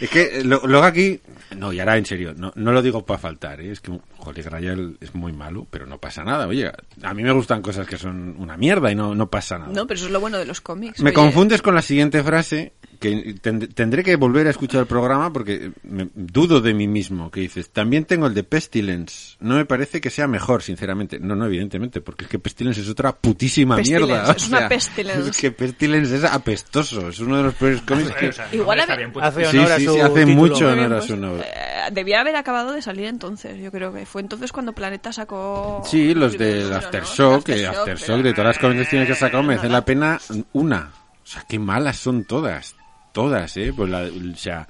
[0.00, 1.20] Es que lo- luego aquí,
[1.56, 3.70] no, y ahora en serio, no, no lo digo para faltar, ¿eh?
[3.72, 6.46] es que Holy Grail es muy malo, pero no pasa nada.
[6.46, 6.70] Oye,
[7.02, 9.72] a mí me gustan cosas que son una mierda y no, no pasa nada.
[9.72, 11.00] No, pero eso es lo bueno de los cómics.
[11.00, 11.14] Me oye.
[11.14, 15.72] confundes con la siguiente frase, que tend- tendré que volver a escuchar el programa porque
[15.84, 19.36] me- dudo de mí mismo, que dices, también tengo el de Pestilence.
[19.40, 21.18] No me parece que sea mejor, sinceramente.
[21.18, 24.32] No, no, evidentemente, porque es que Pestilence es otra putísima Pestilence, mierda.
[24.32, 25.30] es una Pestilence.
[25.30, 28.28] Es que Pestilence es apestoso, es uno de los peores cómics que...
[28.28, 28.80] O sea, Igual.
[28.80, 30.36] Hace Sí, honor a sí, su sí, hace título.
[30.36, 31.46] mucho honor a pues, su nombre.
[31.46, 35.82] eh, debía haber acabado de salir entonces, yo creo que fue entonces cuando Planeta sacó...
[35.86, 36.76] Sí, los del número, ¿no?
[36.76, 39.78] Aftershock, que Aftershock, Aftershock, pero- de todas las convenciones que ha sacado, merece nada.
[39.80, 40.20] la pena
[40.52, 40.90] una.
[41.22, 42.76] O sea, qué malas son todas.
[43.16, 43.72] Todas, ¿eh?
[43.74, 44.68] Pues la, o sea,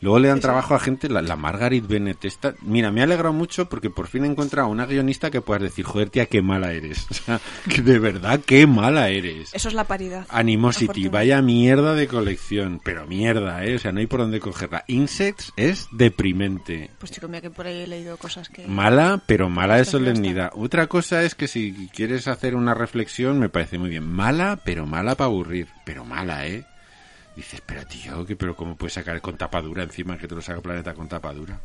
[0.00, 2.54] Luego le dan trabajo a gente, la, la Margaret Bennett esta.
[2.62, 5.84] Mira, me ha alegrado mucho porque por fin he encontrado una guionista que puedas decir,
[5.84, 7.06] joder, tía, qué mala eres.
[7.18, 9.52] O sea, que de verdad, qué mala eres.
[9.52, 10.24] Eso es la paridad.
[10.28, 13.74] Animosity, vaya mierda de colección, pero mierda, ¿eh?
[13.74, 14.84] O sea, no hay por dónde cogerla.
[14.86, 16.90] Insects es deprimente.
[16.98, 18.66] Pues chico, mira que por ahí he leído cosas que...
[18.68, 20.52] Mala, pero mala de solemnidad.
[20.54, 24.06] Otra cosa es que si quieres hacer una reflexión, me parece muy bien.
[24.06, 25.66] Mala, pero mala para aburrir.
[25.84, 26.64] Pero mala, ¿eh?
[27.38, 30.60] Dices, pero tío, que pero ¿cómo puedes sacar con tapadura encima que te lo saca
[30.60, 31.60] Planeta con tapadura?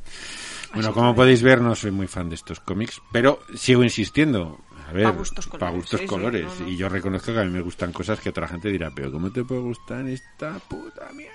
[0.72, 4.62] Bueno, como podéis ver, no soy muy fan de estos cómics, pero sigo insistiendo.
[4.88, 6.46] A ver, Pa' gustos pa' colores, gustos sí, sí, colores.
[6.46, 6.68] no, no.
[6.70, 9.32] Y yo reconozco que a mí me gustan cosas que otra gente dirá, pero ¿cómo
[9.32, 11.34] te puede gustar esta puta mierda?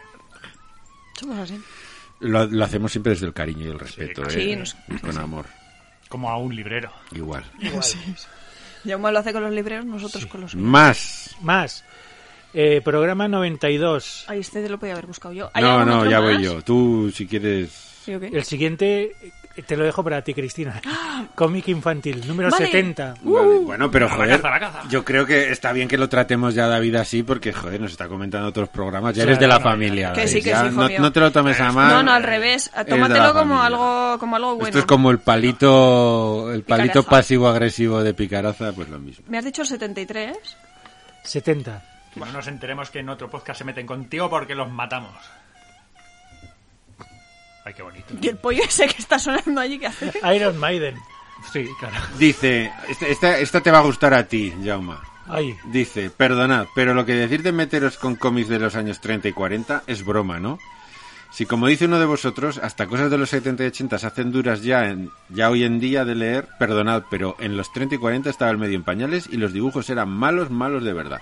[1.18, 1.60] Somos así.
[2.20, 4.22] Lo, lo hacemos siempre desde el cariño y el respeto.
[4.24, 4.30] ¿eh?
[4.30, 5.46] Sí, nos- Y con amor,
[6.08, 6.92] Como a un librero.
[7.10, 7.44] igual.
[8.84, 10.54] Yauma lo hace con los libreros, nosotros con los...
[10.54, 11.34] Más.
[11.42, 11.84] Más.
[12.60, 14.24] Eh, programa 92.
[14.26, 15.48] Ay, este te lo podía haber buscado yo.
[15.54, 16.34] ¿Hay No, no, ya más?
[16.34, 16.60] voy yo.
[16.62, 18.02] Tú, si quieres...
[18.04, 19.12] El siguiente
[19.54, 20.82] eh, te lo dejo para ti, Cristina.
[21.36, 22.66] Cómic infantil, número Vale.
[22.66, 23.14] 70.
[23.22, 24.42] Vale, Bueno, pero a la joder,
[24.90, 28.08] yo creo que está bien que lo tratemos ya, David, así, porque, joder, nos está
[28.08, 29.14] comentando otros programas.
[29.14, 30.12] Ya Claro, eres de la no, familia.
[30.12, 31.94] Que sí, que ya sí, no, no te lo tomes a mal.
[31.94, 32.72] No, no, al revés.
[32.88, 34.66] Tómatelo como algo, como algo bueno.
[34.66, 39.26] Esto es como el palito, el palito pasivo-agresivo de Picaraza, pues lo mismo.
[39.28, 40.36] ¿Me has dicho el 73?
[41.22, 41.97] 70.
[42.18, 45.14] Que no nos enteremos que en otro podcast se meten contigo porque los matamos.
[47.64, 48.14] Ay, qué bonito.
[48.20, 50.12] Y el pollo ese que está sonando allí, ¿qué hace?
[50.34, 50.96] Iron Maiden.
[51.52, 51.96] Sí, claro.
[52.18, 55.02] Dice, esta, esta, esta te va a gustar a ti, Jauma.
[55.28, 59.28] Ay, Dice, perdonad, pero lo que decir de meteros con cómics de los años 30
[59.28, 60.58] y 40 es broma, ¿no?
[61.30, 64.32] Si como dice uno de vosotros, hasta cosas de los 70 y 80 se hacen
[64.32, 67.98] duras ya, en, ya hoy en día de leer, perdonad, pero en los 30 y
[67.98, 71.20] 40 estaba el medio en pañales y los dibujos eran malos, malos de verdad.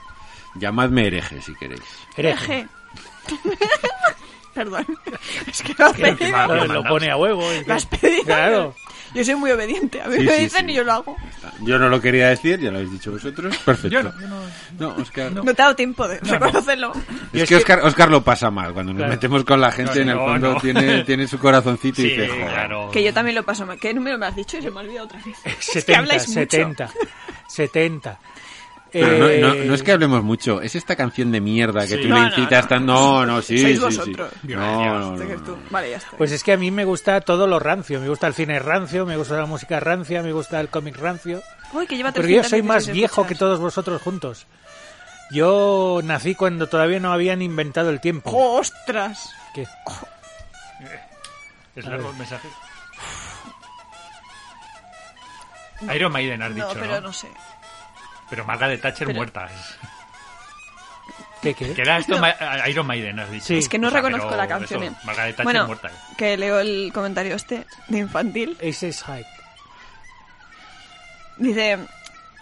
[0.59, 1.83] Llamadme hereje si queréis.
[2.17, 2.45] hereje.
[2.61, 2.69] Eje.
[4.55, 4.87] Perdón.
[5.47, 5.99] Es que lo has
[6.31, 6.49] mal.
[6.57, 7.43] Lo, lo pone a huevo.
[7.53, 8.25] es que- Lo has pedido.
[8.25, 8.75] Claro.
[9.15, 10.01] Yo soy muy obediente.
[10.03, 10.73] A mí Sí, me sí, dicen sí.
[10.73, 11.17] y yo lo hago.
[11.61, 13.57] Yo no lo quería decir, ya lo habéis dicho vosotros.
[13.59, 13.89] Perfecto.
[13.89, 14.41] Yo no, yo no.
[14.79, 15.31] No, Oscar.
[15.33, 16.93] No te ha dado tiempo de reconocerlo.
[17.33, 18.73] Yo Es que Oscar, Oscar lo pasa mal.
[18.73, 19.13] Cuando nos Claro.
[19.13, 20.61] metemos con la gente, No, en el no, fondo no.
[20.61, 22.47] Tiene, tiene su corazoncito y dice, "Joder".
[22.49, 22.91] claro.
[22.91, 23.79] Que yo también lo paso mal.
[23.79, 24.57] ¿Qué número me has dicho?
[24.59, 25.37] Y se me ha olvidado otra vez.
[25.45, 26.41] Es que 70, habláis mucho.
[27.49, 28.19] 70.
[28.93, 29.07] 70.
[29.07, 31.97] Pero no, Eh, no, no es que hablemos mucho, es esta canción de mierda que
[31.97, 32.03] Sí.
[32.03, 32.69] tú No, le no, incitas no.
[32.69, 32.87] tan...
[32.87, 33.85] No, no, sí, Sois sí, sí.
[33.85, 34.33] vosotros.
[34.45, 35.59] No, no, que no, no.
[35.71, 36.17] Vale, ya está.
[36.17, 38.01] Pues es que a mí me gusta todo lo rancio.
[38.01, 41.43] Me gusta el cine rancio, me gusta la música rancia, me gusta el cómic rancio.
[41.73, 43.39] Uy, que lleva Porque yo 316 soy más viejo que escuchas.
[43.39, 44.47] todos vosotros juntos.
[45.33, 48.31] Yo nací cuando todavía no habían inventado el tiempo.
[48.33, 49.31] ¡Ostras!
[49.53, 49.67] ¿Qué?
[51.75, 52.49] Es largo el mensaje.
[55.95, 57.01] Iron Maiden has No, dicho, pero ¿no?
[57.09, 57.29] no sé.
[58.31, 59.47] Pero Margaret Thatcher Pero- muerta.
[59.47, 59.77] es-
[61.43, 61.75] ¿Qué, qué?
[61.75, 62.35] Que era esto Ma-
[62.69, 63.47] Iron Maiden, has dicho.
[63.47, 63.59] Sí.
[63.59, 64.83] Es que no O sea, reconozco la canción.
[64.83, 64.97] eso, eh.
[65.05, 65.91] Margaret Thatcher Bueno, muerta.
[66.17, 68.57] que leo el comentario este de infantil.
[68.67, 69.25] Aces High.
[71.39, 71.79] Dice,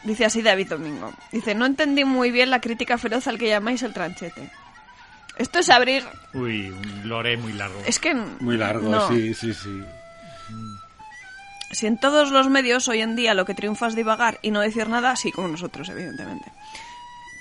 [0.05, 1.13] dice así David Domingo.
[1.33, 4.51] Dice, no entendí muy bien la crítica feroz al que llamáis el tranchete.
[5.37, 6.05] Esto es abrir...
[6.33, 7.83] Uy, un lore muy largo.
[7.87, 8.15] Es que...
[8.15, 9.09] Muy largo, no.
[9.09, 9.85] sí, sí, sí.
[11.75, 14.61] Si en todos los medios hoy en día lo que triunfa es divagar y no
[14.61, 16.53] decir nada, sí, como nosotros, evidentemente.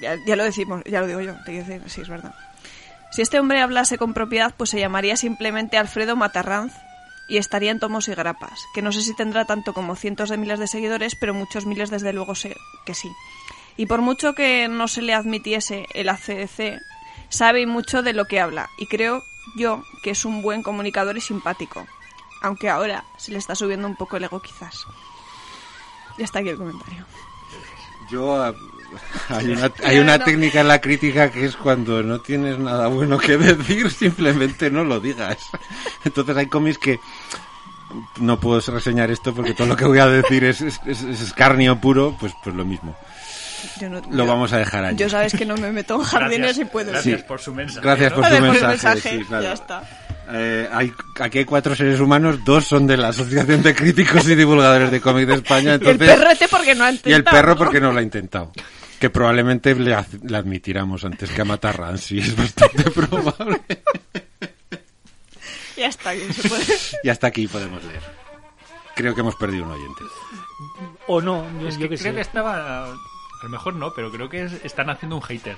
[0.01, 2.33] Ya, ya lo decimos, ya lo digo yo, te quiero decir, sí, es verdad.
[3.11, 6.73] Si este hombre hablase con propiedad, pues se llamaría simplemente Alfredo Matarranz
[7.27, 10.37] y estaría en tomos y grapas, que no sé si tendrá tanto como cientos de
[10.37, 12.55] miles de seguidores, pero muchos miles desde luego sé
[12.85, 13.11] que sí.
[13.77, 16.81] Y por mucho que no se le admitiese el ACDC,
[17.29, 19.23] sabe mucho de lo que habla y creo
[19.55, 21.85] yo que es un buen comunicador y simpático.
[22.43, 24.85] Aunque ahora se le está subiendo un poco el ego quizás.
[26.17, 27.05] Ya está aquí el comentario.
[28.11, 28.53] Yo...
[29.29, 33.17] Hay una, hay una técnica en la crítica que es cuando no tienes nada bueno
[33.17, 35.39] que decir, simplemente no lo digas.
[36.05, 36.99] Entonces hay cómics que
[38.17, 41.21] no puedo reseñar esto porque todo lo que voy a decir es, es, es- es
[41.21, 42.95] escarnio puro, pues, pues lo mismo.
[43.79, 44.97] Yo no- Lo yo- vamos a dejar allí.
[44.97, 46.91] Yo sabes que no me meto en jardines Gracias, y puedo.
[46.91, 47.25] Gracias Sí.
[47.27, 47.81] por su mensaje.
[47.81, 48.17] Gracias ¿no?
[48.17, 48.67] por su mensaje.
[48.67, 49.43] mensaje, sí, claro.
[49.43, 49.83] ya está.
[50.31, 54.35] Eh, hay, aquí hay cuatro seres humanos, dos son de la Asociación de Críticos y
[54.35, 55.71] Divulgadores de Cómic de España.
[55.71, 58.03] Y el Entonces, perrete porque no ha y el intentado, perro porque no lo ha
[58.03, 58.51] intentado.
[58.99, 63.61] Que probablemente le, le admitiramos antes que a matar Rancy, es bastante probable.
[65.75, 66.63] Ya está, bien, se puede.
[67.03, 68.01] Y hasta aquí podemos leer.
[68.95, 70.03] Creo que hemos perdido un oyente.
[71.07, 72.15] O no, yo, Es yo que qué creo sé.
[72.15, 72.85] que estaba...
[72.85, 75.57] A lo mejor no, pero creo que es- están haciendo un hater.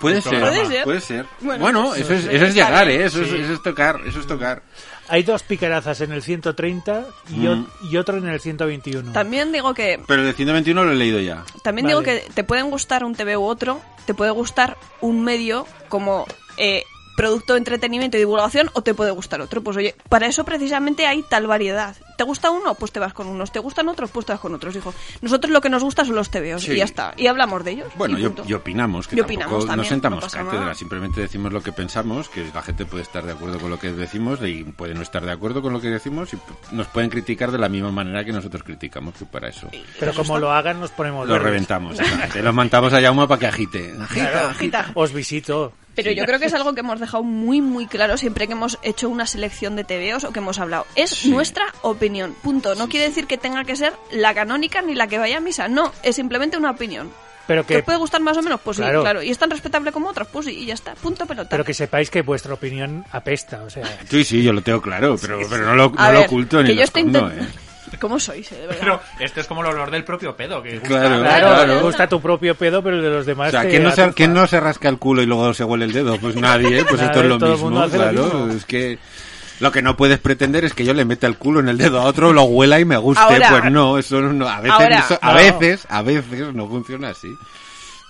[0.00, 0.40] Puede ser.
[0.40, 0.84] Puede ser.
[0.84, 1.26] puede ser.
[1.40, 2.88] Bueno, Bueno, eso es, eso es llegar.
[2.88, 3.04] ¿eh?
[3.04, 4.62] Eso, es, eso es tocar, eso es tocar.
[5.08, 7.66] Hay dos picarazas en el 130 y, o- Mm.
[7.90, 9.12] y otro en el 121.
[9.12, 11.44] También digo que Pero el de 121 lo he leído ya.
[11.62, 15.66] También digo que te pueden gustar un TV u otro, te puede gustar un medio
[15.88, 16.84] como eh,
[17.16, 19.62] producto de entretenimiento y divulgación o te puede gustar otro.
[19.62, 21.94] Pues oye, para eso precisamente hay tal variedad.
[22.16, 22.74] ¿Te gusta uno?
[22.74, 23.50] Pues te vas con unos.
[23.52, 24.10] ¿Te gustan otros?
[24.10, 24.94] Pues te vas con otros, hijo.
[25.20, 26.72] Nosotros lo que nos gusta son los tebeos Sí.
[26.72, 27.12] y ya está.
[27.16, 27.88] Y hablamos de ellos.
[27.96, 28.44] Bueno, y y, punto.
[28.46, 30.74] y opinamos, que Y tampoco opinamos no también, sentamos no cátedra, nada.
[30.74, 33.92] simplemente decimos lo que pensamos, que la gente puede estar de acuerdo con lo que
[33.92, 36.38] decimos y puede no estar de acuerdo con lo que decimos y
[36.74, 39.68] nos pueden criticar de la misma manera que nosotros criticamos, que para eso
[39.98, 41.48] Pero como lo hagan, nos ponemos lo verdes.
[41.48, 41.98] reventamos.
[42.00, 42.42] exactamente.
[42.42, 43.94] Los mandamos a Yauma para que agite.
[44.12, 44.90] Claro, agita.
[44.94, 45.72] Os visito.
[45.96, 48.80] Pero yo creo que es algo que hemos dejado muy, muy claro siempre que hemos
[48.82, 50.86] hecho una selección de TVOs o que hemos hablado.
[50.96, 52.03] Es nuestra opinión.
[52.42, 52.74] Punto.
[52.74, 55.68] No quiere decir que tenga que ser la canónica ni la que vaya a misa.
[55.68, 57.10] No, es simplemente una opinión.
[57.46, 58.58] Pero ¿Que que, puede gustar más o menos?
[58.64, 59.00] Pues Claro.
[59.00, 59.22] sí, claro.
[59.22, 60.26] ¿Y es tan respetable como otros?
[60.32, 60.94] Pues sí, y ya está.
[60.94, 61.50] Punto pelota.
[61.50, 63.62] pero que sepáis que vuestra opinión apesta.
[63.64, 66.26] O sea, Sí, sí, yo lo tengo claro, pero, pero no lo, no lo ver,
[66.26, 67.48] oculto ni que lo yo estoy escondo, intent- ¿eh?
[68.00, 68.80] ¿Cómo sois, eh, de verdad?
[68.80, 70.62] Pero esto es como el olor del propio pedo.
[70.62, 70.88] Que gusta.
[70.88, 73.48] Claro, claro, gusta tu propio pedo, pero el de los demás.
[73.48, 75.84] O sea, ¿quién no, se, quién no se rasca el culo y luego se huele
[75.84, 76.18] el dedo?
[76.18, 78.24] Pues nadie, pues Nadie, esto es lo mismo, lo claro.
[78.24, 78.52] mismo.
[78.52, 78.98] Es que
[79.60, 82.00] lo que no puedes pretender es que yo le meta el culo en el dedo
[82.00, 83.22] a otro, lo huela y me guste.
[83.22, 85.34] Ahora- pues no, eso no, a veces, Ahora- eso- a No.
[85.36, 87.28] veces, a veces no funciona así.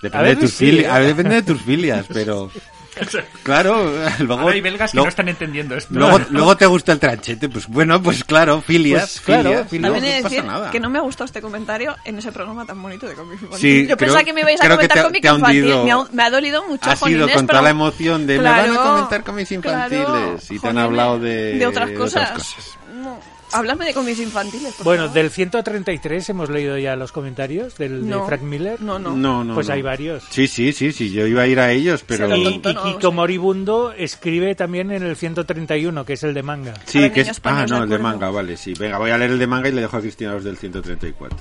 [0.01, 0.87] Depende, de veces tus, sí, fili- ¿eh?
[0.87, 2.51] a- depende de tus filias, pero
[3.43, 5.93] claro, luego, Ahora hay belgas que luego, no están entendiendo esto.
[5.93, 10.05] luego, luego te gusta el tranchete, pues bueno, pues claro, filias, Pues claro, filias, También
[10.05, 10.71] he de no pasa decir nada.
[10.71, 13.59] que no me ha gustado este comentario en ese programa tan bonito de cómic infantil.
[13.59, 15.63] Sí, Yo creo- pensaba que me ibais a comentar te- cómic infantil.
[15.63, 15.83] hundido.
[15.85, 18.59] Me ha, me ha dolido mucho, Ha sido con toda la emoción de me van
[18.59, 21.95] a Claro, comentar cómics infantiles claro, y te han jolines, hablado de, de otras de
[21.95, 22.31] cosas.
[22.31, 22.77] cosas.
[22.93, 23.19] No,
[23.55, 24.73] háblame de cómics infantiles.
[24.75, 25.15] por Bueno, favor.
[25.15, 28.21] del 133 hemos leído ya los comentarios del No.
[28.21, 28.81] de Frank Miller.
[28.81, 29.15] No, no.
[29.15, 29.73] No, no, Pues no.
[29.73, 30.23] hay varios.
[30.29, 32.33] Sí, sí, sí, sí, yo iba a ir a ellos, pero...
[32.35, 33.11] Y, y Kiko.
[33.11, 36.73] Moribundo escribe también en el 131, que es el de manga.
[36.85, 37.41] Sí, Ahora que es...
[37.43, 38.73] Ah, no, el de manga, vale, sí.
[38.77, 41.37] Venga, voy a leer el de manga y le dejo a Cristina los del 134.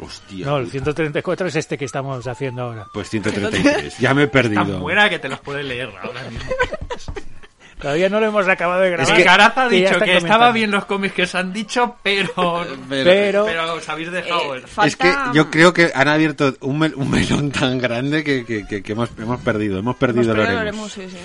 [0.00, 0.46] Hostia.
[0.46, 0.72] No, el puta.
[0.72, 2.86] 134 es este que estamos haciendo ahora.
[2.94, 4.64] Pues 133, ya me he perdido.
[4.64, 6.48] Tan buena que te los puedes leer ahora mismo.
[7.80, 9.12] Todavía no lo hemos acabado de grabar.
[9.12, 11.52] Es que Caraza ha que dicho está que estaba bien los cómics que se han
[11.52, 12.64] dicho, pero...
[12.88, 14.54] Pero, Pero os habéis dejado...
[14.54, 17.78] Eh, el- falta- Es que yo creo que han abierto un, mel- un melón tan
[17.78, 20.60] grande que, que- que- que hemos, hemos perdido, hemos Hemos perdido el Oremus.
[20.60, 21.16] Oremus, sí, sí.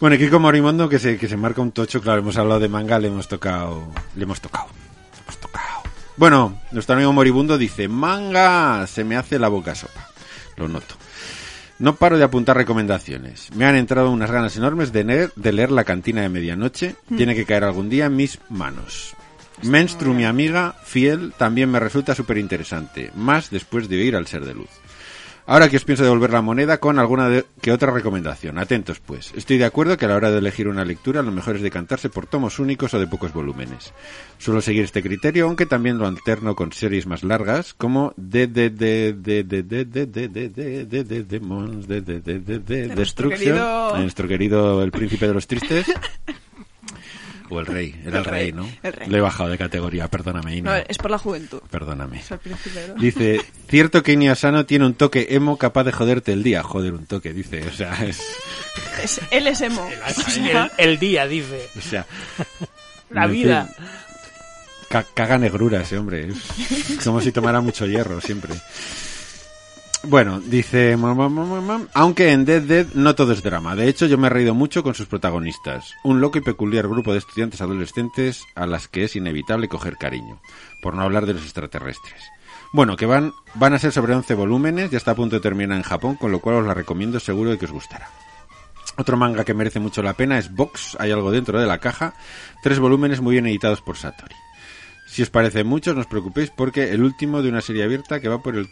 [0.00, 2.98] Bueno, Kiko Morimondo que se, que se marca un tocho, claro, hemos hablado de manga,
[2.98, 3.86] le hemos tocado,
[4.16, 4.66] le hemos tocado,
[5.14, 5.82] le hemos tocado.
[6.16, 10.08] Bueno, nuestro amigo Moribundo dice, manga, se me hace la boca sopa,
[10.56, 10.96] lo noto.
[11.82, 13.52] No paro de apuntar recomendaciones.
[13.56, 16.94] Me han entrado unas ganas enormes de leer, de leer La cantina de medianoche.
[17.16, 19.16] Tiene que caer algún día en mis manos.
[19.64, 23.10] Menstru, mi amiga, fiel, también me resulta súper interesante.
[23.16, 24.70] Más después de oír al ser de luz.
[25.44, 28.58] Ahora que os pienso devolver la moneda con alguna de- que otra recomendación.
[28.58, 29.32] Atentos, pues.
[29.36, 32.08] Estoy de acuerdo que a la hora de elegir una lectura lo mejor es decantarse
[32.08, 33.92] por tomos únicos o de pocos volúmenes.
[34.38, 38.70] Suelo seguir este criterio, aunque también lo alterno con series más largas, como de de
[38.70, 42.58] de de de de de de de de de de Demons de de de de
[42.60, 43.58] de Destruction,
[44.00, 45.86] nuestro querido el príncipe de los tristes.
[47.54, 48.66] O el rey, era el, El rey, rey, ¿no?
[48.82, 49.08] el rey.
[49.10, 50.70] Le he bajado de categoría, perdóname, Ina.
[50.78, 51.60] No, es por la juventud.
[51.70, 52.22] Perdóname.
[52.98, 56.62] Dice, cierto que Asano tiene un toque emo capaz de joderte el día.
[56.62, 57.62] Joder, un toque, dice.
[57.68, 58.22] O sea, es...
[59.02, 59.86] Es- él es emo.
[60.78, 61.68] El, el día, dice.
[61.76, 62.06] O sea...
[63.10, 63.68] La vida.
[65.14, 66.28] caga negrura ese hombre.
[66.28, 68.54] Es como si tomara mucho hierro siempre.
[70.04, 70.96] Bueno, dice...
[71.94, 73.76] Aunque en Dead Dead no todo es drama.
[73.76, 75.94] De hecho, yo me he reído mucho con sus protagonistas.
[76.02, 80.40] Un loco y peculiar grupo de estudiantes adolescentes a las que es inevitable coger cariño.
[80.82, 82.22] Por no hablar de los extraterrestres.
[82.72, 85.76] Bueno, que van, van a ser sobre 11 volúmenes, ya está a punto de terminar
[85.76, 88.08] en Japón, con lo cual os la recomiendo seguro de que os gustará.
[88.96, 92.14] Otro manga que merece mucho la pena es Box, hay algo dentro de la caja,
[92.62, 94.34] tres volúmenes muy bien editados por Satori.
[95.06, 98.28] Si os parece mucho, no os preocupéis porque el último de una serie abierta que
[98.28, 98.68] va por el...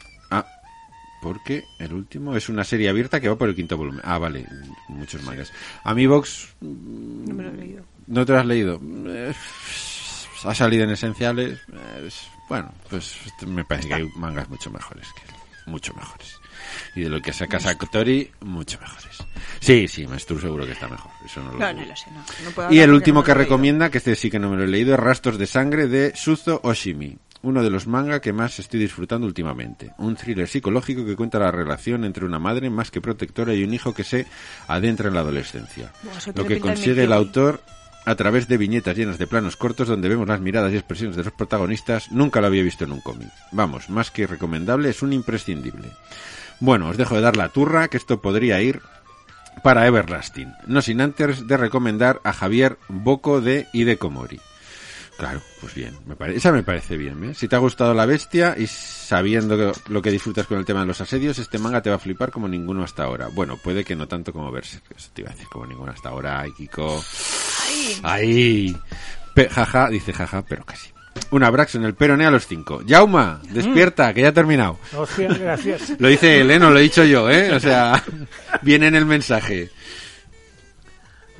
[1.23, 4.01] Porque el último es una serie abierta que va por el quinto volumen.
[4.05, 4.47] Ah, vale,
[4.89, 5.53] muchos mangas.
[5.85, 7.85] A mí Box, no me lo he leído.
[8.07, 8.81] ¿no te lo has leído?
[9.07, 9.33] Eh,
[10.45, 11.59] ha salido en esenciales.
[11.73, 13.15] eh, es- bueno, pues
[13.47, 16.35] me parece que hay mangas mucho mejores que él, mucho mejores.
[16.97, 19.19] Y de lo que saca Satori, mucho mejores.
[19.61, 21.11] Sí, sí, Maestro seguro que está mejor.
[21.25, 21.83] Eso no lo No, dudo.
[21.83, 22.73] no lo sé, no.
[22.73, 23.45] Y el último que leído.
[23.45, 26.13] recomienda, que este sí que no me lo he leído, es Rastros de Sangre de
[26.17, 29.93] Suzo Oshimi, uno de los manga que más estoy disfrutando últimamente.
[29.99, 33.75] Un thriller psicológico que cuenta la relación entre una madre más que protectora y un
[33.75, 34.27] hijo que se
[34.69, 35.93] adentra en la adolescencia.
[36.35, 37.61] Lo que consigue el autor
[38.05, 41.25] a través de viñetas llenas de planos cortos donde vemos las miradas y expresiones de
[41.25, 43.29] los protagonistas, nunca lo había visto en un cómic.
[43.53, 45.89] Vamos, más que recomendable, es un imprescindible.
[46.61, 48.81] Bueno, os dejo de dar la turra, que esto podría ir
[49.63, 50.53] para Everlasting.
[50.67, 54.41] No sin antes de recomendar a Javier Boco de Idekomori.
[55.21, 55.95] Claro, pues bien.
[56.07, 57.23] Me pare- Esa me parece bien.
[57.25, 57.35] ¿eh?
[57.35, 60.81] Si te ha gustado La Bestia y sabiendo que- lo que disfrutas con el tema
[60.81, 63.29] de los asedios, este manga te va a flipar como ninguno hasta ahora.
[63.29, 64.83] Bueno, puede que no tanto como Berserk.
[64.97, 66.41] Eso te iba a decir, como ninguno hasta ahora.
[66.41, 67.05] Ay, Kiko.
[68.03, 68.75] Ay.
[69.35, 70.91] Pe- jaja, dice jaja, pero casi.
[71.33, 72.81] Un abrazo en el peroné a los cinco.
[72.89, 74.79] Jauma, despierta, que ya ha terminado.
[74.97, 75.91] Hostia, gracias.
[76.01, 76.59] Lo dice él, ¿eh?
[76.59, 77.53] No lo he dicho yo, ¿eh?
[77.55, 78.03] O sea,
[78.63, 79.69] viene en el mensaje.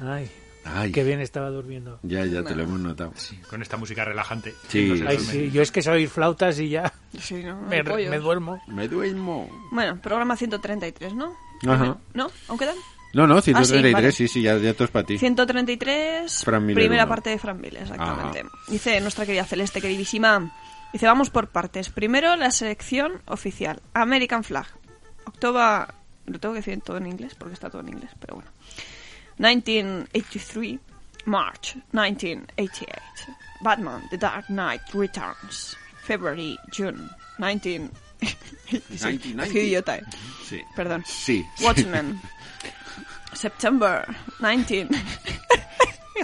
[0.03, 0.31] Ay,
[0.75, 1.99] Ay, qué bien estaba durmiendo.
[2.03, 3.13] ya, ya te lo hemos notado.
[3.49, 4.55] Con esta música relajante.
[4.69, 5.01] Sí.
[5.01, 8.61] No Ay, sí, yo es que soy flautas y ya sí, no, me, me duermo.
[8.69, 9.49] Me duermo.
[9.73, 11.35] Bueno, programa 133, ¿no?
[11.67, 11.99] Ajá.
[12.15, 12.31] ¿No?
[12.49, 12.77] ¿Aún quedan?
[13.13, 14.13] No, no, 133, vale.
[14.13, 15.19] sí, sí, ya, ya todo es para ti.
[15.19, 18.45] 133, Fran Miller primera parte de Fran Miller, exactamente.
[18.69, 20.53] Dice nuestra querida Celeste, queridísima.
[20.93, 21.89] Dice, vamos por partes.
[21.89, 23.81] Primero, la selección oficial.
[23.95, 24.67] American Flag.
[25.25, 25.95] October...
[26.27, 28.51] Lo tengo que decir todo en inglés, porque está todo en inglés, pero bueno.
[29.41, 30.79] 1983,
[31.25, 32.93] March 1988,
[33.63, 37.09] Batman The Dark Knight Returns, February, June
[37.39, 37.91] 19...
[38.21, 39.51] 1990.
[39.51, 40.05] Qué
[40.47, 40.63] Sí.
[40.77, 41.03] Perdón.
[41.07, 41.47] Sí.
[41.63, 42.21] Watchmen.
[43.33, 44.07] September
[44.41, 44.89] 19.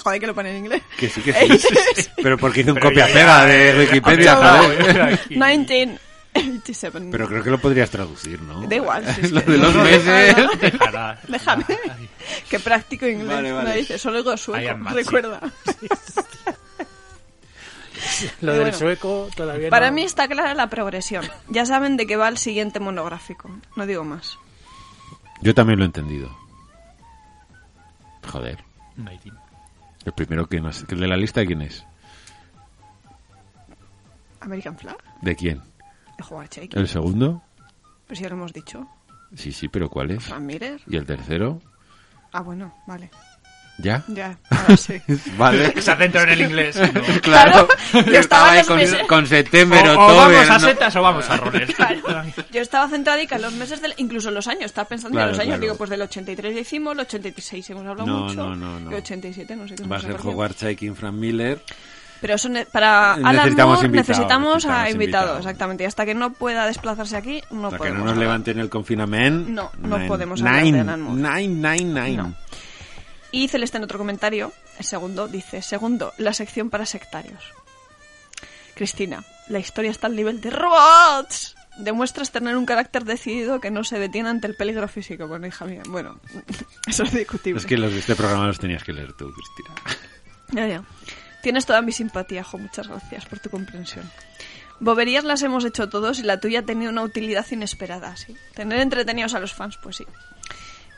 [0.05, 0.82] Joder, que lo pone en inglés.
[0.98, 2.10] Que sí, que sí.
[2.22, 5.20] Pero porque hice un copia-pega de Wikipedia, joder.
[5.28, 5.98] 19
[7.10, 8.66] pero creo que lo podrías traducir, ¿no?
[8.66, 9.04] Da igual.
[9.14, 9.52] Si es lo que...
[9.52, 10.36] de los meses.
[11.28, 11.64] Déjame.
[12.48, 13.28] que practico inglés.
[13.28, 13.68] Vale, vale.
[13.70, 14.90] No dice, solo digo sueco.
[14.92, 15.40] Recuerda.
[18.40, 19.96] Lo del bueno, sueco todavía Para no...
[19.96, 21.24] mí está clara la progresión.
[21.48, 23.50] Ya saben de qué va el siguiente monográfico.
[23.76, 24.38] No digo más.
[25.42, 26.36] Yo también lo he entendido.
[28.30, 28.64] Joder.
[30.04, 31.84] El primero que no ¿El de la lista quién es?
[34.40, 34.96] American Flag.
[35.22, 35.60] ¿De quién?
[36.18, 36.48] De jugar.
[36.72, 37.43] ¿El segundo?
[38.06, 38.86] Pues ya lo hemos dicho.
[39.34, 40.28] Sí, sí, pero ¿cuál es?
[40.30, 40.80] Van Miller.
[40.86, 41.60] ¿Y el tercero?
[42.32, 43.10] Ah, bueno, vale.
[43.78, 44.02] ¿Ya?
[44.09, 44.94] Ya, ahora sí.
[45.36, 45.82] Vale.
[45.82, 46.80] Se acento en el inglés.
[46.94, 47.02] No.
[47.20, 47.68] claro.
[47.93, 51.36] Yo estaba con, meses- con September, O, o vamos a no- setas o vamos a
[51.36, 51.74] roller.
[52.51, 55.40] Yo estaba centradica en los meses, del, incluso los años, estaba pensando Claro, en los
[55.40, 55.48] años.
[55.59, 55.60] claro.
[55.62, 58.34] Digo, pues del 83 ya hicimos, el 86 hemos hablado No, mucho.
[58.48, 58.88] no, no, no.
[58.90, 60.16] El 87, no sé qué Va a ser.
[60.24, 61.62] Howard Chaikin, Frank Miller.
[62.20, 65.38] Pero eso ne- para Alan Necesitamos Moore invitado, necesitamos, necesitamos a invitado, invitado.
[65.38, 65.84] exactamente.
[65.84, 67.98] Y hasta que no pueda desplazarse aquí, no que podemos.
[67.98, 68.26] no nos hablar.
[68.26, 69.51] levanten el confinamiento.
[69.51, 71.20] No, no Nine- podemos hablar de nine, Alan Moore.
[71.22, 71.48] Nine,
[71.78, 72.16] nine, nine.
[72.16, 72.34] No.
[73.32, 77.43] Y Celeste en otro comentario, el segundo, dice, segundo, la sección para sectarios.
[78.74, 81.55] Cristina, la historia está al nivel de robots.
[81.78, 85.28] Demuestras tener un carácter decidido que no se detiene ante el peligro físico.
[85.28, 86.18] Bueno, hija mía, bueno,
[86.86, 87.60] eso es discutible.
[87.60, 89.74] Es que los de este programa los tenías que leer tú, Cristina.
[90.52, 90.82] Ya, ya.
[91.47, 92.59] Tienes toda mi simpatía, Jo.
[92.59, 94.05] Muchas gracias por tu comprensión.
[94.81, 98.36] Boberías las hemos hecho todos y la tuya ha tenido una utilidad inesperada, sí.
[98.52, 100.06] Tener entretenidos a los fans, pues sí.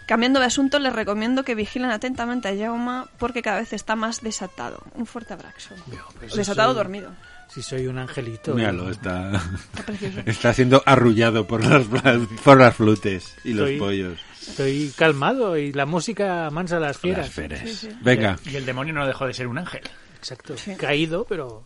[0.07, 4.23] Cambiando de asunto, les recomiendo que vigilen atentamente a Jauma porque cada vez está más
[4.23, 4.83] desatado.
[4.95, 5.75] Un fuerte abrazo.
[6.19, 7.11] pues desatado soy- dormido.
[7.49, 8.55] Si soy un angelito.
[8.55, 10.20] Míralo, está, Está precioso.
[10.27, 11.85] está siendo arrullado por las,
[12.43, 14.19] por las flutes y los Estoy- pollos.
[14.49, 17.27] Estoy calmado y la música mansa a las fieras.
[17.27, 17.89] Las feres.
[18.01, 18.39] Venga.
[18.47, 19.83] Y el demonio no dejó de ser un ángel.
[20.32, 20.56] Exacto.
[20.56, 20.74] Sí.
[20.76, 21.64] Caído, pero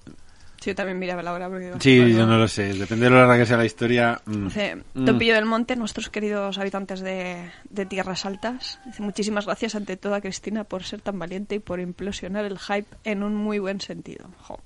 [0.61, 2.73] Sí, yo también miraba la hora porque digo, Sí, bueno, yo no lo sé.
[2.75, 4.21] Depende de lo larga que sea la historia.
[4.27, 4.45] mm.
[4.45, 5.05] Dice, Mm.
[5.07, 8.79] Topillo del Monte, nuestros queridos habitantes de, de Tierras Altas.
[8.87, 12.61] Dice, muchísimas gracias ante todo a Cristina por ser tan valiente y por implosionar el
[12.61, 14.29] hype en un muy buen sentido.
[14.39, 14.61] Jo.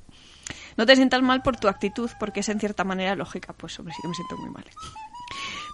[0.77, 3.55] No te sientas mal por tu actitud, porque es en cierta manera lógica.
[3.55, 4.65] Pues hombre, sí que me siento muy mal.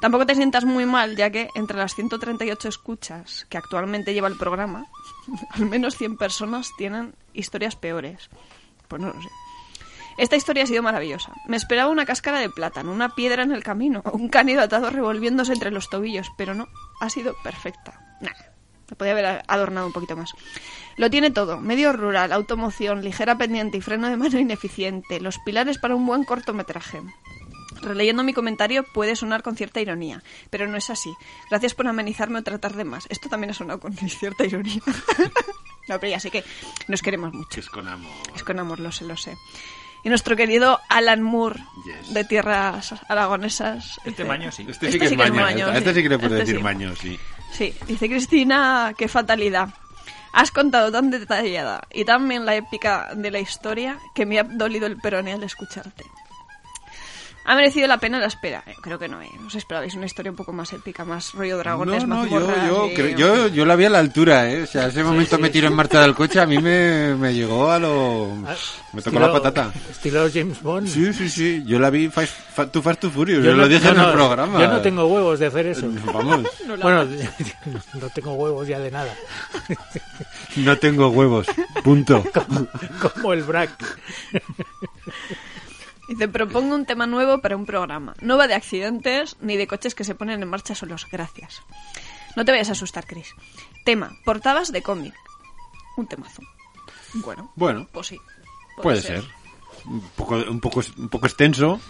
[0.03, 4.37] Tampoco te sientas muy mal, ya que entre las 138 escuchas que actualmente lleva el
[4.37, 4.87] programa,
[5.51, 8.29] al menos 100 personas tienen historias peores.
[8.89, 9.29] Pues no lo sé.
[10.19, 11.33] Esta historia ha sido maravillosa.
[11.47, 15.53] Me esperaba una cáscara de plátano, una piedra en el camino, un cánido atado revolviéndose
[15.53, 16.67] entre los tobillos, pero no,
[17.01, 18.19] ha sido perfecta.
[18.21, 18.33] Nah,
[18.97, 20.33] podía haber adornado un poquito más.
[20.97, 25.79] Lo tiene todo, medio rural, automoción, ligera pendiente y freno de mano ineficiente, los pilares
[25.79, 27.01] para un buen cortometraje.
[27.83, 31.13] Releyendo mi comentario puede sonar con cierta ironía, pero no es así.
[31.51, 33.07] Gracias por amenizarme o tratar de más.
[33.11, 34.81] Esto también ha sonado con cierta ironía.
[35.89, 36.45] no, pero ya sé que
[36.89, 37.61] nos queremos mucho.
[37.61, 38.11] Es con amor.
[38.35, 39.37] Es con amor, lo sé, lo sé.
[40.05, 42.15] Y nuestro querido Alan Moore, Yes.
[42.15, 43.99] de tierras aragonesas.
[43.99, 44.67] Este dice- maño sí.
[44.69, 45.35] Este, sí que es maño.
[45.35, 46.63] maño, Este, este sí que le puedo Este decir sí.
[46.63, 47.19] maño, sí.
[47.53, 49.69] Sí, dice Cristina, qué fatalidad.
[50.33, 54.45] Has contado tan detallada y tan bien la épica de la historia que me ha
[54.45, 56.05] dolido el peroné al escucharte.
[57.45, 58.63] ¿Ha merecido la pena la espera?
[58.67, 59.29] Eh, creo que no, ¿eh?
[59.47, 62.87] Os esperabais una historia un poco más épica, más rollo dragones, No, no, yo, yo,
[62.91, 64.63] y- cre- yo, yo la vi a la altura, ¿eh?
[64.63, 67.71] O sea, ese momento me tiró en marcha del coche, a mí me, me llegó
[67.71, 68.29] a lo...
[68.93, 69.73] Me tocó la patata.
[69.91, 70.87] Estilo James Bond.
[70.87, 73.63] Sí, sí, sí, yo la vi Fast, fa, Too Fast, Too Furious, Yo yo no-
[73.63, 74.61] lo dije no, en el programa.
[74.61, 75.89] Yo no tengo huevos de hacer eso.
[76.13, 76.43] Vamos,
[76.81, 77.05] Bueno,
[78.01, 79.13] no tengo huevos ya de nada.
[80.57, 81.47] no tengo huevos,
[81.83, 82.23] punto.
[83.13, 83.71] Como el Brack.
[86.13, 88.13] Dice, propongo un tema nuevo para un programa.
[88.21, 91.07] No va de accidentes ni de coches que se ponen en marcha solos.
[91.11, 91.63] Gracias.
[92.37, 93.35] No te vayas a asustar, Chris.
[93.87, 95.15] Tema, portadas de cómic.
[95.97, 96.43] Un temazo.
[97.15, 98.19] Bueno, Bueno, pues sí.
[98.83, 99.25] puede ser.
[99.87, 101.81] Un poco, un poco, un poco extenso,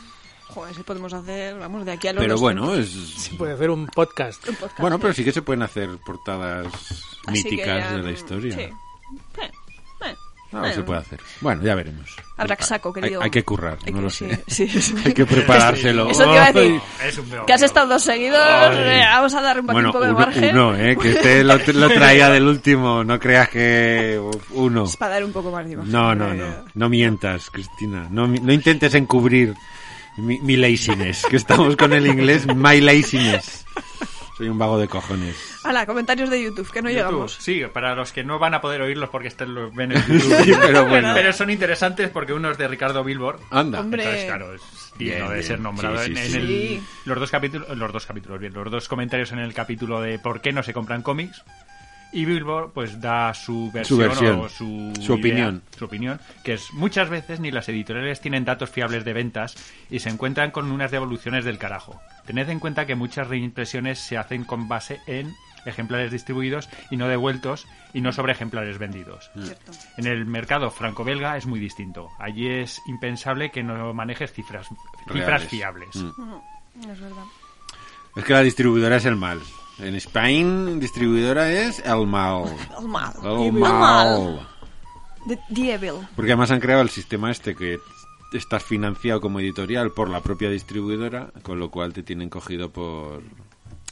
[0.48, 3.30] Joder, si podemos hacer, vamos, de aquí a los pero bueno, es...
[3.38, 4.46] Puede hacer un podcast.
[4.48, 5.24] Un podcast, Bueno, pero sí.
[5.24, 6.66] que se pueden hacer portadas
[7.26, 8.54] Así míticas ya, de la historia.
[8.56, 8.68] Sí.
[10.52, 10.74] Eh, Ah, bueno.
[10.74, 11.20] se puede hacer.
[11.40, 12.14] Bueno, ya veremos.
[12.36, 13.22] Habrá saco, Hay- querido.
[13.22, 14.44] Hay, que currar, Hay no que- lo sí, sé.
[14.68, 14.94] sí, sí.
[15.06, 16.10] Hay que preparárselo.
[16.10, 16.80] Eso te iba a decir.
[17.02, 17.46] Es un peor.
[17.46, 18.76] Que has estado dos seguidos, Ay.
[18.78, 20.50] eh, vamos a dar un, Bueno, un poco de uno, margen.
[20.54, 20.96] uno, ¿eh?
[21.00, 23.02] Que este lo, lo traía del último.
[23.02, 24.20] No creas que
[24.50, 24.84] uno.
[24.84, 25.90] Es para dar un poco más de imagen.
[25.90, 26.44] No, no, no.
[26.74, 28.08] No mientas, Cristina.
[28.10, 29.54] No, mi- no intentes encubrir
[30.18, 31.24] mi, mi laziness.
[31.30, 33.64] Que estamos con el inglés, my laziness.
[34.42, 35.60] Soy un vago de cojones.
[35.62, 37.36] Hala, comentarios de YouTube, que no YouTube, llegamos.
[37.38, 40.42] Sí, para los que no van a poder oírlos porque estén los ven en YouTube.
[40.42, 41.12] Sí, pero bueno.
[41.14, 43.38] Pero son interesantes porque uno es de Ricardo Bilbor.
[43.52, 43.78] Anda.
[43.78, 44.02] Hombre.
[44.02, 44.62] Entonces, claro, es
[44.98, 48.40] digno de ser nombrado Sí, sí, en, en el- los dos capítulos, los dos capítulos,
[48.40, 51.44] bien, los dos comentarios en el capítulo de por qué no se compran cómics.
[52.12, 55.62] Y Billboard pues da su versión, versión, o su, su idea, opinión.
[55.76, 59.56] su opinión, que es muchas veces ni las editoriales tienen datos fiables de ventas
[59.90, 62.00] y se encuentran con unas devoluciones del carajo.
[62.26, 65.32] Tened en cuenta que muchas reimpresiones se hacen con base en
[65.64, 69.30] ejemplares distribuidos y no devueltos y no sobre ejemplares vendidos.
[69.34, 69.72] Cierto.
[69.96, 72.08] En el mercado franco-belga es muy distinto.
[72.18, 74.68] Allí es impensable que no manejes cifras,
[75.06, 75.48] cifras Reales.
[75.48, 75.96] fiables.
[75.96, 76.90] Mm.
[76.90, 77.24] Es verdad.
[78.16, 79.40] Es que la distribuidora es el mal.
[79.78, 82.44] En Spain, distribuidora es el mal.
[82.78, 83.12] El mal.
[83.22, 83.72] El El mal.
[83.72, 84.48] mal.
[85.26, 86.06] The, the evil.
[86.16, 87.78] Porque además han creado el sistema este que
[88.32, 93.22] estás financiado como editorial por la propia distribuidora, con lo cual te tienen cogido por...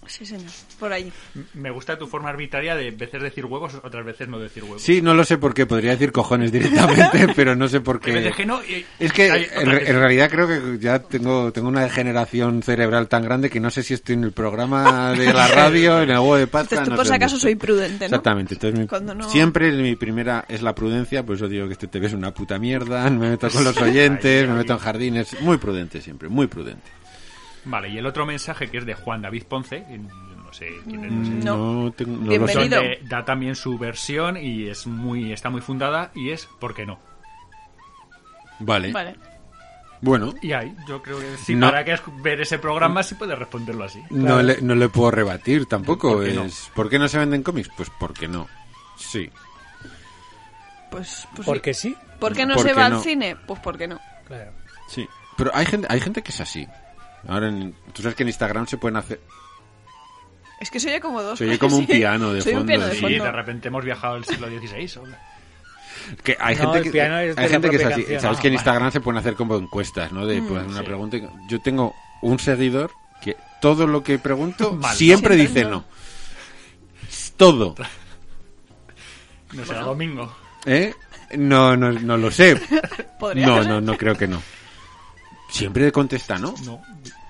[0.06, 0.50] Sí, señor.
[0.78, 1.12] Por ahí.
[1.54, 4.82] Me gusta tu forma arbitraria de veces decir huevos, otras veces no decir huevos.
[4.82, 8.12] Sí, no lo sé por qué, podría decir cojones directamente, pero no sé por qué.
[8.12, 9.66] deje no y- Es que en,
[9.98, 13.94] realidad creo que ya tengo, tengo una degeneración cerebral tan grande que no sé si
[13.94, 16.60] estoy en el programa de la radio, en el huevo de Pascua.
[16.78, 18.16] Entonces tú no por si acaso soy prudente, ¿no?
[18.16, 21.74] Exactamente, entonces mi- Cuando no- siempre mi primera es la prudencia, por eso digo que
[21.74, 24.78] este TV es una puta mierda, no me meto con los oyentes, me meto en
[24.78, 26.90] jardines, muy prudente siempre, muy prudente.
[27.64, 31.12] Vale, y el otro mensaje que es de Juan David Ponce, no sé quién es,
[31.12, 31.30] no sé.
[31.44, 31.92] No.
[31.92, 32.62] tengo- no lo Bienvenido.
[32.62, 32.68] sé.
[32.68, 36.86] Donde da también su versión y es muy está muy fundada y es ¿por qué
[36.86, 36.98] no?
[38.60, 38.92] Vale.
[38.92, 39.16] Vale.
[40.02, 41.66] bueno, Y ahí, yo creo que si No.
[41.70, 44.02] para que es ver ese programa sí puede responderlo así.
[44.10, 46.14] no le, no le puedo rebatir tampoco.
[46.14, 46.44] ¿Por qué no?
[46.44, 47.70] es, ¿Por qué no se venden cómics?
[47.76, 48.48] Pues porque no.
[48.96, 49.30] Sí.
[50.90, 51.90] Pues, pues Porque sí.
[51.90, 51.96] sí.
[52.18, 52.96] ¿Por qué no ¿Por se qué va no?
[52.96, 53.36] al cine?
[53.46, 54.00] Pues porque no.
[54.26, 54.50] Claro.
[54.88, 55.06] Sí.
[55.36, 56.66] Pero hay gente, hay gente que es así.
[57.28, 59.20] Ahora, en- tú sabes que en Instagram se pueden hacer...
[60.60, 61.38] Es que se oye como dos.
[61.38, 62.98] Se oye como un piano de Soy un fondo, piano de sí.
[62.98, 63.24] Y fondo.
[63.24, 64.98] de repente hemos viajado al siglo XVI.
[65.00, 65.04] ¿o?
[66.22, 68.02] Que hay No, gente que, piano es de hay la gente que es propia así.
[68.04, 68.20] canción.
[68.20, 68.60] Sabes Ah, que en vale.
[68.60, 70.26] Instagram se pueden hacer como encuestas, ¿no?
[70.26, 70.84] De pues, una sí.
[70.84, 71.16] pregunta.
[71.16, 72.90] y- Yo tengo un seguidor
[73.22, 74.94] que todo lo que pregunto Mal.
[74.94, 75.70] siempre Siempre dice no.
[75.70, 75.84] no.
[77.36, 77.74] Todo.
[79.52, 80.32] No sé, domingo.
[80.66, 80.94] ¿Eh?
[81.36, 82.60] No, no, no lo sé.
[83.20, 83.68] No, ser.
[83.68, 84.42] no, no creo que no.
[85.50, 86.54] Siempre contesta no.
[86.64, 86.80] No.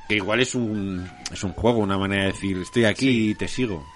[0.09, 3.49] Que igual es un, es un juego, una manera de decir, estoy aquí y te
[3.49, 3.87] sigo.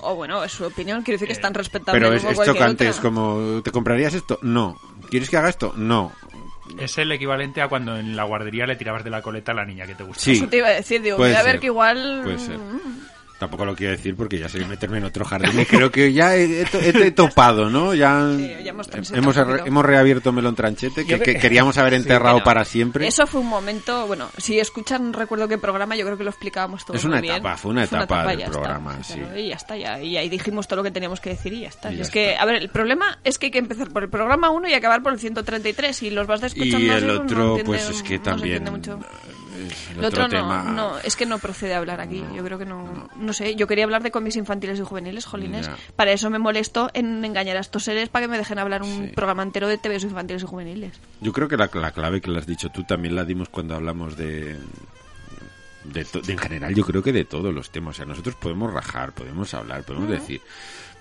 [0.00, 1.02] O bueno, es su opinión.
[1.02, 4.14] Quiero decir que es tan respetable Pero es, como es chocante, es como, ¿te comprarías
[4.14, 4.38] esto?
[4.42, 4.78] No.
[5.10, 5.72] ¿Quieres que haga esto?
[5.76, 6.12] No.
[6.78, 9.64] Es el equivalente a cuando en la guardería le tirabas de la coleta a la
[9.64, 10.22] niña que te gusta.
[10.22, 10.32] Sí.
[10.32, 12.22] Eso te iba a decir, digo, Puede voy a ver que igual...
[12.24, 12.58] Puede ser.
[13.38, 15.66] Tampoco lo quiero decir porque ya sé meterme en otro jardín.
[15.68, 17.94] Creo que ya he, he to- he topado, ¿no?
[17.94, 18.88] Ya, Sí, ya hemos
[19.66, 23.06] hemos, reabierto Melón Tranchete, que, queríamos haber enterrado Bueno, para siempre.
[23.06, 26.86] Eso fue un momento, bueno, si escuchan, recuerdo qué programa, yo creo que lo explicábamos
[26.86, 27.34] todo Es una muy bien.
[27.34, 29.20] etapa, fue una etapa del programa, está, sí.
[29.20, 31.60] claro, y ya está, ya, y ahí dijimos todo lo que teníamos que decir y
[31.60, 31.90] ya está.
[31.90, 34.02] Y Y ya es que, a ver, el problema es que hay que empezar por
[34.02, 37.12] el programa 1 y acabar por el 133 y los vas escuchando Y el no
[37.20, 38.64] otro, entiende- pues es que no se también...
[39.56, 40.62] El, El otro, otro, no, tema...
[40.64, 42.22] no, es que no procede a hablar aquí.
[42.34, 43.08] Yo creo que no.
[43.16, 45.66] No sé, yo quería hablar de cómics infantiles y juveniles, jolines.
[45.66, 45.76] Ya.
[45.96, 49.06] Para eso me molesto en engañar a estos seres para que me dejen hablar un
[49.06, 49.12] Sí.
[49.14, 50.92] programa entero de TVs infantiles y juveniles.
[51.20, 53.74] Yo creo que la, la clave que le has dicho tú también la dimos cuando
[53.74, 54.56] hablamos de
[55.84, 57.94] De, to- de- en general yo creo que de todos los temas.
[57.94, 60.40] O sea, nosotros podemos rajar, podemos hablar, podemos decir.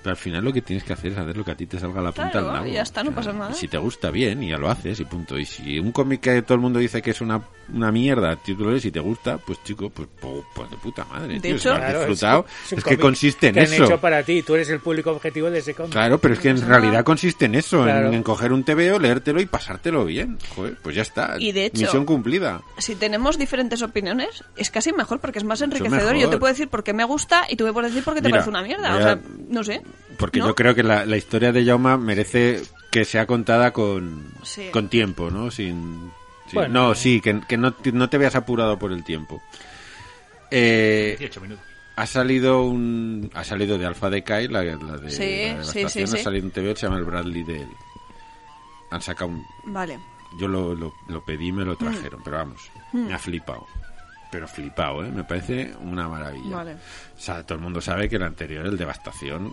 [0.06, 1.80] Pero al final lo que tienes que hacer es hacer lo que a ti te
[1.80, 2.68] salga la punta Claro, al nabo.
[2.68, 3.52] y ya está, no O sea, pasa nada.
[3.52, 5.36] y si te gusta bien, y ya lo haces, y punto.
[5.40, 7.42] Y si un cómic que todo el mundo dice que es una,
[7.74, 11.06] una mierda, tú lo lees y te gusta, pues chico, pues, pues, pues de puta
[11.06, 11.34] madre.
[11.34, 13.60] De tío, hecho- si lo has Claro, disfrutado, es es, un que consiste en que
[13.62, 13.84] han eso.
[13.86, 14.44] hecho para ti.
[14.44, 15.92] Tú eres el público objetivo de ese cómic.
[15.92, 18.14] Claro, pero es que en realidad consiste en eso, en- Claro.
[18.14, 20.38] en, coger un TVO, leértelo y pasártelo bien.
[20.56, 21.38] Joder, pues ya está.
[21.40, 22.62] Y de hecho- Misión cumplida.
[22.78, 26.16] Si tenemos diferentes opiniones, es casi mejor porque es más enriquecedor.
[26.16, 28.22] Yo te puedo decir por qué me gusta y tú me puedes decir por qué
[28.22, 28.94] te Mira, parece una mierda.
[28.96, 29.20] O a- sea,
[29.50, 29.82] no sé.
[30.18, 30.48] Porque ¿no?
[30.48, 32.62] yo creo que la, la historia de Jauma merece
[32.92, 34.70] que sea contada con, Sí.
[34.72, 35.52] con tiempo, ¿no?
[35.52, 36.12] Sin,
[36.48, 36.88] sin- Bueno.
[36.90, 39.42] no, sí, que, que no, te- no te veas apurado por el tiempo.
[40.52, 41.66] Eh, 18 minutos.
[41.96, 45.18] ha salido un ha salido de Alpha Decay la, la de Sí,
[45.58, 47.68] la sí, devastación, sí, ha salido un TVO que se llama el Bradley del
[48.92, 50.00] han sacado un Vale.
[50.40, 51.68] yo lo, lo, lo pedí y me Mm.
[51.68, 53.66] lo trajeron pero vamos me ha flipado
[54.36, 56.74] pero flipado eh me parece una maravilla Vale.
[56.74, 56.78] o
[57.18, 59.50] sea todo el mundo sabe que el anterior el devastación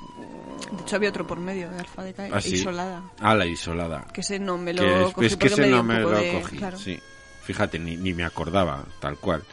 [0.76, 2.54] De hecho, había otro por medio de Alfa de Ah, sí.
[2.56, 3.00] Isolada.
[3.20, 5.68] ah la isolada Que ese no me lo que es, cogí es que ese me
[5.70, 6.32] no me lo de...
[6.40, 6.76] cogí claro.
[6.78, 6.98] sí
[7.44, 9.44] fíjate ni, ni me acordaba tal cual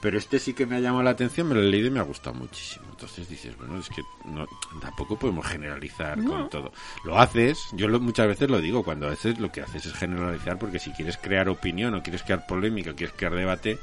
[0.00, 1.98] pero este sí que me ha llamado la atención me lo he leído y me
[2.00, 4.46] ha gustado muchísimo entonces dices bueno es que no,
[4.80, 6.72] tampoco podemos generalizar con todo
[7.04, 9.92] lo haces yo lo- muchas veces lo digo cuando a veces lo que haces es
[9.92, 13.78] generalizar porque si quieres crear opinión o quieres crear polémica o quieres crear debate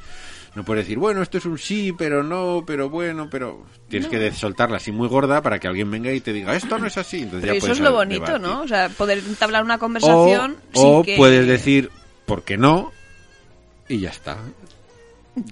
[0.56, 4.32] no puedes decir bueno esto es un sí pero no pero bueno pero tienes que
[4.32, 7.24] soltarla así muy gorda para que alguien venga y te diga esto no es así
[7.24, 8.62] entonces Pero ya eso es lo bonito, debatir ¿no?
[8.62, 11.18] O sea, poder entablar una o, conversación o sin que...
[11.18, 11.92] puedes decir
[12.26, 12.92] por qué no
[13.88, 14.38] y ya está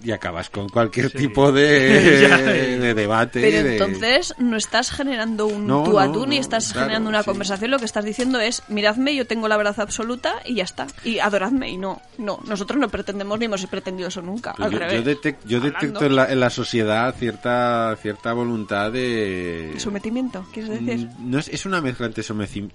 [0.04, 1.68] y acabas con cualquier tipo de,
[2.80, 6.36] de debate Pero de- entonces no estás generando un No, tú a no, tú ni
[6.38, 7.26] no, estás claro, generando una sí.
[7.26, 7.72] conversación.
[7.72, 10.88] Lo que estás diciendo es, miradme, yo tengo la verdad absoluta y ya está.
[11.04, 12.02] Y adoradme y no.
[12.18, 14.54] No, nosotros no pretendemos ni hemos pretendido eso nunca.
[14.54, 15.04] Pues al yo, revés.
[15.04, 15.80] yo detec- yo Hablando.
[15.80, 21.08] detecto en la, en la sociedad cierta cierta voluntad de Sometimiento, ¿quieres decir?
[21.20, 22.24] Mm, No es, es una mezcla entre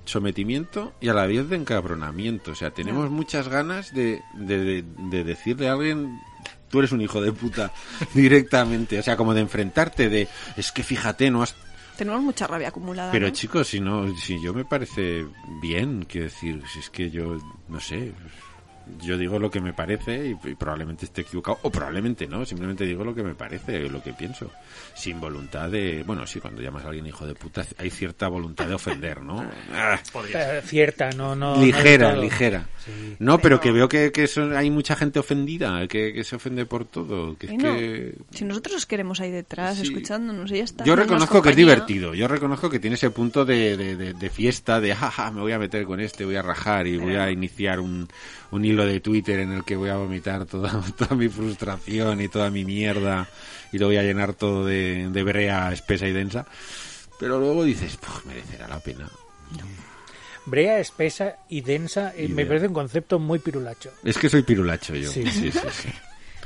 [0.05, 2.53] sometimiento y a la vez de encabronamiento.
[2.53, 6.19] O sea, tenemos muchas ganas de, de, de- de decirle a alguien,
[6.69, 7.73] tú eres un hijo de puta,
[8.15, 8.99] directamente.
[8.99, 11.55] O sea, como de enfrentarte, de, es que fíjate, no has...
[11.97, 13.11] Tenemos mucha rabia acumulada.
[13.11, 13.33] Pero ¿no?
[13.33, 15.27] chicos, si no, si yo me parece
[15.61, 17.39] bien, quiero decir, si es que yo,
[17.69, 18.13] no sé,
[19.01, 22.85] yo digo lo que me parece y, y probablemente esté equivocado, o probablemente no, simplemente
[22.85, 24.51] digo lo que me parece, lo que pienso,
[24.95, 28.67] sin voluntad de, bueno, sí, cuando llamas a alguien hijo de puta hay cierta voluntad
[28.67, 29.45] de ofender, ¿no?
[29.73, 29.99] Ah,
[30.35, 31.57] Eh, cierta, no, no.
[31.63, 32.67] ligera, ligera.
[32.85, 33.17] Sí.
[33.19, 36.65] No, pero que veo que, que son- hay mucha gente ofendida, que, que se ofende
[36.67, 38.15] por todo, que no, que...
[38.31, 39.83] Si nosotros os queremos ahí detrás, Sí.
[39.83, 40.85] escuchándonos y ya está.
[40.85, 44.31] Yo reconozco que es divertido, yo reconozco que tiene ese punto de, de, de- de
[44.31, 47.31] fiesta, de jaja, me voy a meter con este, voy a rajar y voy a
[47.31, 48.09] iniciar un,
[48.51, 52.29] un hilo de Twitter en el que voy a vomitar toda, toda mi frustración y
[52.29, 53.29] toda mi mierda
[53.73, 56.47] y lo voy a llenar todo de, de brea espesa y densa.
[57.21, 59.09] Pero luego dices, "Puf, merecerá la pena.
[60.47, 63.91] Brea espesa y densa, y Y me parece un concepto muy pirulacho.
[64.03, 65.11] Es que soy pirulacho yo.
[65.11, 65.25] Sí.
[65.31, 65.89] Sí, sí, sí.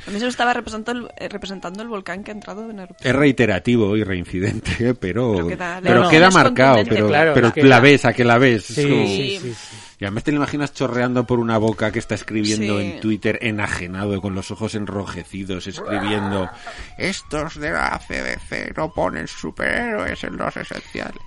[0.05, 2.79] A mí se lo estaba representando el, eh, representando el volcán que ha entrado en
[2.79, 3.09] erupción.
[3.09, 4.93] Es reiterativo y reincidente, ¿eh?
[4.99, 8.11] pero, Pero queda- pero no, queda marcado, pero, claro, pero es que- la ves, a
[8.11, 8.69] que la ves.
[8.71, 9.75] Es Sí, como- sí, sí, sí.
[9.99, 12.85] Y además te lo imaginas chorreando por una boca que está escribiendo Sí.
[12.85, 16.49] en Twitter enajenado, con los ojos enrojecidos, escribiendo
[16.97, 21.21] estos de la CDC no ponen superhéroes en los esenciales.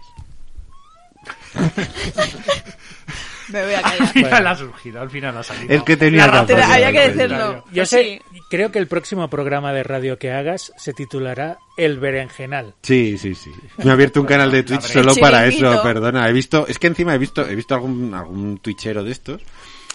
[3.49, 4.09] Me voy a Al callar.
[4.13, 5.75] final ha surgido, al final ha salido.
[5.75, 7.65] Es que tenía La razón había que decirlo.
[7.67, 8.41] Yo Pues sé, sí.
[8.51, 12.75] creo que el próximo programa de radio que hagas se titulará El Berenjenal.
[12.83, 13.51] Sí, sí, sí.
[13.79, 16.29] Me he abierto un canal de Twitch El solo para eso, perdona.
[16.29, 19.43] He visto, es que encima he visto, he visto algún, algún twitchero de estos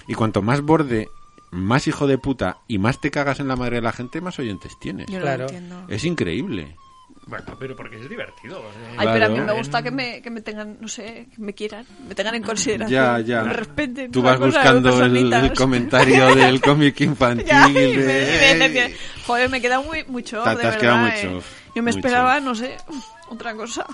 [0.08, 1.10] y cuanto más borde,
[1.52, 4.40] más hijo de puta y más te cagas en la madre de la gente, más
[4.40, 5.08] oyentes tienes.
[5.08, 5.44] Yo Claro.
[5.44, 5.84] lo entiendo.
[5.90, 6.76] Es increíble.
[7.28, 8.60] Bueno, pero porque es divertido.
[8.60, 8.96] eh.
[8.98, 9.54] Ay, pero a mí Claro.
[9.54, 12.44] me gusta que me, que me tengan, no sé, que me quieran, me tengan en
[12.44, 12.90] consideración.
[12.92, 13.44] Ya, ya.
[13.44, 14.12] Me respeten.
[14.12, 17.46] Tú vas buscando el, el comentario del cómic infantil.
[17.48, 18.96] Ya, y me- de- y me.
[19.26, 20.42] Joder, me queda muy, mucho.
[20.44, 21.42] Te- de te has verdad, muy eh.
[21.76, 22.76] Yo me muy esperaba, no sé,
[23.30, 23.86] otra cosa.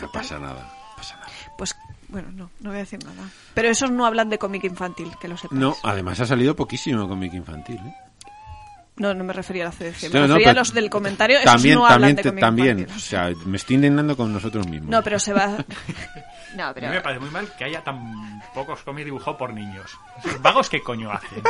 [0.00, 0.62] No pasa nada.
[0.62, 1.28] no pasa nada.
[1.58, 1.76] Pues,
[2.08, 3.28] bueno, no, no voy a decir nada.
[3.54, 5.58] Pero esos no hablan de cómic infantil, que lo sepas.
[5.58, 7.76] No, además ha salido poquísimo cómic infantil.
[7.84, 7.94] ¿eh?
[8.98, 10.02] No, no me refería a la CDC.
[10.04, 11.38] Me No, no, refería a pero los del comentario.
[11.38, 12.86] Esos También, no hablan también, de te- también.
[12.94, 14.90] O sea, me estoy indignando con nosotros mismos.
[14.90, 15.56] No, pero se va...
[16.56, 17.02] No, A mí me pero...
[17.02, 19.90] parece muy mal que haya tan pocos cómics dibujados por niños.
[20.24, 21.42] Esos vagos, ¿qué coño hacen?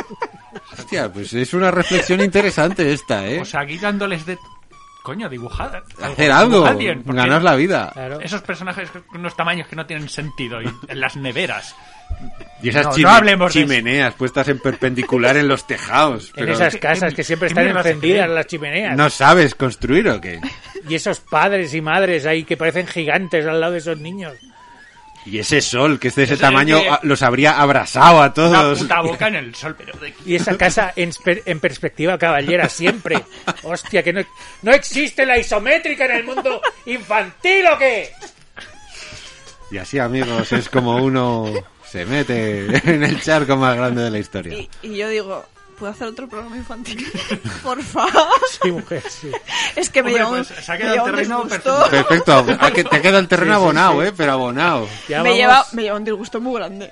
[0.77, 3.39] Hostia, pues es una reflexión interesante esta, ¿eh?
[3.39, 4.37] O sea, aquí dándoles de...
[5.09, 5.81] Coño, dibujad.
[6.01, 7.89] Hacer algo, dibujad bien, porque ganar la vida.
[7.93, 8.19] Claro.
[8.21, 11.75] Esos personajes con unos tamaños que no tienen sentido y en las neveras.
[12.61, 13.67] Y esas No, chime- no hablemos de eso.
[13.67, 16.27] chimeneas puestas en perpendicular en los tejados.
[16.29, 18.95] En pero esas casas que siempre ¿qué están encendidas las chimeneas.
[18.95, 20.39] ¿No sabes construir o qué?
[20.87, 24.33] Y esos padres y madres ahí que parecen gigantes al lado de esos niños.
[25.25, 28.25] Y ese sol, que es de ese Ese tamaño, que- ah, los habría abrazado a
[28.25, 28.79] Una todos.
[28.79, 30.13] puta boca en el sol, pero de...
[30.25, 31.11] Y esa casa en,
[31.45, 33.23] en perspectiva caballera siempre.
[33.63, 34.21] Hostia, que no,
[34.61, 38.09] no existe la isométrica en el mundo infantil o qué.
[39.71, 41.51] Y así, amigos, es como uno
[41.87, 44.57] se mete en el charco más grande de la historia.
[44.57, 45.45] Y, y yo digo,
[45.79, 47.07] ¿puedo hacer otro programa infantil?
[47.63, 48.11] Por favor.
[48.61, 49.31] Sí, mujer, sí.
[49.75, 51.85] Es que me Hombre, un, pues, se ha quedado un terreno disgusto.
[51.89, 52.45] Perfecto,
[52.75, 54.07] que- te ha quedado el terreno Sí, sí, abonado, sí.
[54.07, 54.13] ¿eh?
[54.15, 54.87] Pero abonado.
[55.07, 56.91] Ya Me vamos- lleva, me lleva un disgusto muy grande.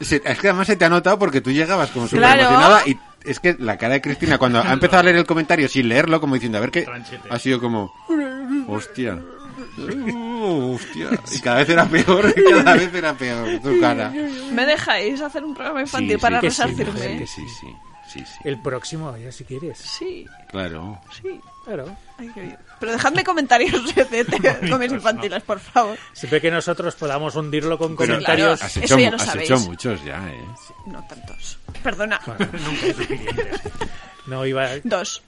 [0.00, 2.40] Es que además se te ha notado porque tú llegabas como súper Claro.
[2.42, 5.68] emocionada y es que la cara de Cristina cuando ha empezado a leer el comentario
[5.68, 7.28] sin leerlo, como diciendo, a ver qué, Tranchete.
[7.30, 7.92] ha sido como,
[8.68, 9.18] hostia,
[9.76, 14.10] Uh, hostia, y cada vez era peor, y cada vez era peor tu cara.
[14.52, 17.18] ¿Me dejáis hacer un programa infantil Sí, para sí, sí, resarcirme?
[17.18, 17.66] Que sí, sí,
[18.08, 19.78] sí, sí, El próximo, ya si quieres.
[19.78, 21.00] Sí, claro.
[21.22, 21.40] sí.
[21.64, 21.94] Claro.
[22.16, 22.58] Ay, qué bien.
[22.80, 25.98] Pero dejadme comentarios de, de, de cómics infantiles, por favor.
[26.14, 28.58] Siempre que nosotros podamos hundirlo con Pero comentarios.
[28.58, 28.64] claro.
[28.64, 29.50] has, Eso hecho, ya lo has sabéis.
[29.50, 30.44] hecho muchos ya, ¿eh?
[30.86, 31.58] No tantos.
[31.82, 32.18] Perdona.
[34.26, 34.68] No iba.
[34.84, 35.22] Dos.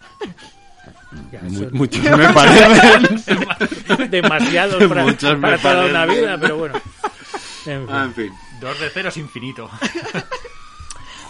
[1.33, 4.11] ya, Mu- son muchos me parecen.
[4.11, 6.75] demasiados para, Muchos me para toda una vida, pero bueno.
[7.67, 7.95] En fin.
[7.97, 8.33] Ah, en fin.
[8.61, 9.71] Dos de cero es infinito.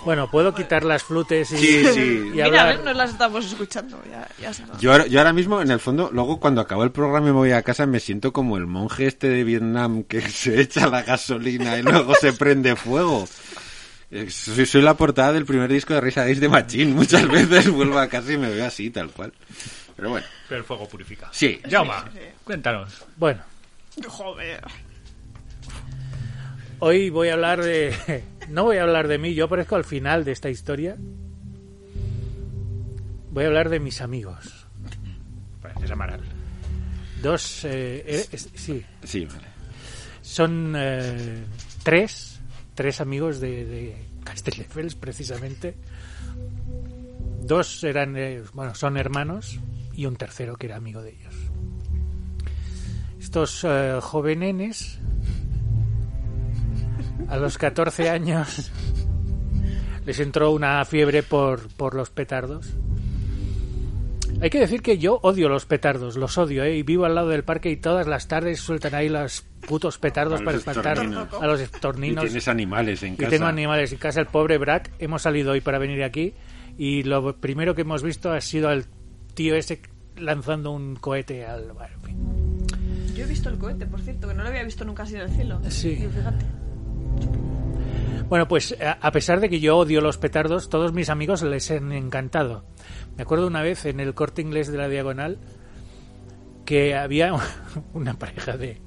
[0.04, 2.00] Bueno, puedo quitar las flutes y, Sí, sí.
[2.00, 2.76] y Mira, hablar.
[2.76, 2.84] ¿ves?
[2.84, 4.00] nos las estamos escuchando.
[4.10, 4.78] Ya, ya se va.
[4.78, 7.36] Yo ahora, yo ahora mismo, en el fondo, luego cuando acabo el programa y me
[7.36, 11.02] voy a casa, me siento como el monje este de Vietnam que se echa la
[11.02, 13.28] gasolina y luego se prende fuego.
[14.10, 16.94] Eh, Soy, soy la portada del primer disco de Risa Days de Machín.
[16.96, 19.32] Muchas veces vuelvo a casa y me veo así, tal cual.
[19.96, 21.28] Pero bueno, Pero el fuego purifica.
[21.30, 21.60] sí.
[21.70, 22.06] Jauma,
[22.42, 23.04] cuéntanos.
[23.16, 23.42] Bueno,
[24.08, 24.62] Joder.
[26.78, 28.24] hoy voy a hablar de.
[28.50, 30.96] No voy a hablar de mí, yo aparezco al final de esta historia.
[33.30, 34.66] Voy a hablar de mis amigos.
[35.62, 36.20] Pareces Amaral.
[37.22, 37.64] Dos.
[37.64, 38.02] eh,
[38.32, 39.46] eh, sí, Sí, vale.
[40.22, 41.44] son eh,
[41.82, 42.40] tres.
[42.74, 45.74] Tres amigos de, de Castelldefels, precisamente.
[47.42, 48.16] Dos eran.
[48.16, 49.60] eh, bueno, son hermanos.
[49.94, 51.34] Y un tercero que era amigo de ellos.
[53.20, 54.98] Estos eh, jovenenes.
[57.30, 58.70] A los 14 años.
[60.04, 62.74] Les entró una fiebre por, por los petardos.
[64.42, 66.76] Hay que decir que yo odio los petardos, los odio, ¿eh?
[66.78, 70.40] Y vivo al lado del parque y todas las tardes sueltan ahí los putos petardos
[70.42, 72.24] para espantar a los Y estorninos.
[72.24, 73.30] tienes animales en Y casa.
[73.30, 74.20] tengo animales en casa.
[74.20, 76.32] El pobre Brack, hemos salido hoy para venir aquí
[76.78, 78.86] y lo primero que hemos visto ha sido al
[79.34, 79.82] tío ese
[80.16, 81.72] lanzando un cohete al...
[81.72, 83.14] bueno, en fin.
[83.14, 85.20] Yo he visto el cohete, por cierto, que no lo había visto nunca así en
[85.22, 85.60] el cielo.
[85.68, 85.90] Sí.
[85.90, 86.46] Y fíjate.
[88.28, 91.90] Bueno, pues a pesar de que yo odio los petardos, todos mis amigos les han
[91.90, 92.64] encantado.
[93.16, 95.38] Me acuerdo una vez en el corte inglés de la Diagonal
[96.64, 97.32] que había
[97.92, 98.80] una pareja de,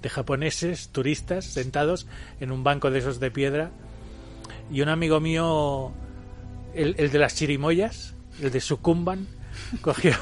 [0.00, 2.06] de japoneses turistas sentados
[2.40, 3.70] en un banco de esos de piedra
[4.70, 5.92] y un amigo mío,
[6.74, 9.26] el, el de las chirimoyas, el de Sucumban,
[9.80, 10.14] cogió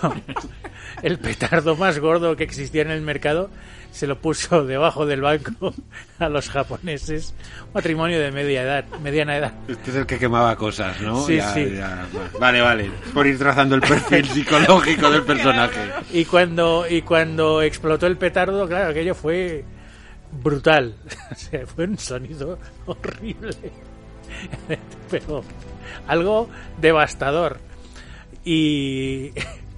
[1.03, 3.51] el petardo más gordo que existía en el mercado,
[3.91, 5.73] se lo puso debajo del banco
[6.19, 7.35] a los japoneses.
[7.73, 9.53] Matrimonio de media edad, mediana edad.
[9.69, 11.25] Este es el que quemaba cosas, ¿no?
[11.25, 11.75] Sí, Ya- sí.
[11.77, 12.07] ya,
[12.41, 12.91] Vale, vale.
[13.13, 15.81] Por ir trazando el perfil psicológico del personaje.
[16.13, 19.65] Y cuando, y cuando explotó el petardo, claro, aquello fue
[20.43, 20.95] brutal.
[21.31, 23.51] O sea, fue un sonido horrible.
[25.11, 25.45] Pero
[26.09, 26.49] algo
[26.81, 27.59] devastador.
[28.45, 29.33] Y,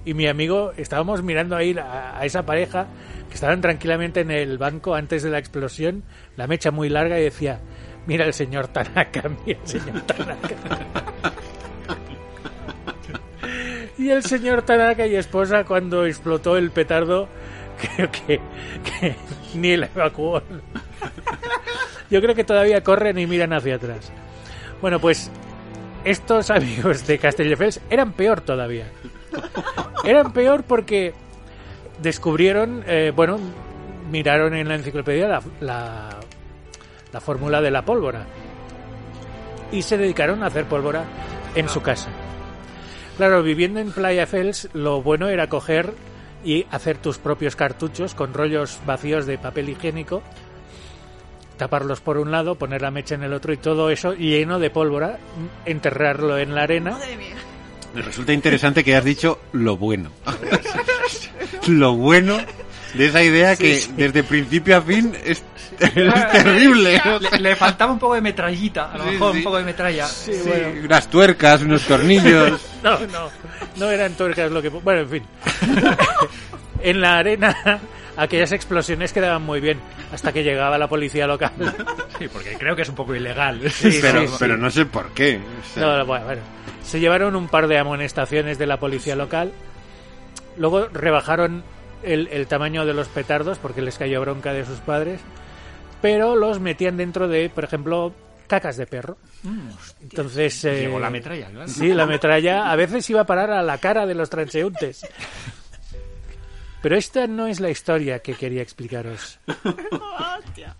[0.05, 2.87] mi amigo, estábamos mirando ahí a, a esa pareja
[3.29, 6.03] que estaban tranquilamente en el banco antes de la explosión,
[6.35, 7.59] la mecha muy larga, y decía:
[8.05, 10.55] Mira el señor Tanaka, mira el señor Tanaka.
[13.97, 17.27] Y el señor Tanaka y esposa, cuando explotó el petardo,
[17.95, 18.39] creo que,
[18.83, 19.15] que
[19.55, 20.41] ni la evacuó.
[22.09, 24.11] Yo creo que todavía corren y miran hacia atrás.
[24.81, 25.31] Bueno, pues
[26.09, 28.87] estos amigos de Castelldefels eran peor todavía.
[30.03, 31.13] Eran peor porque
[32.01, 33.37] descubrieron, eh, bueno,
[34.09, 36.09] miraron en la enciclopedia la, la,
[37.11, 38.25] la fórmula de la pólvora
[39.71, 41.03] y se dedicaron a hacer pólvora
[41.55, 42.09] en su casa.
[43.17, 45.93] Claro, viviendo en Playa Fels, lo bueno era coger
[46.45, 50.21] y hacer tus propios cartuchos con rollos vacíos de papel higiénico,
[51.57, 54.69] taparlos por un lado, poner la mecha en el otro y todo eso lleno de
[54.69, 55.17] pólvora,
[55.65, 56.91] enterrarlo en la arena.
[56.91, 57.35] Madre mía.
[57.93, 60.11] Me resulta interesante que has dicho lo bueno.
[61.67, 62.37] lo bueno
[62.93, 65.43] de esa idea que desde principio a fin es,
[65.79, 67.01] es terrible.
[67.03, 67.19] ¿no?
[67.19, 69.37] Le, le faltaba un poco de metrallita, a lo Sí, mejor sí.
[69.39, 70.05] un poco de metralla.
[70.07, 70.85] Sí, Sí, bueno.
[70.85, 72.61] unas tuercas, unos tornillos.
[72.83, 73.29] No, no,
[73.75, 74.69] no eran tuercas lo que...
[74.69, 75.23] Bueno, en fin.
[76.81, 77.79] en la arena
[78.17, 79.79] aquellas explosiones quedaban muy bien
[80.11, 81.51] hasta que llegaba la policía local.
[82.19, 83.69] Sí, porque creo que es un poco ilegal.
[83.69, 84.35] Sí, pero, sí, sí.
[84.39, 85.37] pero no sé por qué.
[85.39, 86.41] o sea, No, bueno, bueno.
[86.83, 89.51] Se llevaron un par de amonestaciones de la policía local.
[90.57, 91.63] Luego rebajaron
[92.01, 95.21] el, el tamaño de los petardos porque les cayó bronca de sus padres.
[96.01, 98.13] Pero los metían dentro de, por ejemplo,
[98.47, 99.17] cacas de perro.
[100.01, 100.65] Entonces.
[100.65, 101.67] eh, Llegó la metralla, claro.
[101.67, 105.05] Sí, la metralla a veces iba a parar a la cara de los transeúntes.
[106.87, 109.39] Pero esta no es la historia que quería explicaros.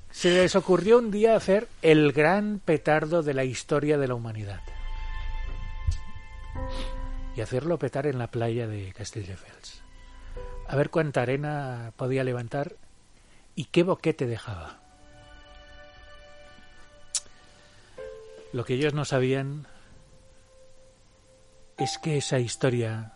[0.10, 4.62] Se les ocurrió un día hacer el gran petardo de la historia de la humanidad.
[7.36, 9.82] Y hacerlo petar en la playa de Castelldefels.
[10.70, 12.78] A ver cuánta arena podía levantar
[13.54, 14.80] y qué boquete dejaba.
[18.54, 19.68] Lo que ellos no sabían
[21.78, 23.12] es que esa historia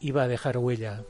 [0.00, 1.04] iba a dejar huella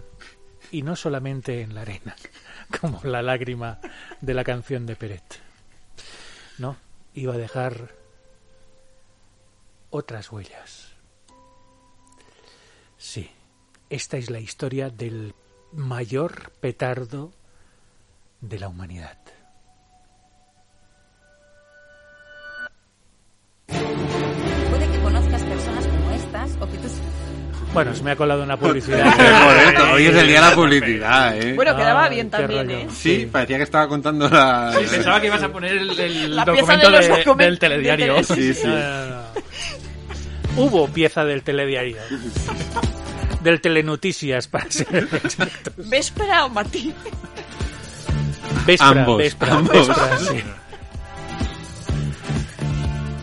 [0.74, 2.16] y no solamente en la arena,
[2.80, 3.78] como la lágrima
[4.20, 5.40] de la canción de Peret.
[6.58, 6.76] No,
[7.14, 7.94] iba a dejar
[9.90, 10.88] otras huellas.
[12.98, 13.30] Sí,
[13.88, 15.36] esta es la historia del
[15.70, 17.32] mayor petardo
[18.40, 19.18] de la humanidad.
[23.68, 27.03] Puede que conozcas personas como estas o que.
[27.74, 29.04] Bueno, se me ha colado una publicidad.
[29.94, 31.52] Hoy es el día de la publicidad, ¿eh?
[31.54, 32.78] Bueno, quedaba Ay, bien también, rollo.
[32.78, 32.86] ¿eh?
[32.94, 34.72] Sí, parecía que estaba contando la...
[34.78, 37.38] Sí, pensaba que ibas a poner el, el La pieza documento de los de- documentos
[37.46, 38.14] del telediario.
[38.14, 38.66] de Sí, sí.
[38.66, 40.62] No.
[40.62, 41.96] Hubo pieza del telediario.
[43.42, 45.74] Del telenoticias, para ser exactos.
[45.76, 46.50] ¿Véspera o?
[48.66, 49.88] Véspera, Ambos, véspera, ambos.
[49.88, 50.42] véspera, sí.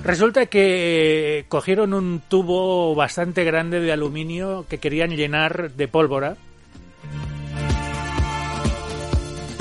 [0.03, 6.37] Resulta que cogieron un tubo bastante grande de aluminio que querían llenar de pólvora.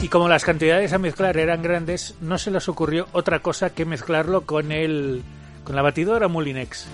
[0.03, 3.85] Y como las cantidades a mezclar eran grandes, no se les ocurrió otra cosa que
[3.85, 5.23] mezclarlo con el
[5.63, 6.87] con la batidora Mulinex.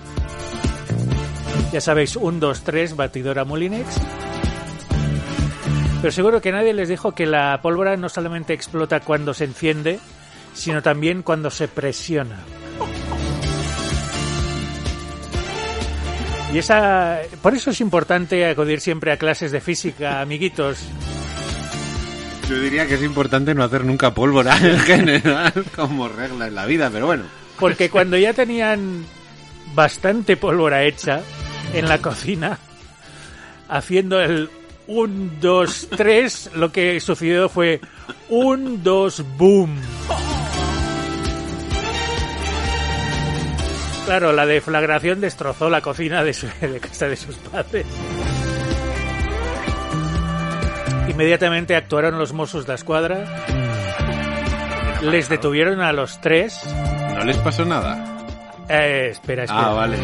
[1.71, 3.87] Ya sabéis, un, dos, tres, batidora Mulinex.
[6.01, 9.99] Pero seguro que nadie les dijo que la pólvora no solamente explota cuando se enciende,
[10.53, 12.43] sino también cuando se presiona.
[16.53, 20.79] Y esa, por eso es importante acudir siempre a clases de física, amiguitos.
[22.49, 26.65] Yo diría que es importante no hacer nunca pólvora en general como regla en la
[26.65, 27.25] vida, pero bueno.
[27.59, 29.05] Porque cuando ya tenían
[29.75, 31.21] bastante pólvora hecha
[31.73, 32.57] en la cocina,
[33.67, 34.49] haciendo el
[34.87, 37.81] 1, 2, 3, lo que sucedió fue
[38.29, 39.75] 1, 2, boom.
[44.07, 47.85] Claro, la deflagración destrozó la cocina de, su, de casa de sus padres.
[51.09, 53.25] Inmediatamente actuaron los Mossos de Escuadra.
[55.01, 56.57] Les detuvieron a los tres.
[57.15, 58.25] ¿No les pasó nada?
[58.69, 59.67] Eh, espera, espera.
[59.67, 59.97] Ah, vale.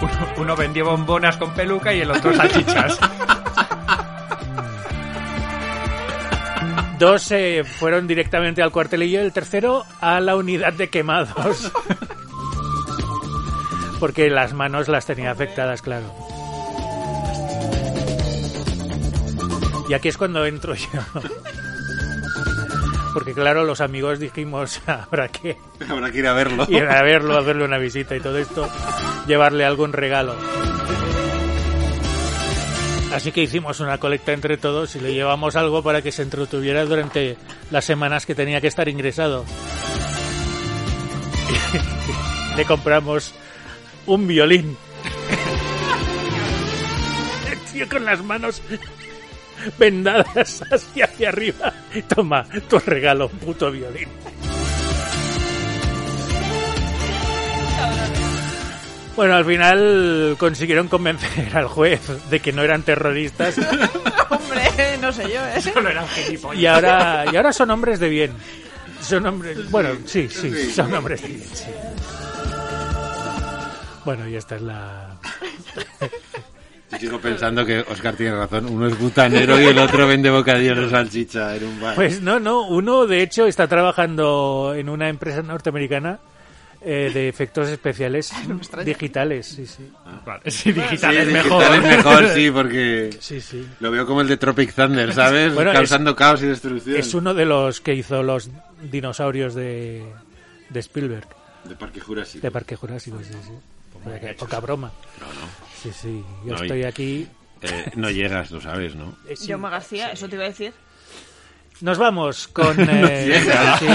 [0.00, 2.98] Uno, uno vendió bombonas con peluca y el otro salchichas.
[6.98, 11.70] Dos eh, fueron directamente al cuartelillo y el tercero a la unidad de quemados.
[14.02, 16.12] Porque las manos las tenía afectadas, claro.
[19.88, 20.88] Y aquí es cuando entro yo.
[23.14, 25.56] Porque claro, los amigos dijimos, habrá que
[25.88, 26.66] Habrá que ir a verlo.
[26.68, 28.68] ir a verlo, hacerle una visita y todo esto,
[29.28, 30.34] llevarle algún regalo.
[33.14, 36.84] Así que hicimos una colecta entre todos y le llevamos algo para que se entretuviera
[36.86, 37.36] durante
[37.70, 39.44] las semanas que tenía que estar ingresado.
[42.56, 43.32] le compramos
[44.06, 44.76] un violín.
[47.50, 48.62] El tío con las manos
[49.78, 51.72] vendadas hacia, hacia arriba.
[52.14, 54.08] Toma, tu regalo, puto violín.
[59.14, 62.00] Bueno, al final consiguieron convencer al juez
[62.30, 63.56] de que no eran terroristas
[64.30, 64.62] Hombre,
[65.02, 65.60] no sé yo, ¿eh?
[65.60, 66.62] Solo eran gilipollas.
[66.62, 68.32] y ahora, y ahora son hombres de bien.
[69.02, 71.66] Son hombres, bueno, sí, sí, son hombres de bien, sí.
[74.04, 75.16] Bueno, y esta es la...
[76.90, 78.66] Yo sigo pensando que Oscar tiene razón.
[78.66, 81.94] Uno es butanero y el otro vende bocadillos de salchicha en un bar.
[81.94, 86.18] Pues no, no, uno de hecho está trabajando en una empresa norteamericana
[86.84, 88.32] eh, de efectos especiales
[88.84, 89.88] digitales, sí, sí.
[90.26, 91.74] Vale, sí, digital Sí, es digital mejor.
[91.74, 93.64] es mejor, sí, porque Sí, sí.
[93.78, 95.54] lo veo como el de Tropic Thunder, ¿sabes?
[95.54, 96.96] Bueno, Causando caos y destrucción.
[96.96, 98.50] Es uno de los que hizo los
[98.82, 100.04] dinosaurios de,
[100.70, 101.28] de Spielberg,
[101.68, 102.42] De Parque Jurásico.
[102.42, 103.52] de Parque Jurásico, sí, sí.
[104.04, 104.92] O sea, que Poca broma.
[105.20, 105.48] No, no.
[105.80, 106.24] Sí, sí.
[106.44, 107.28] Yo No, estoy aquí.
[107.62, 109.16] Eh, no llegas, lo sabes, ¿no?
[109.28, 109.46] Eh, sí.
[109.48, 110.72] Yoma García, eso te iba a decir.
[111.80, 112.78] Nos vamos con...
[112.88, 113.78] eh, Llega.
[113.78, 113.86] sí,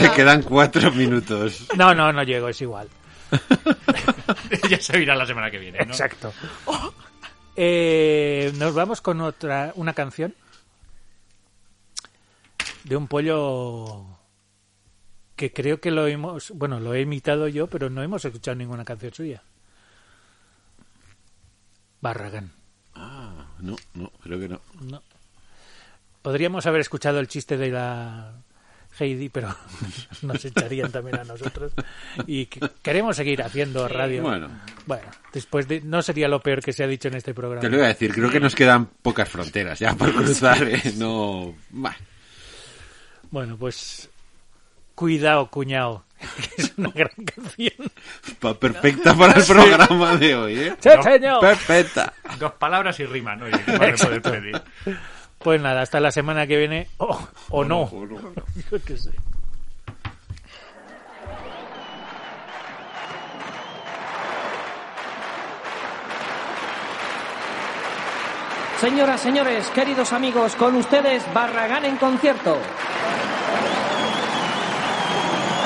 [0.00, 1.66] Te quedan cuatro minutos.
[1.76, 2.88] no, no, no llego, es igual.
[4.70, 5.84] ya se irá la semana que viene, ¿no?
[5.84, 6.32] Exacto.
[7.56, 10.34] Eh, nos vamos con otra, una canción
[12.84, 14.04] de un pollo
[15.36, 18.84] que creo que lo hemos, bueno, lo he imitado yo, pero no hemos escuchado ninguna
[18.84, 19.42] canción suya.
[22.04, 22.52] Barragán.
[22.94, 24.60] Ah, no, no, creo que no.
[24.82, 25.02] No.
[26.20, 28.32] Podríamos haber escuchado el chiste de la
[28.98, 29.56] Heidi, pero
[30.22, 31.72] nos echarían también a nosotros.
[32.26, 34.20] Y que- queremos seguir haciendo radio.
[34.22, 34.50] Bueno.
[34.84, 37.62] Bueno, después de, no sería lo peor que se ha dicho en este programa.
[37.62, 40.82] Te lo iba a decir, creo que nos quedan pocas fronteras ya por cruzar, ¿eh?
[40.98, 41.54] No...
[41.70, 41.96] Bah.
[43.30, 44.10] Bueno, pues
[44.94, 46.04] cuidado, cuñado,
[46.56, 47.90] que es una gran canción.
[48.40, 50.76] Pa- Perfecta para el programa de hoy, ¿eh?
[50.80, 51.40] ¡Sí, señor!
[51.40, 52.12] Perfecta.
[52.38, 54.62] Dos palabras y riman, oye, ¿qué más le puedes pedir?
[55.38, 56.88] Pues nada, hasta la semana que viene.
[56.98, 57.82] Oh, o no.
[57.82, 58.18] O no.
[58.70, 59.10] Yo qué sé.
[68.80, 72.58] Señoras, señores, queridos amigos, con ustedes Barragán en concierto.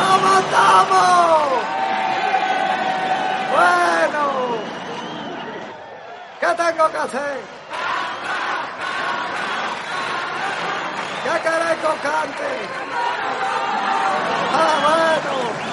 [0.08, 1.48] ¡Vamos, vamos!
[3.52, 4.22] Bueno,
[6.40, 7.40] ¿qué tengo que hacer?
[11.24, 12.50] ¿Qué queréis que os cante?
[14.54, 15.67] Ah, bueno.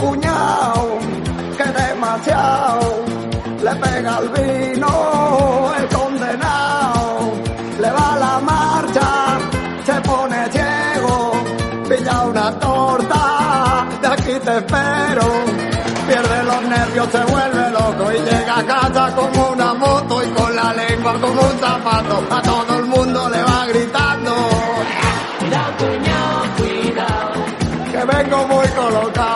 [0.00, 0.98] Cuñado
[1.56, 3.04] que demasiado
[3.62, 7.32] le pega al vino, el condenado.
[7.80, 9.08] Le va la marcha,
[9.84, 11.32] se pone ciego,
[11.88, 15.26] pilla una torta, de aquí te espero.
[16.08, 20.56] Pierde los nervios, se vuelve loco y llega a casa como una moto y con
[20.56, 22.22] la lengua como un zapato.
[22.30, 24.34] A todo el mundo le va gritando.
[25.38, 27.38] Cuidado, cuñado, cuidado.
[27.92, 29.27] que vengo muy colocado,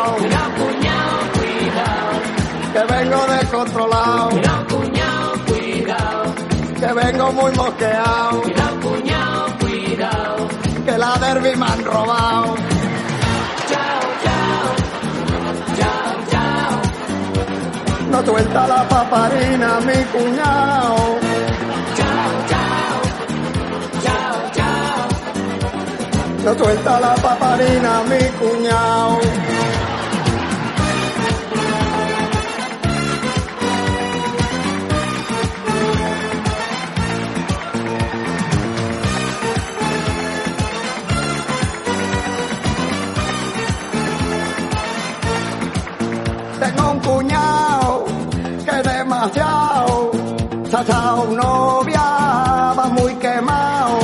[7.23, 10.49] vengo muy mosqueado, Cuidado, cuñado, cuidado.
[10.85, 12.55] que la derby me han robado.
[13.71, 14.65] Chao, chao.
[15.79, 16.81] Chao, chao.
[18.11, 20.97] No suelta la paparina mi cuñado,
[21.97, 23.01] Chao, chao.
[24.03, 25.09] Chao, chao.
[26.45, 29.42] no suelta la paparina mi cuñado.
[51.23, 53.99] Echado novia, va muy quemado.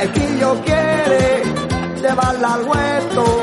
[0.00, 1.42] El quillo quiere
[2.00, 3.42] llevarla al huerto,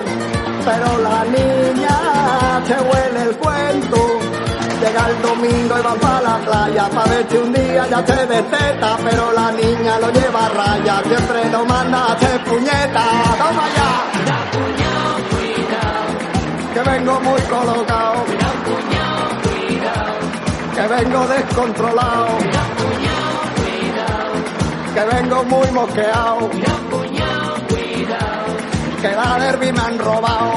[0.65, 3.97] pero la niña se huele el cuento.
[4.81, 8.25] Llega el domingo y va para la playa para ver si un día ya se
[8.25, 13.03] desteta, pero la niña lo lleva a raya, siempre lo manda a hacer puñeta.
[13.37, 13.91] ¡Toma ya!
[16.73, 18.23] Que vengo muy colocado,
[19.43, 20.13] Cuidado,
[20.73, 22.70] que vengo descontrolado.
[24.93, 27.55] Que vengo muy mosqueado, cuñado,
[29.01, 30.51] que la derby me han robado.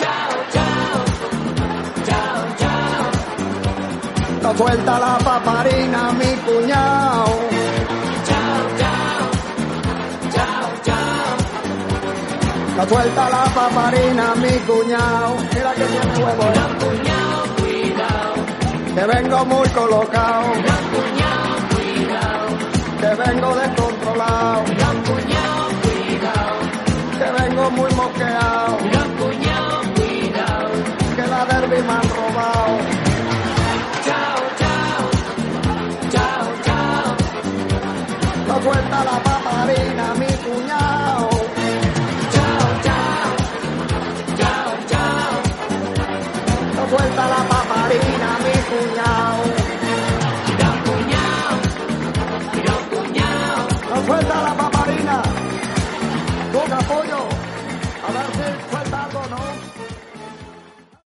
[0.00, 1.04] Chao, chao.
[2.06, 3.04] Chao, chao.
[4.42, 7.26] No suelta la paparina mi cuñao.
[8.28, 9.24] Chao, chao.
[10.34, 11.36] Chao, chao.
[12.76, 15.36] No suelta la paparina mi cuñao.
[15.54, 16.44] Mira que tiene huevo,
[16.80, 17.52] cuñado.
[18.94, 20.81] Que vengo muy colocado
[23.02, 24.62] que vengo descontrolado.
[24.80, 26.56] Los cuñados, cuidado.
[27.18, 28.78] Que vengo muy moqueado.
[28.94, 30.70] Los cuñados, cuidado.
[31.16, 32.74] Que la derby me han robado.
[34.06, 35.02] Chao, chao.
[36.14, 37.08] Chao, chao.
[38.48, 41.28] No cuenta la paparina, mi cuñado.
[42.34, 43.28] Chao, chao.
[44.38, 45.32] Chao, chao.
[46.76, 49.31] No cuenta la paparina, mi cuñado.